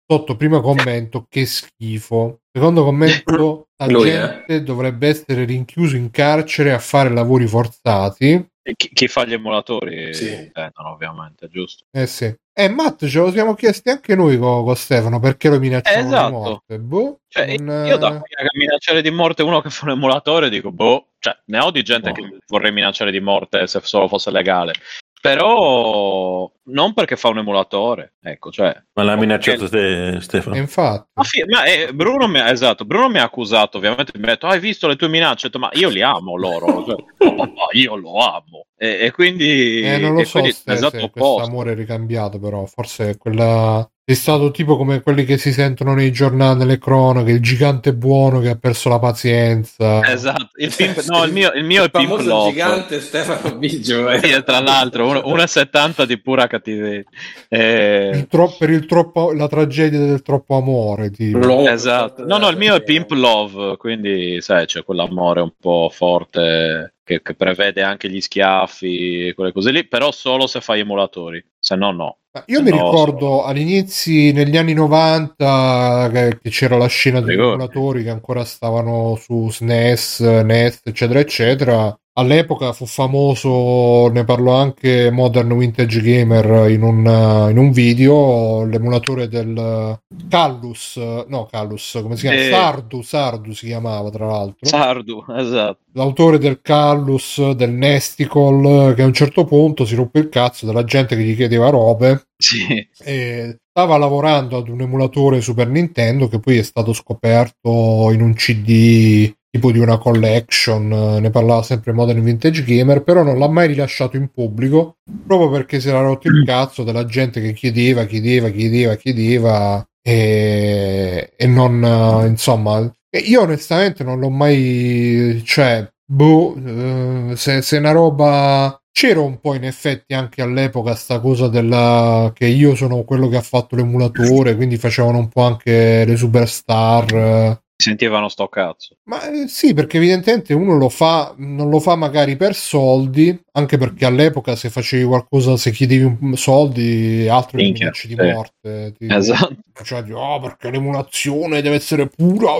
[0.07, 2.41] Sotto primo commento, che schifo.
[2.51, 4.63] Secondo commento, la Lui, gente eh.
[4.63, 8.49] dovrebbe essere rinchiuso in carcere a fare lavori forzati.
[8.75, 10.29] Chi, chi, fa gli emulatori sì.
[10.29, 11.85] eh, ovviamente, giusto?
[11.91, 12.33] Eh sì.
[12.57, 16.25] Eh, Matt, ce lo siamo chiesti anche noi con, con Stefano perché lo minacciamo esatto.
[16.25, 16.79] di morte.
[16.79, 17.85] Boh, cioè, non...
[17.85, 21.37] Io da qui a minacciare di morte uno che fa un emulatore dico, boh, cioè,
[21.45, 22.13] ne ho di gente no.
[22.13, 24.73] che vorrei minacciare di morte se solo fosse legale.
[25.21, 30.55] Però non perché fa un emulatore, ecco, cioè, Ma l'ha minacciato te, Stefano.
[30.55, 31.09] Infatti.
[31.13, 34.27] Ma, fi- ma eh, Bruno mi ha, esatto, Bruno mi ha accusato, ovviamente mi ha
[34.27, 35.47] detto, hai visto le tue minacce?
[35.47, 36.95] Detto, ma io li amo loro, cioè,
[37.27, 38.67] oh, io lo amo.
[38.77, 39.81] E, e quindi...
[39.81, 43.17] Eh, non lo so quindi, se, esatto se questo amore è ricambiato, però forse è
[43.17, 47.91] quella è stato tipo come quelli che si sentono nei giornali, nelle cronache, il gigante
[47.91, 50.07] buono che ha perso la pazienza.
[50.07, 52.51] Esatto, il, pimp, no, il mio, il mio il è Pimp Love.
[52.51, 54.07] gigante Stefano Biggio.
[54.11, 54.19] Eh.
[54.19, 57.03] Sì, tra l'altro, 1,70 di pura cattiveria.
[57.49, 58.11] Eh...
[58.13, 61.09] Il tro- per il troppo, la tragedia del troppo amore.
[61.09, 61.67] Tipo.
[61.67, 62.27] Esatto.
[62.27, 67.21] No, no, il mio è Pimp Love, quindi sai, c'è quell'amore un po' forte che,
[67.21, 71.75] che prevede anche gli schiaffi e quelle cose lì, però solo se fai emulatori, se
[71.75, 72.17] no no.
[72.47, 78.09] Io mi ricordo all'inizio, negli anni 90, che, che c'era la scena degli emulatori che
[78.09, 81.97] ancora stavano su SNES, NES, eccetera, eccetera.
[82.17, 89.27] All'epoca fu famoso, ne parlò anche Modern Vintage Gamer in un, in un video, l'emulatore
[89.27, 92.37] del Callus, no Callus, come si chiama?
[92.37, 94.65] Eh, Sardu, Sardu si chiamava tra l'altro.
[94.65, 95.79] Sardu, esatto.
[95.91, 100.85] L'autore del Callus, del Nesticle, che a un certo punto si ruppe il cazzo della
[100.85, 102.27] gente che gli chiedeva robe.
[102.37, 102.87] Sì.
[103.03, 108.33] E stava lavorando ad un emulatore Super Nintendo che poi è stato scoperto in un
[108.35, 113.67] CD tipo di una collection, ne parlava sempre Modern Vintage Gamer, però non l'ha mai
[113.67, 118.49] rilasciato in pubblico, proprio perché si era rotto il cazzo della gente che chiedeva, chiedeva,
[118.49, 127.61] chiedeva, chiedeva e, e non, insomma, io onestamente non l'ho mai, cioè, boh, eh, se,
[127.61, 132.75] se una roba c'era un po' in effetti anche all'epoca sta cosa della che io
[132.75, 138.47] sono quello che ha fatto l'emulatore, quindi facevano un po' anche le superstar sentivano sto
[138.47, 138.97] cazzo.
[139.03, 143.77] Ma eh, sì, perché evidentemente uno lo fa, non lo fa magari per soldi, anche
[143.77, 148.93] perché all'epoca se facevi qualcosa, se chiedevi soldi, altro che minacce di morte.
[148.97, 149.55] Ti, esatto.
[149.83, 152.53] Cioè, oh, perché l'emulazione deve essere pura.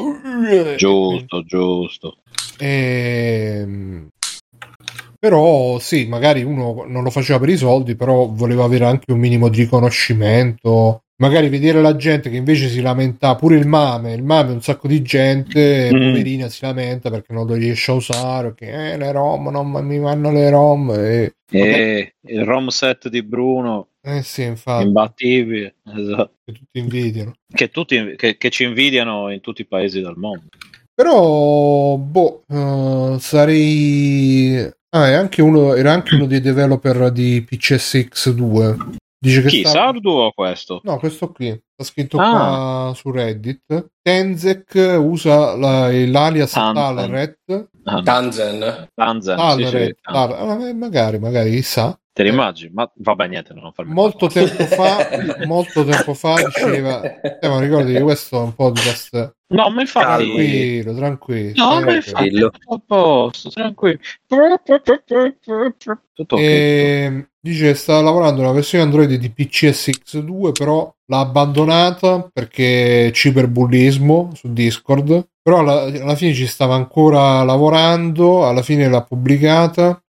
[0.75, 2.17] Giusto, giusto.
[2.57, 3.59] E...
[3.61, 4.09] Ehm,
[5.17, 9.17] però sì, magari uno non lo faceva per i soldi, però voleva avere anche un
[9.17, 14.23] minimo di riconoscimento magari vedere la gente che invece si lamenta pure il mame il
[14.23, 15.97] mame un sacco di gente mm.
[15.97, 19.99] poverina si lamenta perché non lo riesce a usare che eh, le rom non mi
[19.99, 26.33] vanno le rom e, e il rom set di Bruno eh sì infatti imbattibile esatto.
[26.43, 30.47] che tutti invidiano che, tutti, che, che ci invidiano in tutti i paesi del mondo
[30.93, 38.95] però boh uh, sarei Ah, anche uno, era anche uno dei developer di PCSX2.
[39.25, 39.69] Dice che Chi, sta...
[39.69, 40.81] Sardu o questo?
[40.83, 41.47] No, questo qui.
[41.47, 42.29] Sta scritto ah.
[42.29, 43.89] qua su Reddit.
[44.01, 47.69] Tenzek usa la, l'alias Talret.
[47.85, 48.89] Ah, Tanzen.
[48.93, 49.35] Tanzen.
[49.35, 49.69] Talret.
[49.69, 51.99] Sì, sì, Tal- eh, magari, magari, chissà.
[52.15, 52.71] Te l'immagini?
[52.73, 55.09] Ma vabbè, niente, non farmi Molto tempo fa,
[55.45, 60.05] molto tempo fa diceva, eh, ma ricordi che questo è un podcast No, ma infatti
[60.05, 61.63] tranquillo, tranquillo.
[61.63, 63.99] No, ma infatti a posto, tranquillo.
[66.13, 73.11] Tutto e, ehm, dice sta lavorando una versione Android di PCSX2, però l'ha abbandonata perché
[73.13, 75.27] ciberbullismo su Discord.
[75.41, 80.01] Però alla, alla fine ci stava ancora lavorando, alla fine l'ha pubblicata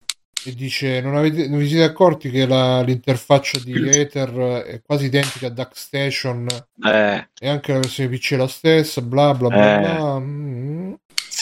[0.45, 5.05] e dice non, avete, non vi siete accorti che la, l'interfaccia di Ether è quasi
[5.05, 6.47] identica a DuckStation
[6.85, 7.29] eh.
[7.39, 9.79] e anche la versione PC è la stessa bla bla bla, eh.
[9.79, 10.19] bla.
[10.19, 10.64] Mm.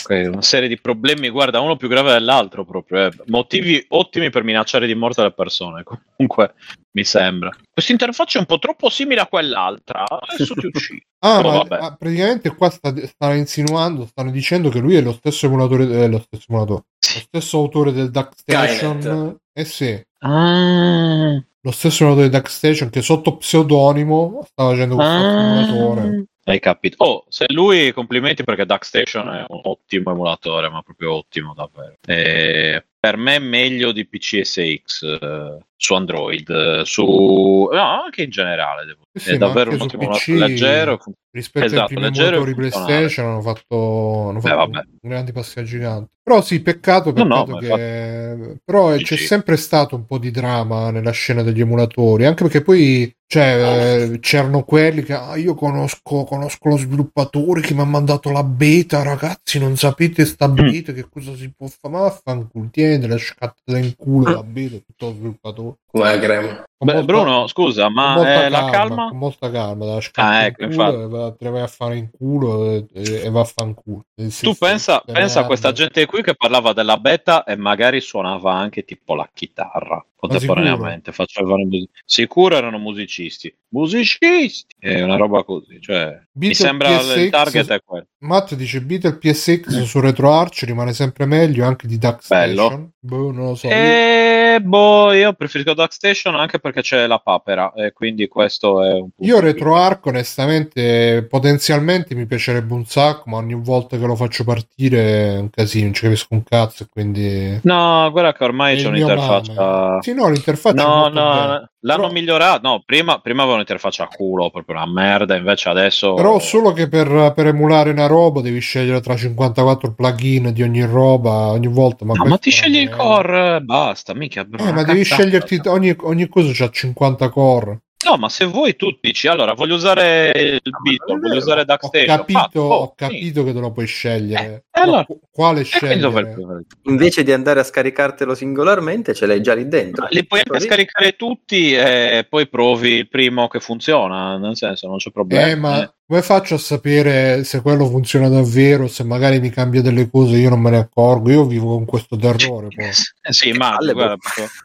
[0.09, 3.11] Una serie di problemi guarda uno più grave dell'altro proprio eh.
[3.27, 6.53] motivi ottimi per minacciare di morte le persone comunque
[6.91, 11.39] mi sembra questa interfaccia è un po' troppo simile a quell'altra adesso ti uccido ah,
[11.39, 15.45] oh, ma, ma, praticamente qua sta, stanno insinuando stanno dicendo che lui è lo stesso
[15.45, 19.37] emulatore eh, lo stesso emulatore lo stesso autore del DuckStation.
[19.53, 20.01] Eh sì.
[20.19, 21.43] Ah.
[21.61, 25.61] Lo stesso autore del DuckStation che sotto pseudonimo sta facendo questo ah.
[25.61, 26.25] emulatore.
[26.45, 27.03] Hai capito?
[27.03, 31.97] Oh, se lui complimenti perché DuckStation è un ottimo emulatore, ma proprio ottimo davvero.
[32.05, 38.29] E per me è meglio di PCSX eh, su Android, eh, su no, anche in
[38.29, 38.85] generale.
[38.85, 39.01] Devo...
[39.11, 40.27] Sì, è davvero un ottimo PC...
[40.29, 40.97] leggero
[41.31, 46.11] rispetto esatto, ai primi motori PlayStation hanno fatto, hanno fatto eh, grandi passi giganti.
[46.23, 48.59] Però sì, peccato, peccato no, no, che...
[48.63, 53.13] Però c'è sempre stato un po' di drama nella scena degli emulatori, anche perché poi
[53.33, 58.29] cioè, eh, c'erano quelli che ah, io conosco, conosco lo sviluppatore che mi ha mandato
[58.29, 60.53] la beta, ragazzi, non sapete sta mm.
[60.53, 61.95] beta, che cosa si può fare?
[61.95, 64.81] Ma vaffanculo, tieni me, delle scatte in culo, capito?
[64.83, 65.77] Tutto sviluppatore.
[65.93, 66.63] Come la crema.
[66.83, 69.07] Beh, Bruno, scusa, ma eh, calma, la calma?
[69.09, 72.85] Con molta calma, da ah, ecco, culo, va, te vai a fare in culo e,
[72.93, 74.05] e va a fare in culo.
[74.15, 78.83] Tu pensa, pensa a questa gente qui che parlava della beta e magari suonava anche
[78.83, 81.11] tipo la chitarra contemporaneamente.
[81.11, 83.55] Facevano music- sicuro erano musicisti.
[83.69, 84.75] Musicisti!
[84.79, 85.79] È una roba così.
[85.79, 88.07] Cioè, mi sembra PSX, il target è quello.
[88.19, 92.91] Matt dice Beatle PSX su RetroArch rimane sempre meglio anche di Duck Station.
[92.99, 93.69] Boh, non lo so.
[93.69, 94.42] E...
[94.61, 99.09] Boh, io preferisco Duck Station anche perché c'è la papera e quindi questo è un
[99.09, 99.23] po'.
[99.23, 105.35] Io RetroArch onestamente potenzialmente mi piacerebbe un sacco, ma ogni volta che lo faccio partire
[105.35, 107.59] è un casino, non ci capisco un cazzo quindi...
[107.63, 109.99] No, guarda che ormai c'è un'interfaccia...
[110.01, 112.13] Sì, no, l'interfaccia no, no, l'hanno Però...
[112.13, 112.67] migliorato.
[112.67, 116.13] No, prima, prima aveva un'interfaccia a culo, proprio una merda, invece adesso...
[116.13, 120.83] Però solo che per, per emulare una roba devi scegliere tra 54 plugin di ogni
[120.85, 122.05] roba ogni volta.
[122.05, 124.41] Ma, no, ma ti scegli il core, basta, mica.
[124.41, 127.81] Eh, ma devi sceglierti ogni, ogni cosa c'ha 50 core.
[128.05, 132.09] No, ma se vuoi tu dici allora voglio usare il no, Beatle, voglio usare DuckStation.
[132.09, 133.45] Ho capito, oh, ho capito sì.
[133.45, 134.65] che te lo puoi scegliere.
[134.71, 136.35] Eh, allora, quale scegliere?
[136.83, 140.03] Invece di andare a scaricartelo singolarmente, ce l'hai già lì dentro.
[140.03, 144.87] Ma li puoi anche scaricare tutti e poi provi il primo che funziona, nel senso
[144.87, 145.49] non c'è problema.
[145.49, 145.93] Eh, ma eh.
[146.05, 150.49] Come faccio a sapere se quello funziona davvero, se magari mi cambia delle cose io
[150.49, 152.67] non me ne accorgo, io vivo con questo terrore.
[152.67, 152.85] Poi.
[152.85, 154.17] Eh sì, ma guarda,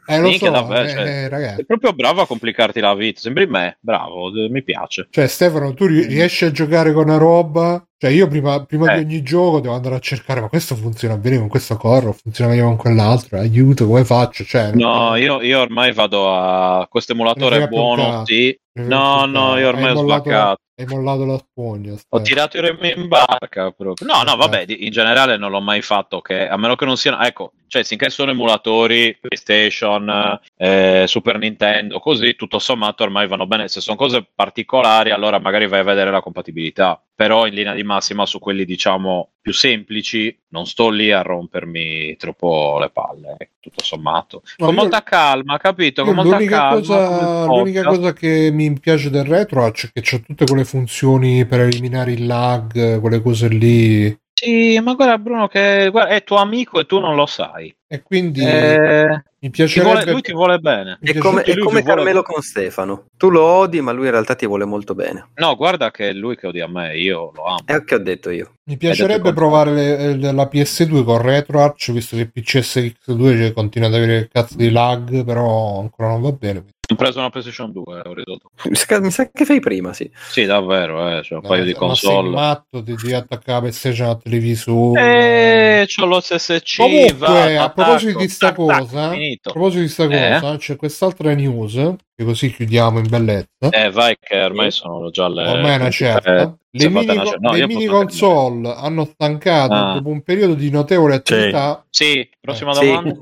[0.07, 0.89] eh, lo so, davvero, eh,
[1.29, 5.07] cioè, eh, sei proprio bravo a complicarti la vita, sembri me, bravo, mi piace.
[5.09, 9.03] Cioè Stefano, tu riesci a giocare con una roba cioè, io prima, prima eh.
[9.03, 12.51] di ogni gioco devo andare a cercare, ma questo funziona bene con questo corro, funziona
[12.51, 14.45] meglio con quell'altro, aiuto, come faccio?
[14.45, 18.57] Cioè, no, io, io, ormai vado a questo emulatore buono, sì.
[18.75, 20.61] No, no, io ormai ho sbaccato.
[20.77, 21.97] Hai mollato la spugna.
[21.97, 22.05] Stai.
[22.07, 24.07] Ho tirato il remi in barca proprio.
[24.07, 27.21] No, no, vabbè, in generale non l'ho mai fatto, che, a meno che non siano...
[27.21, 33.67] Ecco, cioè, finché sono emulatori, PlayStation, eh, Super Nintendo, così, tutto sommato ormai vanno bene.
[33.67, 37.01] Se sono cose particolari, allora magari vai a vedere la compatibilità.
[37.13, 42.15] Però in linea di massima su quelli, diciamo, più semplici, non sto lì a rompermi
[42.17, 44.41] troppo le palle, tutto sommato.
[44.57, 46.03] No, Con io, molta calma, capito?
[46.03, 46.75] Con molta l'unica calma.
[46.75, 51.59] Cosa, l'unica cosa che mi piace del retro è che c'è tutte quelle funzioni per
[51.59, 54.17] eliminare il lag, quelle cose lì.
[54.41, 57.75] Sì, ma guarda Bruno che guarda, è tuo amico e tu non lo sai.
[57.85, 59.89] E quindi eh, mi piacerebbe...
[59.89, 60.97] Ti vuole, lui ti vuole bene.
[61.01, 62.23] È come, è come Carmelo vuole...
[62.23, 63.07] con Stefano.
[63.17, 65.31] Tu lo odi, ma lui in realtà ti vuole molto bene.
[65.35, 67.63] No, guarda che è lui che odia me, io lo amo.
[67.65, 68.53] È che ho detto io.
[68.63, 73.93] Mi piacerebbe provare le, le, la PS2 con RetroArch, visto che PCSX2 cioè, continua ad
[73.93, 76.63] avere il cazzo di lag, però ancora non va bene.
[76.91, 78.49] Ho preso una PlayStation 2, ho ridotto.
[78.63, 80.09] Mi sa che fai prima, sì.
[80.29, 82.29] Sì, davvero, eh, c'ho un paio di console.
[82.29, 85.81] Ma sei matto di, di attaccare la PlayStation al televisore.
[85.81, 86.77] Eh, c'ho lo SSC.
[86.77, 90.39] Comunque, va, a proposito di sta cosa, a proposito di sta eh?
[90.39, 91.75] cosa, c'è quest'altra news,
[92.19, 93.69] che così chiudiamo in bellezza.
[93.69, 95.47] Eh, vai che ormai sono già le...
[95.47, 96.57] Ormai è una certa.
[96.69, 97.35] Le mini, una...
[97.39, 99.93] no, le mini console hanno stancato ah.
[99.93, 101.81] dopo un periodo di notevole attività.
[101.89, 102.29] Sì, sì.
[102.41, 102.85] prossima eh.
[102.85, 103.17] domanda.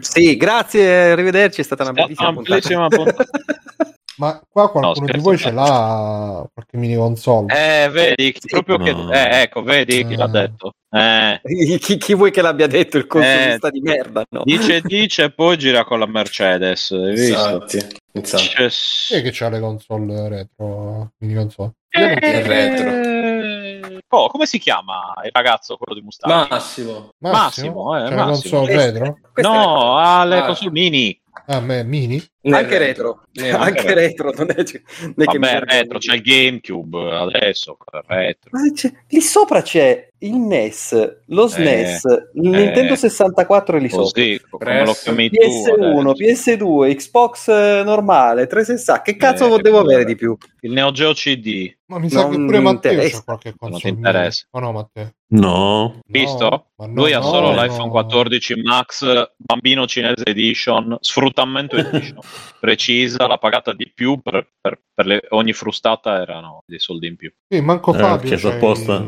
[0.00, 0.22] Sì.
[0.24, 0.36] sì.
[0.38, 3.24] grazie, arrivederci, è stata una bellissima, una bellissima puntata.
[4.18, 7.54] Ma qua qualcuno no, di voi ce l'ha qualche mini console?
[7.54, 8.84] Eh, vedi, sì, proprio no.
[8.84, 8.90] che...
[9.12, 10.28] Eh, ecco, vedi chi l'ha eh.
[10.28, 10.72] detto.
[10.90, 11.40] Eh.
[11.78, 14.24] Chi, chi, vuoi che l'abbia detto il consolista eh, di merda?
[14.30, 14.42] No?
[14.44, 16.90] Dice, dice e poi gira con la Mercedes.
[16.90, 17.52] Hai visto?
[17.52, 17.96] Infatti.
[18.20, 21.12] Chi è che c'ha le console retro?
[21.18, 21.74] Mini console?
[21.90, 24.00] Eh, retro.
[24.08, 26.48] Oh, come si chiama il ragazzo, quello di Mustang?
[26.48, 27.10] Massimo.
[27.18, 28.58] Massimo, Massimo, eh, Massimo.
[28.60, 29.18] console retro?
[29.34, 30.46] No, ha le ah.
[30.46, 31.20] console mini.
[31.46, 32.22] Ah, me, mini?
[32.54, 34.32] Anche retro, eh, anche, anche retro.
[34.32, 37.76] Non è, non è Vabbè, retro, c'è il GameCube adesso,
[38.06, 38.50] retro.
[38.52, 38.60] Ma
[39.08, 44.84] lì sopra c'è il NES, lo SNES, eh, il Nintendo 64 e lì così, sopra.
[44.84, 47.48] Chiami PS1, tu, PS2, Xbox
[47.84, 49.02] normale, 360.
[49.02, 50.36] Che cazzo eh, devo avere di più?
[50.60, 51.72] Il Neo Geo CD.
[51.86, 53.70] Ma mi sa non che pure Matteo c'ha qualche console.
[53.70, 54.46] Non ti interessa.
[54.50, 55.12] Ma no, Matteo.
[55.28, 56.00] No.
[56.06, 56.70] Visto?
[56.76, 62.18] No, Lui no, ha solo no, l'iPhone 14 Max, bambino cinese edition, sfruttamento edition.
[62.60, 67.16] Precisa, l'ha pagata di più per, per, per le, ogni frustata erano dei soldi in
[67.16, 67.32] più.
[67.48, 68.36] Sì, manco eh, Fabio.
[68.36, 68.98] Eh, apposta.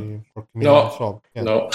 [0.53, 1.21] No, so.
[1.33, 1.69] no.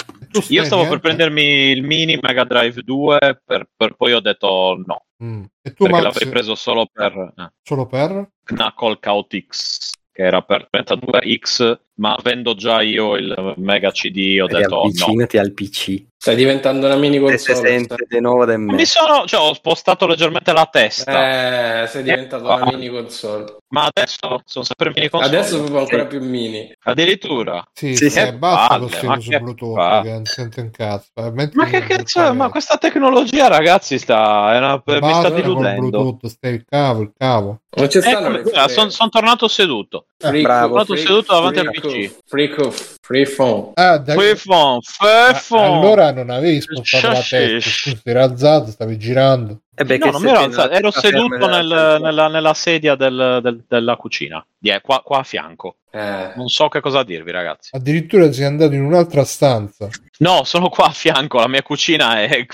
[0.48, 0.88] Io stavo niente?
[0.88, 5.04] per prendermi il mini Mega Drive 2, per, per poi ho detto no.
[5.22, 5.44] Mm.
[5.62, 7.32] E tu, Max, l'avrei preso solo per...
[7.36, 7.52] Eh.
[7.62, 8.30] Solo per?
[8.42, 14.38] Knuckle Chaotix che era per 32X ma vendo già io il mega CD.
[14.40, 15.42] Ho detto avvicinati no.
[15.42, 16.04] al PC.
[16.18, 17.86] Stai diventando una mini console.
[18.08, 18.74] di nuovo da me.
[18.74, 21.82] Mi sono, cioè, ho spostato leggermente la testa.
[21.82, 23.58] Eh, sei diventato eh, una mini console.
[23.68, 25.36] Ma adesso sono sempre mini console.
[25.36, 26.08] Adesso proprio ancora sì.
[26.08, 26.74] più mini.
[26.84, 27.64] Addirittura.
[27.72, 28.32] Sì, sì, sì.
[28.32, 31.10] basta con questo su Bluetooth, che non sente un cazzo.
[31.32, 35.90] Mentre ma che cazzo, ma questa tecnologia, ragazzi, sta, è una, mi sta diludendo.
[35.90, 37.60] Bluetooth, stai il cavo, il cavo.
[37.76, 40.06] Non c'è ecco, sono son tornato seduto.
[40.16, 41.85] Free bravo, sono tornato seduto davanti al PC.
[42.26, 43.72] Free, phone.
[43.74, 45.78] Ah, free phone, free phone.
[45.78, 49.60] Allora non avevi spostato la testa, scusi, eri alzato, stavi girando.
[49.74, 53.96] Eh beh, no, non ero alzato, ero seduto nel, nella, nella, sedia del, del, della
[53.96, 55.76] cucina, yeah, qua, qua, a fianco.
[55.90, 56.32] Eh.
[56.34, 57.70] Non so che cosa dirvi, ragazzi.
[57.76, 59.88] Addirittura sei andato in un'altra stanza.
[60.18, 62.46] No, sono qua a fianco, la mia cucina è,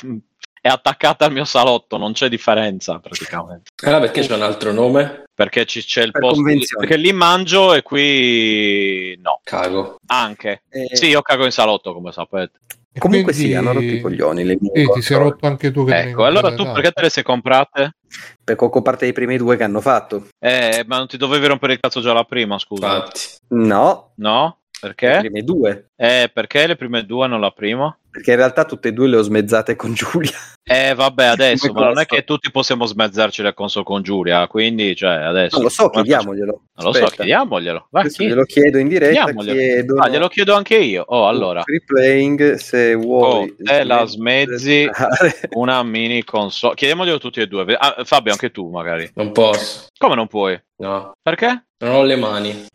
[0.61, 3.71] è attaccata al mio salotto, non c'è differenza praticamente.
[3.83, 5.22] Allora perché c'è un altro nome?
[5.35, 6.43] Perché ci, c'è il per posto.
[6.79, 9.41] Perché lì mangio e qui no.
[9.43, 9.99] Cago.
[10.07, 10.63] Anche.
[10.69, 10.95] Eh...
[10.95, 12.59] Sì, io cago in salotto, come sapete.
[12.95, 13.51] E Comunque quindi...
[13.51, 14.45] sì, hanno rotto i coglioni.
[14.45, 15.87] Le sì, ti sei rotto anche tu.
[15.87, 17.97] Che ecco, allora tu perché te le sei comprate?
[18.45, 20.29] Per Coco parte dei primi due che hanno fatto.
[20.39, 22.97] Eh, ma non ti dovevi rompere il cazzo già la prima, scusa.
[22.97, 23.21] Infatti.
[23.49, 24.13] No.
[24.17, 24.59] No?
[24.79, 25.09] Perché?
[25.09, 25.91] Le prime due.
[25.97, 27.97] Eh, perché le prime due, non la prima?
[28.13, 30.37] Perché in realtà tutte e due le ho smezzate con Giulia.
[30.63, 34.95] Eh, vabbè, adesso, ma non è che tutti possiamo smezzarci le console con Giulia, quindi,
[34.95, 35.57] cioè, adesso...
[35.57, 36.63] Non lo so, chiediamoglielo.
[36.75, 37.87] Non lo so, chiediamoglielo.
[37.91, 38.27] Va, chi...
[38.27, 39.33] Glielo chiedo in diretta.
[39.33, 39.99] Chiedo...
[39.99, 41.05] Ah, glielo chiedo anche io.
[41.07, 41.63] Oh, allora.
[41.63, 43.49] Free playing, se vuoi...
[43.49, 44.87] Oh, te la smezzi
[45.57, 46.75] una mini console.
[46.75, 47.65] Chiediamoglielo tutti e due.
[47.79, 49.11] Ah, Fabio, anche tu, magari.
[49.15, 49.87] Non posso.
[49.97, 50.61] Come non puoi?
[50.77, 51.15] No.
[51.23, 51.65] Perché?
[51.79, 52.67] Non ho le mani.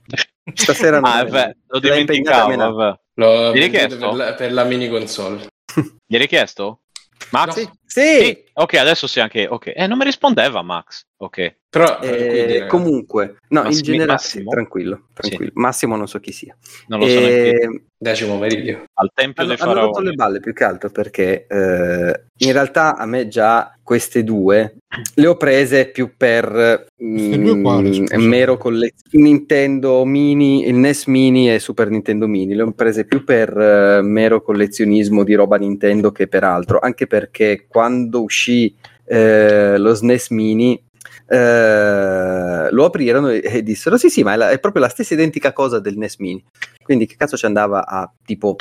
[0.52, 2.56] Stasera non ah, beh, lo dimenticavo.
[2.56, 3.00] Vabbè.
[3.18, 5.48] L'ho richiesto per la, per la, mini console.
[6.06, 6.82] Gli hai richiesto?
[7.32, 7.64] Max?
[7.64, 7.72] No.
[7.86, 8.02] Sì.
[8.02, 8.44] sì.
[8.54, 9.48] Ok, adesso sì anche.
[9.48, 11.04] Ok, eh, non mi rispondeva Max.
[11.20, 11.56] Ok.
[11.70, 14.52] Però, eh, comunque, no, Massimo, in generale, Massimo?
[14.52, 15.52] tranquillo, tranquillo.
[15.52, 15.60] Sì.
[15.60, 16.56] Massimo non so chi sia.
[16.88, 17.84] Non lo so neanche.
[18.00, 18.84] Decimo meridio.
[18.94, 19.80] Al tempio hanno, dei faraoni.
[19.80, 24.24] Hanno rotto le balle più che altro perché eh, in realtà a me già queste
[24.24, 24.78] due
[25.16, 29.20] le ho prese più per mm, mero collezionismo.
[29.20, 34.06] Nintendo Mini, il NES Mini e Super Nintendo Mini le ho prese più per uh,
[34.06, 38.76] mero collezionismo di roba Nintendo che per altro, anche perché quando uscì
[39.10, 40.84] eh, lo SNES Mini
[41.28, 45.14] eh, lo aprirono e, e, dissero sì sì ma è, la, è, proprio la stessa
[45.14, 46.44] identica cosa del NES Mini.
[46.82, 48.56] Quindi che cazzo ci andava a tipo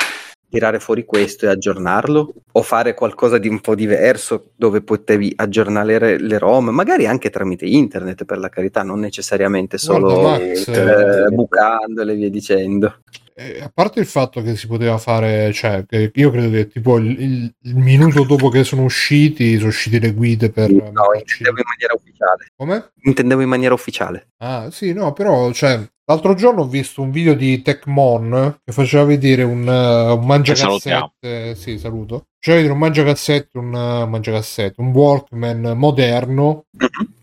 [0.48, 2.32] tirare fuori questo e aggiornarlo?
[2.52, 6.70] O fare qualcosa di un po' diverso dove potevi aggiornare le ROM?
[6.70, 12.30] Magari anche tramite internet per la carità non necessariamente solo Max, eh, bucandole e via
[12.30, 12.97] dicendo
[13.38, 16.96] eh, a parte il fatto che si poteva fare, cioè, che io credo che tipo
[16.96, 20.70] il, il, il, minuto dopo che sono usciti, sono uscite le guide per.
[20.70, 22.46] No, intendevo in maniera ufficiale.
[22.56, 22.92] Come?
[23.02, 24.28] Intendevo in maniera ufficiale.
[24.38, 29.02] Ah, sì, no, però, cioè, L'altro giorno ho visto un video di Tecmon che faceva
[29.02, 31.56] vedere un, uh, un mangiacassette.
[31.56, 32.28] Sì, saluto.
[32.38, 36.66] Faceva vedere un mangiacassette, un uh, mangiacassette, un Walkman moderno.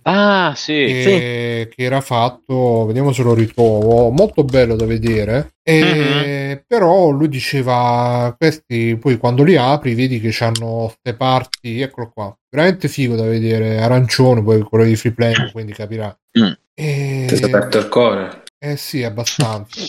[0.04, 0.74] Ah, sì.
[0.74, 1.76] Che, sì.
[1.76, 4.10] che era fatto, vediamo se lo ritrovo.
[4.10, 5.56] Molto bello da vedere.
[5.64, 6.58] E, mm-hmm.
[6.68, 11.82] Però lui diceva: Questi poi quando li apri, vedi che hanno queste parti.
[11.82, 13.82] Eccolo qua, veramente figo da vedere.
[13.82, 16.16] Arancione, poi quello di free play, quindi capirà.
[16.40, 16.52] Mm.
[16.74, 17.26] E...
[17.28, 18.44] Ti è aperto il cuore.
[18.60, 19.86] Eh sì, abbastanza.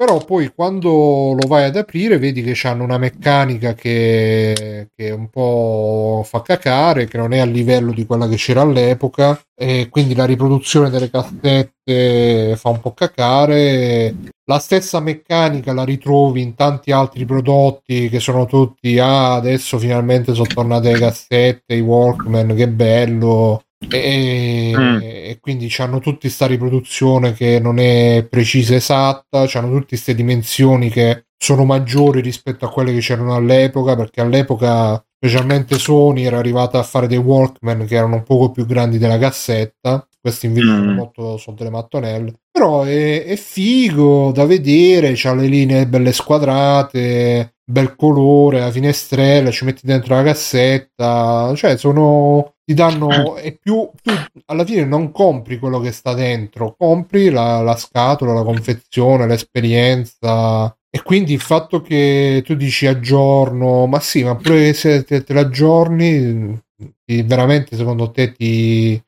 [0.00, 5.28] Però poi quando lo vai ad aprire vedi che hanno una meccanica che, che un
[5.28, 10.14] po' fa cacare, che non è a livello di quella che c'era all'epoca e quindi
[10.14, 14.14] la riproduzione delle cassette fa un po' cacare.
[14.44, 20.32] La stessa meccanica la ritrovi in tanti altri prodotti che sono tutti ah adesso finalmente
[20.32, 24.98] sono tornate le cassette, i Walkman, che bello e, mm.
[25.00, 30.90] e quindi hanno tutti questa riproduzione che non è precisa esatta, hanno tutte queste dimensioni
[30.90, 36.78] che sono maggiori rispetto a quelle che c'erano all'epoca, perché all'epoca specialmente Sony era arrivata
[36.78, 40.76] a fare dei Walkman che erano un poco più grandi della cassetta, questi invece mm.
[40.76, 46.12] sono molto sono delle mattonelle, però è, è figo da vedere, c'ha le linee belle
[46.12, 53.58] squadrate, bel colore, la finestrella, ci metti dentro la cassetta, cioè sono ti danno e
[53.60, 54.10] più tu
[54.46, 60.74] alla fine non compri quello che sta dentro, compri la, la scatola, la confezione, l'esperienza
[60.90, 65.34] e quindi il fatto che tu dici aggiorno, ma sì, ma pure se te, te
[65.34, 66.58] l'aggiorni,
[67.04, 69.02] veramente secondo te ti,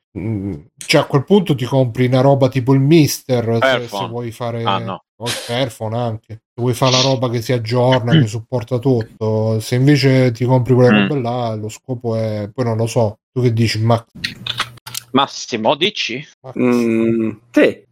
[0.85, 4.63] cioè a quel punto ti compri una roba tipo il Mister se, se, vuoi fare
[4.63, 5.03] ah, no.
[5.21, 9.59] O il Fairphone anche se vuoi fare la roba che si aggiorna che supporta tutto
[9.59, 11.07] se invece ti compri quelle mm.
[11.07, 14.05] robe là lo scopo è poi non lo so tu che dici Max
[15.11, 16.25] Massimo dici
[16.57, 17.83] mm, sì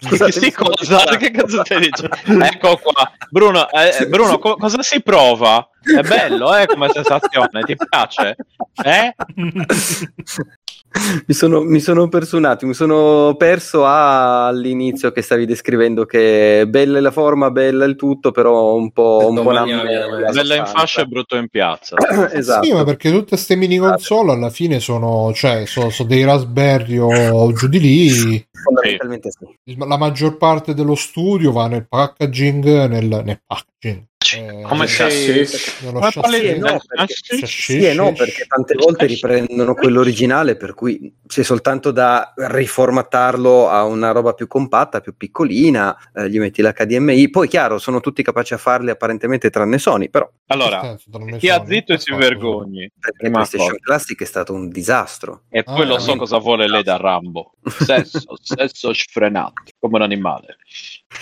[0.00, 1.16] Scusate, sì, cosa?
[1.16, 2.14] Che cazzo stai dicendo?
[2.44, 3.10] ecco qua.
[3.30, 5.68] Bruno, eh, Bruno co- cosa si prova?
[5.80, 7.62] È bello, eh, come sensazione?
[7.62, 8.36] Ti piace?
[8.84, 9.14] Eh?
[11.26, 16.64] mi, sono, mi sono perso un attimo, mi sono perso all'inizio che stavi descrivendo che
[16.68, 21.06] bella la forma, bella il tutto, però un po', un po bella in fascia e
[21.06, 21.96] brutto in piazza.
[22.32, 22.64] esatto.
[22.64, 26.98] Sì, ma perché tutte queste mini console alla fine sono, cioè, sono, sono dei Raspberry
[26.98, 28.46] o giù di lì.
[28.50, 29.76] Fondamentalmente sì.
[29.76, 34.06] La maggior parte dello studio va nel packaging, nel, nel packaging
[34.36, 35.80] eh, come chassis?
[35.82, 41.14] Come chassis, no, perché, sì e no, perché tante volte riprendono quello originale, per cui
[41.26, 47.30] c'è soltanto da riformattarlo a una roba più compatta, più piccolina, eh, gli metti l'HDMI,
[47.30, 50.28] poi chiaro, sono tutti capaci a farli apparentemente tranne Sony, però...
[50.46, 50.96] Allora,
[51.38, 52.90] chi ha zitto e si vergogni.
[52.98, 55.42] Perché PlayStation Classic è stato un disastro.
[55.50, 57.54] E poi ah, lo so cosa vuole lei da Rambo.
[57.68, 60.56] Sesso, sesso sfrenato, come un animale.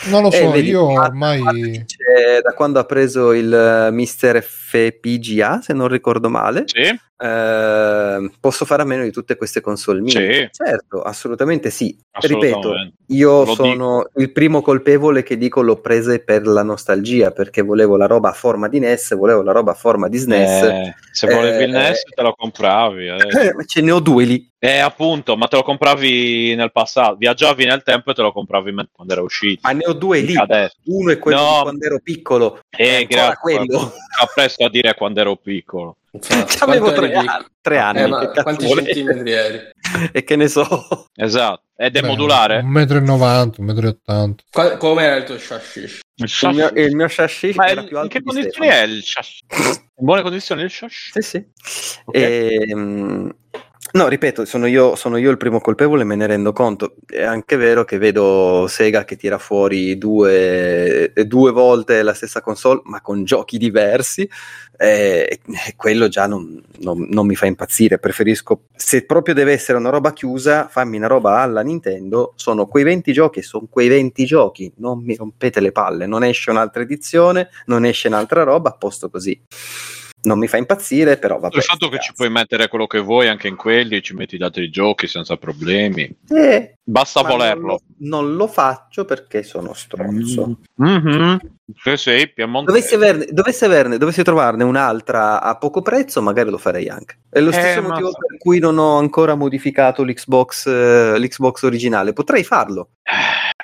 [0.07, 1.85] Non lo eh, so, eh, vedi, io ormai...
[2.43, 6.99] Da quando ha preso il uh, Mister FPGA, se non ricordo male, sì.
[7.19, 10.11] Eh, posso fare a meno di tutte queste console mie.
[10.11, 10.65] Sì.
[10.65, 11.97] Certo, assolutamente sì.
[12.11, 12.75] Ripeto,
[13.09, 14.21] io lo sono dico.
[14.21, 18.35] il primo colpevole che dico l'ho prese per la nostalgia, perché volevo la roba a
[18.35, 20.63] forma di NES, volevo la roba a forma di SNES.
[20.63, 23.09] Eh, se volevi il NES te lo compravi.
[23.09, 23.65] Eh.
[23.67, 24.51] ce ne ho due lì.
[24.59, 28.75] Eh, appunto, ma te lo compravi nel passato, viaggiavi nel tempo e te lo compravi
[28.91, 29.61] quando era uscito.
[29.63, 30.37] Ma ne ho due lì.
[30.37, 30.77] Adesso.
[30.87, 31.63] Uno è quello no.
[31.63, 32.61] quando ero piccolo.
[32.71, 33.37] Eh, grazie.
[33.37, 33.79] Quello.
[33.79, 35.99] Fa presto a dire quando ero piccolo.
[36.61, 38.01] avevo tre, anni, tre anni.
[38.01, 39.61] Eh, quanti centimetri eri?
[40.13, 41.07] e che ne so.
[41.15, 41.63] Esatto.
[41.77, 42.63] Ed è Beh, modulare?
[42.63, 44.77] 1,90 m, 1,80 m.
[44.79, 46.01] Come era il tuo chassis?
[46.15, 49.03] Il, il, mio, il mio chassis Ma era più alto in che condizioni è il
[49.05, 49.41] chassis?
[49.51, 51.13] In buone condizioni il chassis?
[51.13, 51.47] Sì, sì.
[52.07, 52.23] Okay.
[52.23, 53.37] E, ehm,
[53.97, 56.97] No, ripeto, sono io, sono io, il primo colpevole, me ne rendo conto.
[57.07, 62.83] È anche vero che vedo Sega che tira fuori due, due volte la stessa console,
[62.85, 64.29] ma con giochi diversi,
[64.77, 67.99] e, e quello già non, non, non, mi fa impazzire.
[67.99, 72.35] Preferisco, se proprio deve essere una roba chiusa, fammi una roba alla Nintendo.
[72.37, 74.71] Sono quei 20 giochi, sono quei 20 giochi.
[74.77, 79.09] Non mi rompete le palle, non esce un'altra edizione, non esce un'altra roba, a posto
[79.09, 79.41] così
[80.27, 81.61] non mi fa impazzire, però va bene.
[81.61, 84.43] Il fatto che ci puoi mettere quello che vuoi anche in quelli, ci metti gli
[84.43, 86.11] altri giochi senza problemi.
[86.29, 87.81] Eh, Basta volerlo.
[87.99, 90.59] Non lo, non lo, faccio perché sono stronzo.
[90.83, 91.37] Mm-hmm.
[91.83, 96.89] Se sei dovessi averne, dovessi averne, dovessi trovarne un'altra a poco prezzo, magari lo farei
[96.89, 97.19] anche.
[97.29, 98.19] È lo stesso eh, motivo so.
[98.19, 102.13] per cui non ho ancora modificato l'Xbox, eh, l'Xbox originale.
[102.13, 102.91] Potrei farlo.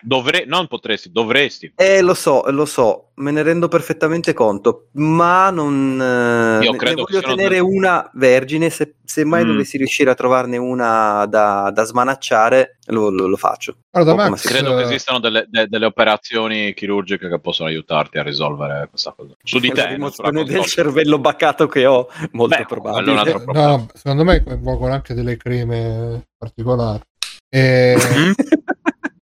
[0.03, 1.73] Dovre- non potresti, dovresti.
[1.77, 6.97] Eh, lo so, lo so, me ne rendo perfettamente conto, ma non eh, Io credo
[6.97, 7.63] ne voglio tenere del...
[7.63, 8.69] una vergine.
[8.69, 9.47] Se, se mai mm.
[9.47, 13.77] dovessi riuscire a trovarne una da, da smanacciare, lo, lo, lo faccio.
[13.93, 18.89] Allora, Max, credo che esistano delle, de, delle, operazioni chirurgiche che possono aiutarti a risolvere
[18.89, 19.35] questa cosa.
[19.43, 23.45] Su di te, la del cervello baccato che ho, molto Beh, probabile.
[23.53, 27.03] No, secondo me coinvolgono anche delle creme particolari.
[27.49, 27.95] E...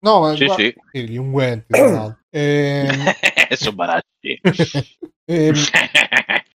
[0.05, 0.74] No, ma sì, sì.
[0.93, 1.72] gli unguenti.
[1.72, 2.14] e...
[2.35, 3.14] Ehm,
[3.56, 4.40] Sono baracci.
[4.43, 4.43] e...
[5.26, 5.55] Ehm,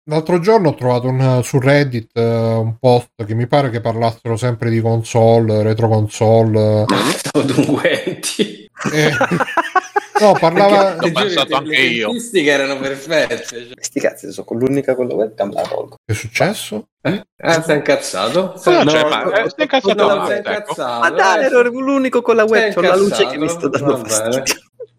[0.04, 4.36] l'altro giorno ho trovato un, su Reddit uh, un post che mi pare che parlassero
[4.36, 6.84] sempre di console, retro console.
[7.16, 8.68] Stavo unguenti.
[8.92, 9.10] E...
[10.20, 10.96] No, parlava.
[10.96, 12.10] Ho pensato anche le io.
[12.32, 13.44] Le erano perfette.
[13.44, 13.68] Cioè.
[13.78, 15.96] Sti cazzi, so con l'unica con la webcam la tolgo.
[16.04, 16.88] Che è successo?
[17.02, 17.22] Eh?
[17.42, 18.54] Ah, sei incazzato?
[18.64, 20.14] Ah, no, cioè, ma, eh, sei incazzato.
[20.14, 21.00] No, sei incazzato.
[21.00, 22.84] Ma dai, ero l'unico con la webcam.
[22.84, 24.42] La luce che mi sto dando fastidio.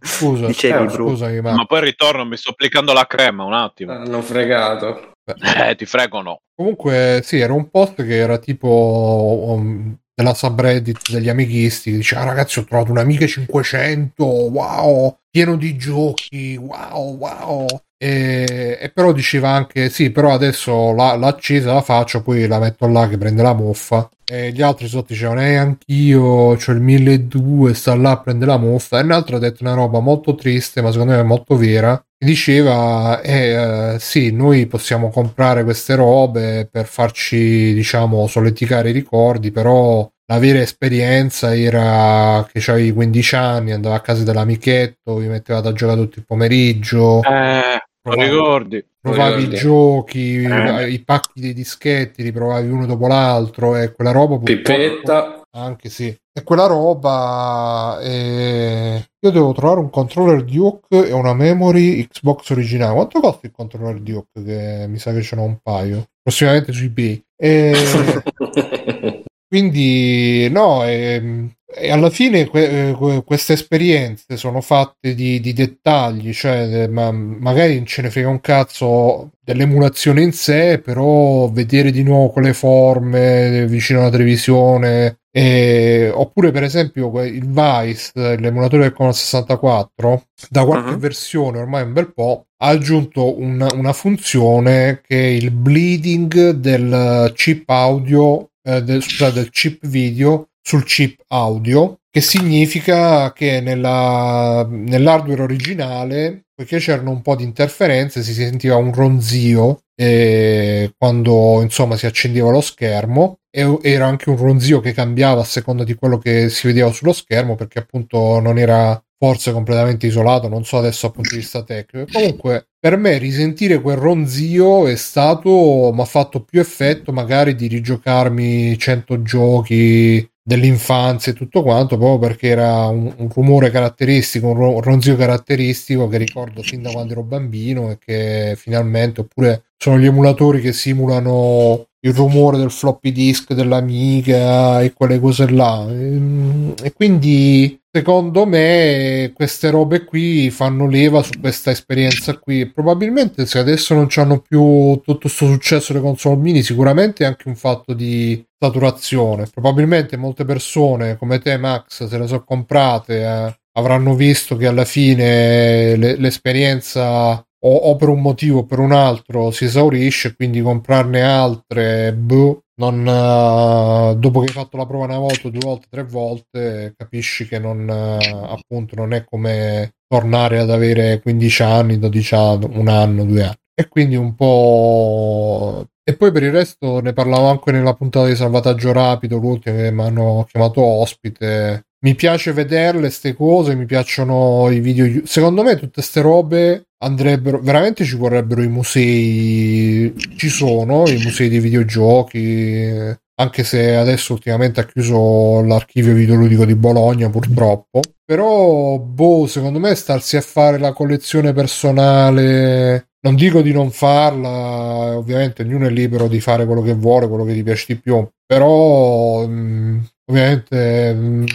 [0.01, 1.53] Scusa, Dicevi, eh, scusami, ma...
[1.53, 3.91] ma poi ritorno, mi sto applicando la crema un attimo.
[3.91, 5.11] Hanno fregato.
[5.25, 6.41] Eh, ti frego no.
[6.55, 11.91] Comunque, sì, era un post che era tipo um, della subreddit degli amighisti.
[11.91, 17.65] Dice, ah ragazzi, ho trovato un amiche 500, wow, pieno di giochi, wow, wow.
[18.01, 22.57] E, e, però diceva anche sì però adesso la, l'ha accesa la faccio poi la
[22.57, 26.79] metto là che prende la muffa e gli altri sotto dicevano eh anch'io ho il
[26.79, 30.33] 1200 sta là a prendere la muffa e un altro ha detto una roba molto
[30.33, 36.67] triste ma secondo me molto vera diceva eh, eh, sì noi possiamo comprare queste robe
[36.69, 43.71] per farci diciamo solleticare i ricordi però la vera esperienza era che avevi 15 anni,
[43.71, 47.23] andavi a casa dell'amichetto, vi mettevate a giocare tutto il pomeriggio.
[47.23, 48.85] Eh, provavi, ricordi.
[49.01, 50.87] Provavi i giochi, eh.
[50.87, 54.37] i pacchi dei dischetti, li provavi uno dopo l'altro e quella roba...
[54.37, 55.38] Pipetta.
[55.51, 56.07] Anche sì.
[56.07, 57.99] E quella roba...
[58.01, 59.03] Eh...
[59.21, 62.93] Io devo trovare un controller Duke e una memory Xbox originale.
[62.93, 64.43] Quanto costa il controller Duke?
[64.43, 66.09] Che mi sa che ce n'ho un paio.
[66.21, 67.23] Prossimamente su eBay.
[67.35, 67.73] E...
[69.49, 76.31] Quindi no, e, e alla fine que- que- queste esperienze sono fatte di, di dettagli,
[76.33, 82.03] cioè ma magari non ce ne frega un cazzo dell'emulazione in sé, però vedere di
[82.03, 89.17] nuovo quelle forme vicino alla televisione, e, oppure per esempio il Vice, l'emulatore del Commodore
[89.17, 90.97] 64, da qualche uh-huh.
[90.97, 97.31] versione ormai un bel po', ha aggiunto una, una funzione che è il bleeding del
[97.35, 104.67] chip audio, eh, del, scusate, del chip video sul chip audio, che significa che nella,
[104.69, 111.95] nell'hardware originale, poiché c'erano un po' di interferenze, si sentiva un ronzio eh, quando insomma
[111.95, 116.17] si accendeva lo schermo e era anche un ronzio che cambiava a seconda di quello
[116.17, 121.07] che si vedeva sullo schermo perché appunto non era forse completamente isolato, non so adesso
[121.07, 122.11] dal punto di vista tecnico.
[122.11, 127.67] Comunque, per me risentire quel ronzio è stato, mi ha fatto più effetto magari di
[127.67, 134.81] rigiocarmi 100 giochi dell'infanzia e tutto quanto, proprio perché era un, un rumore caratteristico, un,
[134.81, 140.05] ronzio caratteristico che ricordo fin da quando ero bambino e che finalmente, oppure sono gli
[140.05, 145.85] emulatori che simulano il rumore del floppy disk dell'Amiga e quelle cose là.
[145.89, 152.67] E, ehm, e quindi secondo me queste robe qui fanno leva su questa esperienza qui.
[152.67, 157.47] Probabilmente se adesso non hanno più tutto questo successo le console mini, sicuramente è anche
[157.47, 159.47] un fatto di saturazione.
[159.51, 164.85] Probabilmente molte persone come te, Max, se le sono comprate, eh, avranno visto che alla
[164.85, 170.61] fine le, l'esperienza o, o, per un motivo o per un altro si esaurisce, quindi
[170.61, 175.87] comprarne altre, boh, non, uh, dopo che hai fatto la prova una volta, due volte,
[175.89, 181.99] tre volte, capisci che non, uh, appunto, non è come tornare ad avere 15 anni,
[181.99, 183.57] 12 anni, un anno, due anni.
[183.75, 185.85] E quindi un po'...
[186.03, 189.91] E poi per il resto ne parlavo anche nella puntata di salvataggio rapido, l'ultima che
[189.91, 191.85] mi hanno chiamato ospite.
[192.03, 195.25] Mi piace vederle queste cose, mi piacciono i video.
[195.25, 201.49] Secondo me tutte queste robe andrebbero veramente ci vorrebbero i musei ci sono i musei
[201.49, 208.01] dei videogiochi anche se adesso ultimamente ha chiuso l'archivio videoludico di Bologna purtroppo.
[208.25, 215.17] Però boh secondo me starsi a fare la collezione personale non dico di non farla
[215.17, 218.25] ovviamente ognuno è libero di fare quello che vuole quello che ti piace di più
[218.45, 219.99] però mh, mm,
[220.29, 221.45] ovviamente mm,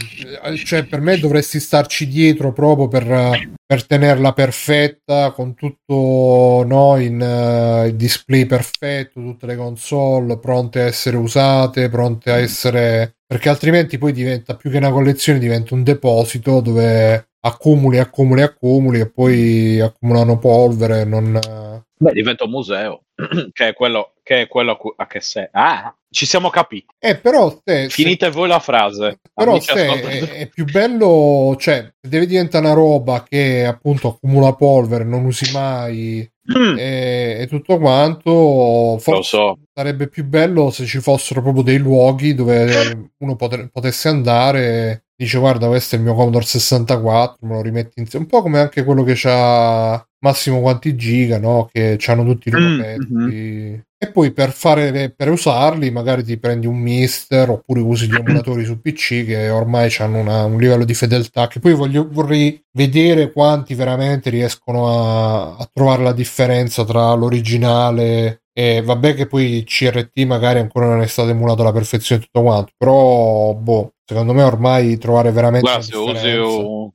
[0.65, 7.21] cioè per me dovresti starci dietro proprio per, per tenerla perfetta con tutto no, in
[7.21, 13.97] uh, display perfetto tutte le console pronte a essere usate pronte a essere perché altrimenti
[13.97, 19.81] poi diventa più che una collezione diventa un deposito dove accumuli accumuli accumuli e poi
[19.81, 23.05] accumulano polvere non Beh, diventa un museo,
[23.53, 25.49] che è quello, che è quello a che sei.
[25.53, 26.87] Ah, ci siamo capiti.
[26.99, 29.21] Eh, però se, Finite se, voi la frase.
[29.33, 35.05] Però se è, è, più bello, cioè, deve diventare una roba che appunto accumula polvere,
[35.05, 36.79] non usi mai mm.
[36.79, 39.01] e, e, tutto quanto.
[39.05, 39.59] Lo so.
[39.73, 45.39] Sarebbe più bello se ci fossero proprio dei luoghi dove uno pot- potesse andare dice
[45.39, 48.85] guarda questo è il mio Commodore 64 me lo rimetti insieme un po' come anche
[48.85, 51.69] quello che c'ha massimo quanti giga no?
[51.70, 52.81] che hanno tutti i loro mm,
[53.12, 53.78] mm-hmm.
[53.99, 58.65] e poi per, fare, per usarli magari ti prendi un mister oppure usi gli emulatori
[58.65, 63.31] su PC che ormai hanno una, un livello di fedeltà che poi voglio, vorrei vedere
[63.31, 70.20] quanti veramente riescono a, a trovare la differenza tra l'originale e vabbè che poi CRT
[70.20, 74.98] magari ancora non è stato emulato alla perfezione tutto quanto, però boh, secondo me ormai
[74.98, 76.90] trovare veramente Guarda, se usi un,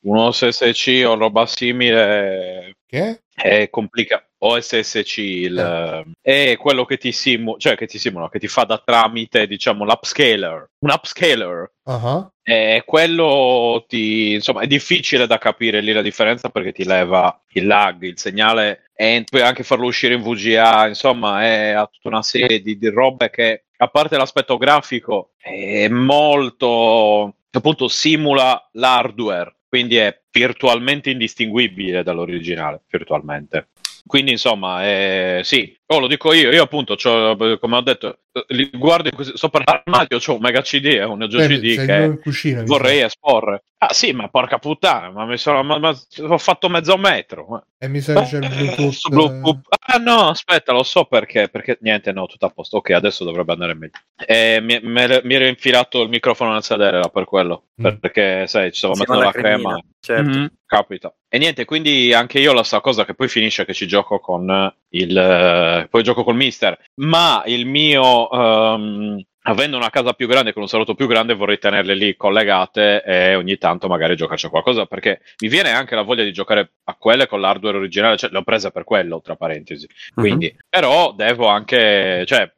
[0.00, 3.22] un OSSC o roba simile che?
[3.36, 4.24] è complicato.
[4.38, 6.50] OSSC il, eh.
[6.52, 9.84] è quello che ti simula, cioè che ti simula, che ti fa da tramite, diciamo,
[9.84, 10.70] l'upscaler.
[10.78, 11.72] Un upscaler.
[11.84, 12.30] Uh-huh.
[12.42, 17.66] E quello ti, insomma, è difficile da capire lì la differenza perché ti leva il
[17.66, 22.60] lag, il segnale e puoi anche farlo uscire in VGA, insomma, è tutta una serie
[22.60, 30.22] di, di robe che, a parte l'aspetto grafico, è molto appunto simula l'hardware, quindi è
[30.30, 33.68] virtualmente indistinguibile dall'originale, virtualmente.
[34.06, 38.18] Quindi insomma, eh, sì, oh, lo dico io, io appunto, come ho detto,
[38.48, 42.62] li guardo sopra l'armadio, ho un mega CD e un Neo eh, CD che cucina,
[42.64, 43.64] vorrei esporre.
[43.78, 47.66] Ah sì, ma porca puttana, ma mi sono, ma, ma, ho fatto mezzo metro.
[47.78, 49.08] E mi sa che c'è il Bluetooth.
[49.10, 49.60] Bluetooth.
[49.88, 52.78] Ah no, aspetta, lo so perché, perché niente, no, tutto a posto.
[52.78, 53.98] Ok, adesso dovrebbe andare meglio.
[54.16, 57.96] E mi, mi, mi ero infilato il microfono nel sedere là per quello, mm.
[57.96, 59.72] perché sai, ci stavo mettendo la crema.
[59.74, 59.80] crema.
[60.00, 60.22] Certo.
[60.30, 61.14] Mm-hmm, capita.
[61.28, 64.72] E niente, quindi anche io la sta cosa che poi finisce che ci gioco con
[64.90, 65.75] il...
[65.90, 68.28] poi gioco col mister, ma il mio...
[68.30, 73.02] Um, avendo una casa più grande con un salotto più grande vorrei tenerle lì collegate
[73.04, 76.72] e ogni tanto magari giocarci a qualcosa perché mi viene anche la voglia di giocare
[76.84, 79.86] a quelle con l'hardware originale, cioè le ho prese per quello, tra parentesi.
[79.86, 80.24] Mhm.
[80.24, 80.66] Quindi, uh-huh.
[80.68, 82.52] però devo anche, cioè,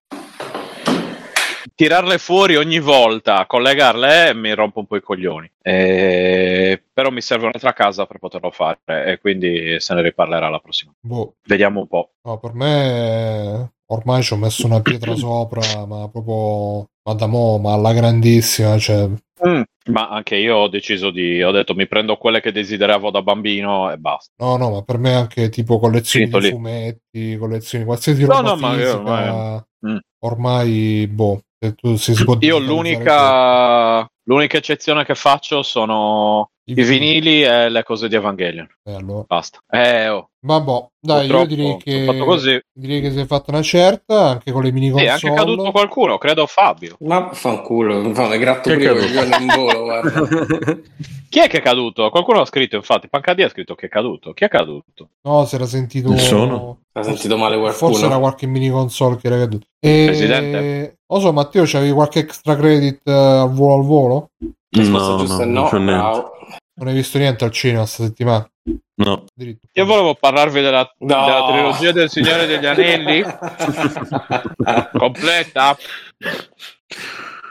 [1.79, 5.49] tirarle fuori ogni volta, collegarle mi rompo un po' i coglioni.
[5.63, 6.83] E...
[6.93, 10.93] Però mi serve un'altra casa per poterlo fare e quindi se ne riparlerà la prossima.
[10.99, 11.37] Boh.
[11.47, 12.15] Vediamo un po'.
[12.23, 17.59] No, per me ormai ci ho messo una pietra sopra, ma proprio ma da mo,
[17.59, 18.77] ma alla grandissima.
[18.77, 19.09] Cioè...
[19.47, 21.41] Mm, ma anche io ho deciso di.
[21.45, 24.33] Ho detto mi prendo quelle che desideravo da bambino e basta.
[24.45, 28.55] No, no, ma per me anche tipo collezioni Finito di fumetti, collezioni qualsiasi no, roba
[28.55, 29.63] no, fisica, ma io ormai...
[29.87, 29.99] Mm.
[30.25, 31.41] ormai boh
[32.41, 38.69] io l'unica, l'unica eccezione che faccio sono i, i vinili e le cose di Evangelion.
[38.85, 39.25] Eh, allora.
[39.27, 39.59] Basta.
[39.69, 40.31] Eh, oh.
[40.41, 44.71] Vabbè, dai, io direi che, direi che si è fatta una certa anche con le
[44.71, 45.19] mini console.
[45.19, 46.97] Sì, è anche caduto qualcuno, credo Fabio.
[47.01, 50.29] Ma fanculo, fa un gratto prima in volo, guarda.
[51.29, 52.09] Chi è che è caduto?
[52.11, 54.33] Qualcuno ha scritto, infatti, Pancadi ha scritto che è caduto.
[54.33, 55.11] Chi è caduto?
[55.23, 56.11] No, si era sentito...
[56.11, 56.83] Nessuno.
[56.93, 57.91] Ha sentito male qualcuno.
[57.91, 59.67] Forse era qualche mini console che era caduto.
[59.81, 60.05] E...
[60.07, 60.99] Presidente.
[61.09, 64.31] Non so, Matteo, c'avevi qualche extra credit uh, al volo al volo?
[64.71, 66.31] No, no, no, no.
[66.75, 68.49] Non hai visto niente al cinema questa settimana?
[68.97, 69.25] No.
[69.73, 71.25] Io volevo parlarvi della, no.
[71.25, 73.23] della trilogia del Signore degli Anelli.
[74.97, 75.77] completa.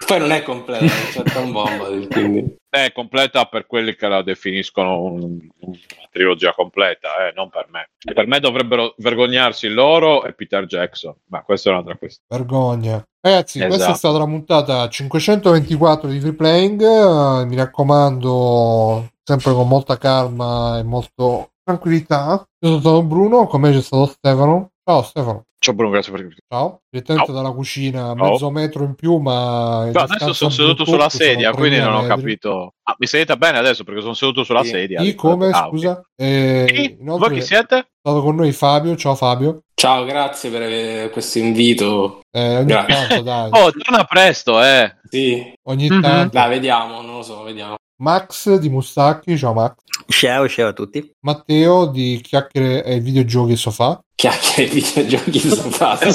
[0.08, 0.86] Poi non è completa,
[1.24, 1.88] c'è un bomba.
[2.10, 2.56] Quindi.
[2.70, 5.78] È completa per quelli che la definiscono un, una
[6.10, 7.90] trilogia completa, eh, non per me.
[8.14, 12.26] Per me dovrebbero vergognarsi loro e Peter Jackson, ma questa è un'altra questione.
[12.30, 13.06] Vergogna.
[13.20, 13.74] Ragazzi, esatto.
[13.74, 16.82] questa è stata la puntata 524 di Free Playing.
[16.82, 22.48] Uh, mi raccomando, sempre con molta calma e molto tranquillità.
[22.60, 24.72] Io sono stato Bruno, con me c'è stato Stefano.
[24.86, 25.44] Ciao Stefano.
[25.60, 28.52] Ciao Bruno, grazie per il Ciao, direttamente dalla cucina, mezzo Ciao.
[28.52, 29.90] metro in più, ma...
[29.92, 32.16] No, adesso sono seduto sulla sedia, quindi non ho metri.
[32.16, 32.74] capito...
[32.84, 34.70] Ah, mi sedete bene adesso perché sono seduto sulla sì.
[34.70, 35.02] sedia.
[35.02, 35.92] Chi, come, ah, scusa?
[35.92, 36.08] Okay.
[36.16, 37.78] E, Voi chi siete?
[37.78, 39.64] È stato con noi Fabio, ciao Fabio.
[39.74, 42.22] Ciao, grazie per questo invito.
[42.32, 43.50] Eh, ogni tanto, dai.
[43.52, 44.96] oh, torna presto, eh.
[45.10, 45.54] Sì.
[45.64, 46.02] Ogni mm-hmm.
[46.02, 46.38] tanto.
[46.38, 47.76] Dai, vediamo, non lo so, vediamo.
[48.00, 49.76] Max di Mustacchi, ciao Max.
[50.06, 51.12] Ciao, ciao a tutti.
[51.22, 54.00] Matteo di Chiacchiere e Videogiochi Sofà.
[54.14, 55.98] Chiacchiere e Videogiochi Sofà.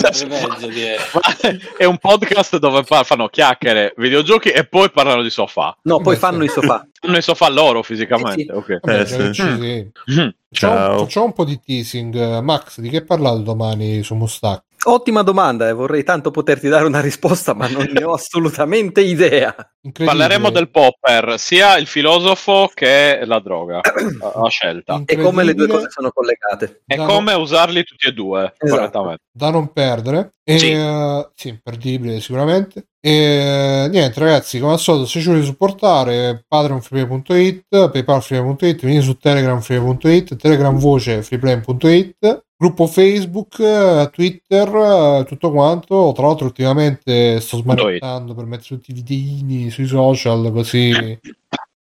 [1.76, 5.76] È un podcast dove fanno chiacchiere, videogiochi e poi parlano di sofà.
[5.82, 6.86] No, poi fanno i sofà.
[7.02, 8.42] Fanno i sofà loro fisicamente.
[8.42, 8.50] Eh sì.
[8.52, 8.78] okay.
[8.80, 9.34] Vabbè, eh, sì.
[9.34, 10.20] Sì.
[10.20, 10.28] Mm.
[10.52, 10.98] Ciao.
[10.98, 12.38] Facciamo un po' di teasing.
[12.38, 14.71] Max, di che hai parlato domani su Mustacchi?
[14.84, 15.72] Ottima domanda e eh.
[15.74, 19.54] vorrei tanto poterti dare una risposta, ma non ne ho assolutamente idea.
[19.92, 25.02] Parleremo del popper, sia il filosofo che la droga a scelta.
[25.06, 26.82] E come le due cose sono collegate.
[26.84, 27.42] E da come non...
[27.42, 28.76] usarli tutti e due esatto.
[28.76, 29.22] correttamente.
[29.30, 30.34] Da non perdere.
[30.44, 30.72] E, sì.
[30.72, 32.88] Uh, sì, imperdibile sicuramente.
[33.00, 40.36] E niente ragazzi, come al solito, se ci volete supportare, patreonfreeplay.it, paypalfreeplay.it, venite su telegramfreeplay.it,
[40.36, 46.12] telegram voce freeplay.it gruppo Facebook, Twitter, tutto quanto.
[46.14, 50.93] Tra l'altro, ultimamente sto smanettando per mettere tutti i videini sui social così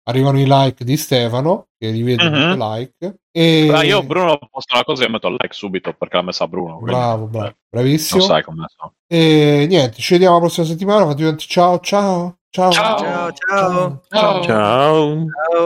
[0.10, 2.56] arrivano i like di Stefano che li vede uh-huh.
[2.58, 3.20] like.
[3.32, 3.72] E...
[3.72, 6.78] Ah, io Bruno posto una cosa e metto il like subito perché l'ha messa Bruno.
[6.78, 6.94] Quindi...
[6.94, 8.20] Bravo, bravo, bravissimo.
[8.20, 8.94] Non sai come sono.
[9.08, 11.14] E niente, ci vediamo la prossima settimana.
[11.14, 11.80] Ciao, ciao.
[11.80, 12.38] Ciao.
[12.50, 12.72] Ciao.
[12.72, 13.32] Ciao.
[13.32, 14.02] Ciao.
[14.10, 14.44] Ciao.
[14.44, 15.26] Ciao.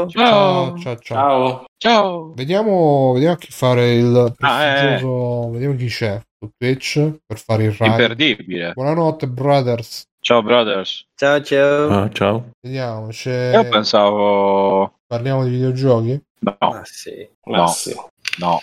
[0.09, 0.77] Ciao.
[0.77, 0.99] Ciao.
[0.99, 1.65] Ciao.
[1.85, 5.43] Vediamo, vediamo chi fare il prestigioso.
[5.43, 5.51] Ah, eh.
[5.51, 7.91] Vediamo chi c'è su Twitch per fare il raid.
[7.91, 8.73] Imperdibile.
[8.73, 10.07] Buonanotte, brothers.
[10.19, 11.05] Ciao, brothers.
[11.13, 11.89] Ciao, ciao.
[11.89, 12.49] Ah, ciao.
[12.59, 13.09] Vediamo.
[13.09, 13.51] C'è...
[13.53, 14.95] Io pensavo.
[15.05, 16.19] Parliamo di videogiochi?
[16.39, 16.55] No.
[16.57, 17.29] Ah, sì.
[17.43, 17.63] No.
[17.63, 17.95] Ah, sì.
[18.39, 18.59] No.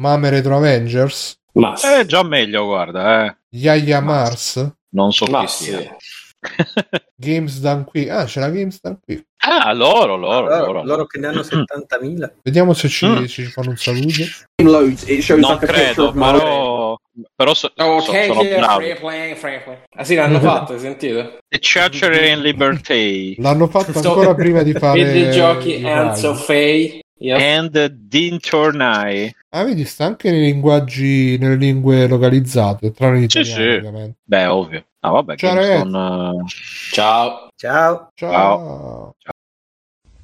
[0.00, 1.38] Mame Retro Avengers?
[1.52, 1.86] Ma sì.
[1.86, 3.26] È già meglio, guarda.
[3.26, 3.36] Eh.
[3.50, 4.68] Yaya Mars?
[4.94, 5.64] Non so Ma chi sì.
[5.64, 5.96] sia.
[7.14, 8.08] Games Done Qui.
[8.08, 9.24] Ah, c'è la Games Done Qui.
[9.52, 12.30] Ah, loro, loro, loro, loro, loro che ne hanno 70.000.
[12.44, 13.24] Vediamo se ci, mm.
[13.24, 14.22] ci fanno un saluto.
[14.62, 16.96] non credo, però,
[17.34, 18.94] però so, oh, so, sono bravi.
[18.94, 21.38] Free free Ah sì, l'hanno fatto, hai sentito?
[21.48, 23.34] The Churcher in Liberty.
[23.38, 25.02] L'hanno fatto ancora prima di fare...
[25.02, 27.00] Videogiochi of Fate.
[27.18, 27.38] Yep.
[27.38, 29.34] And Dintornai.
[29.50, 33.60] Ah, vedi, sta anche nei linguaggi, nelle lingue localizzate, tranne sì, sì.
[33.60, 34.18] ovviamente.
[34.24, 34.84] Beh, ovvio.
[35.00, 36.46] Ah, vabbè, Ciao, uh...
[36.92, 37.48] Ciao.
[37.56, 38.10] Ciao.
[38.14, 39.14] Ciao.
[39.18, 39.38] Ciao.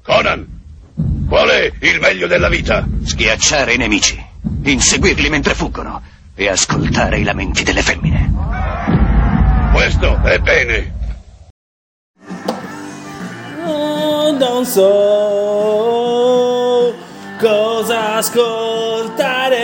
[0.07, 0.47] Conan,
[1.27, 2.87] qual è il meglio della vita?
[3.03, 4.17] Schiacciare i nemici,
[4.63, 6.01] inseguirli mentre fuggono
[6.33, 8.31] e ascoltare i lamenti delle femmine.
[9.73, 10.93] Questo è bene.
[13.65, 14.85] Oh, non so
[17.37, 19.59] cosa ascoltare.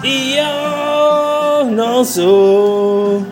[0.00, 3.31] Io non so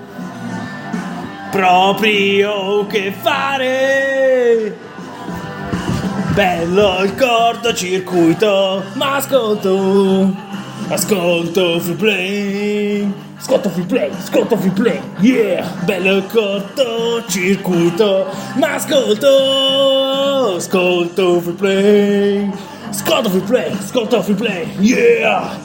[1.51, 4.75] proprio che fare.
[6.33, 10.33] Bello il cortocircuito, ma ascolto,
[10.89, 13.13] ascolto free play.
[13.37, 15.67] Ascolto free play, ascolto free play, yeah!
[15.85, 22.51] Bello il cortocircuito, ma ascolto, ascolto free play.
[22.91, 25.59] Ascolto free play, ascolto free play, yeah!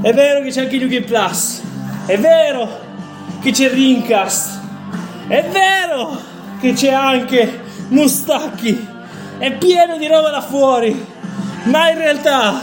[0.00, 1.60] È vero che c'è anche New Game Plus.
[2.06, 2.68] È vero
[3.40, 4.60] che c'è Rincast.
[5.26, 6.20] È vero
[6.60, 8.88] che c'è anche Mustacchi.
[9.38, 11.04] È pieno di roba là fuori.
[11.64, 12.62] Ma in realtà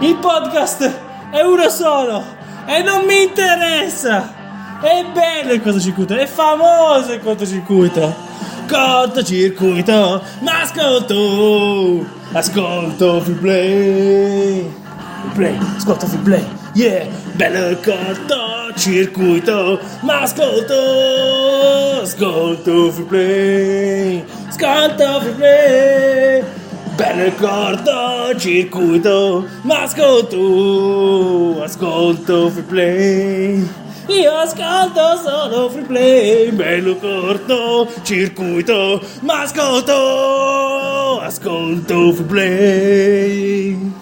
[0.00, 0.92] il podcast
[1.30, 2.20] è uno solo
[2.66, 4.80] e non mi interessa.
[4.80, 8.26] È bello il cortocircuito, è famoso il cortocircuito
[8.68, 14.72] cortocircuito, ma ascolto, ascolto free play,
[15.20, 25.20] free play, ascolto free play, yeah, bello il cortocircuito, ma ascolto, ascolto free play, ascolto
[25.20, 26.44] free play,
[26.94, 33.86] bello il cortocircuito, ma ascolto, ascolto free play.
[34.08, 43.92] Io ascolto solo free play, bello corto, circuito, ma ascolto, ascolto free play.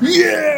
[0.00, 0.56] Yeah!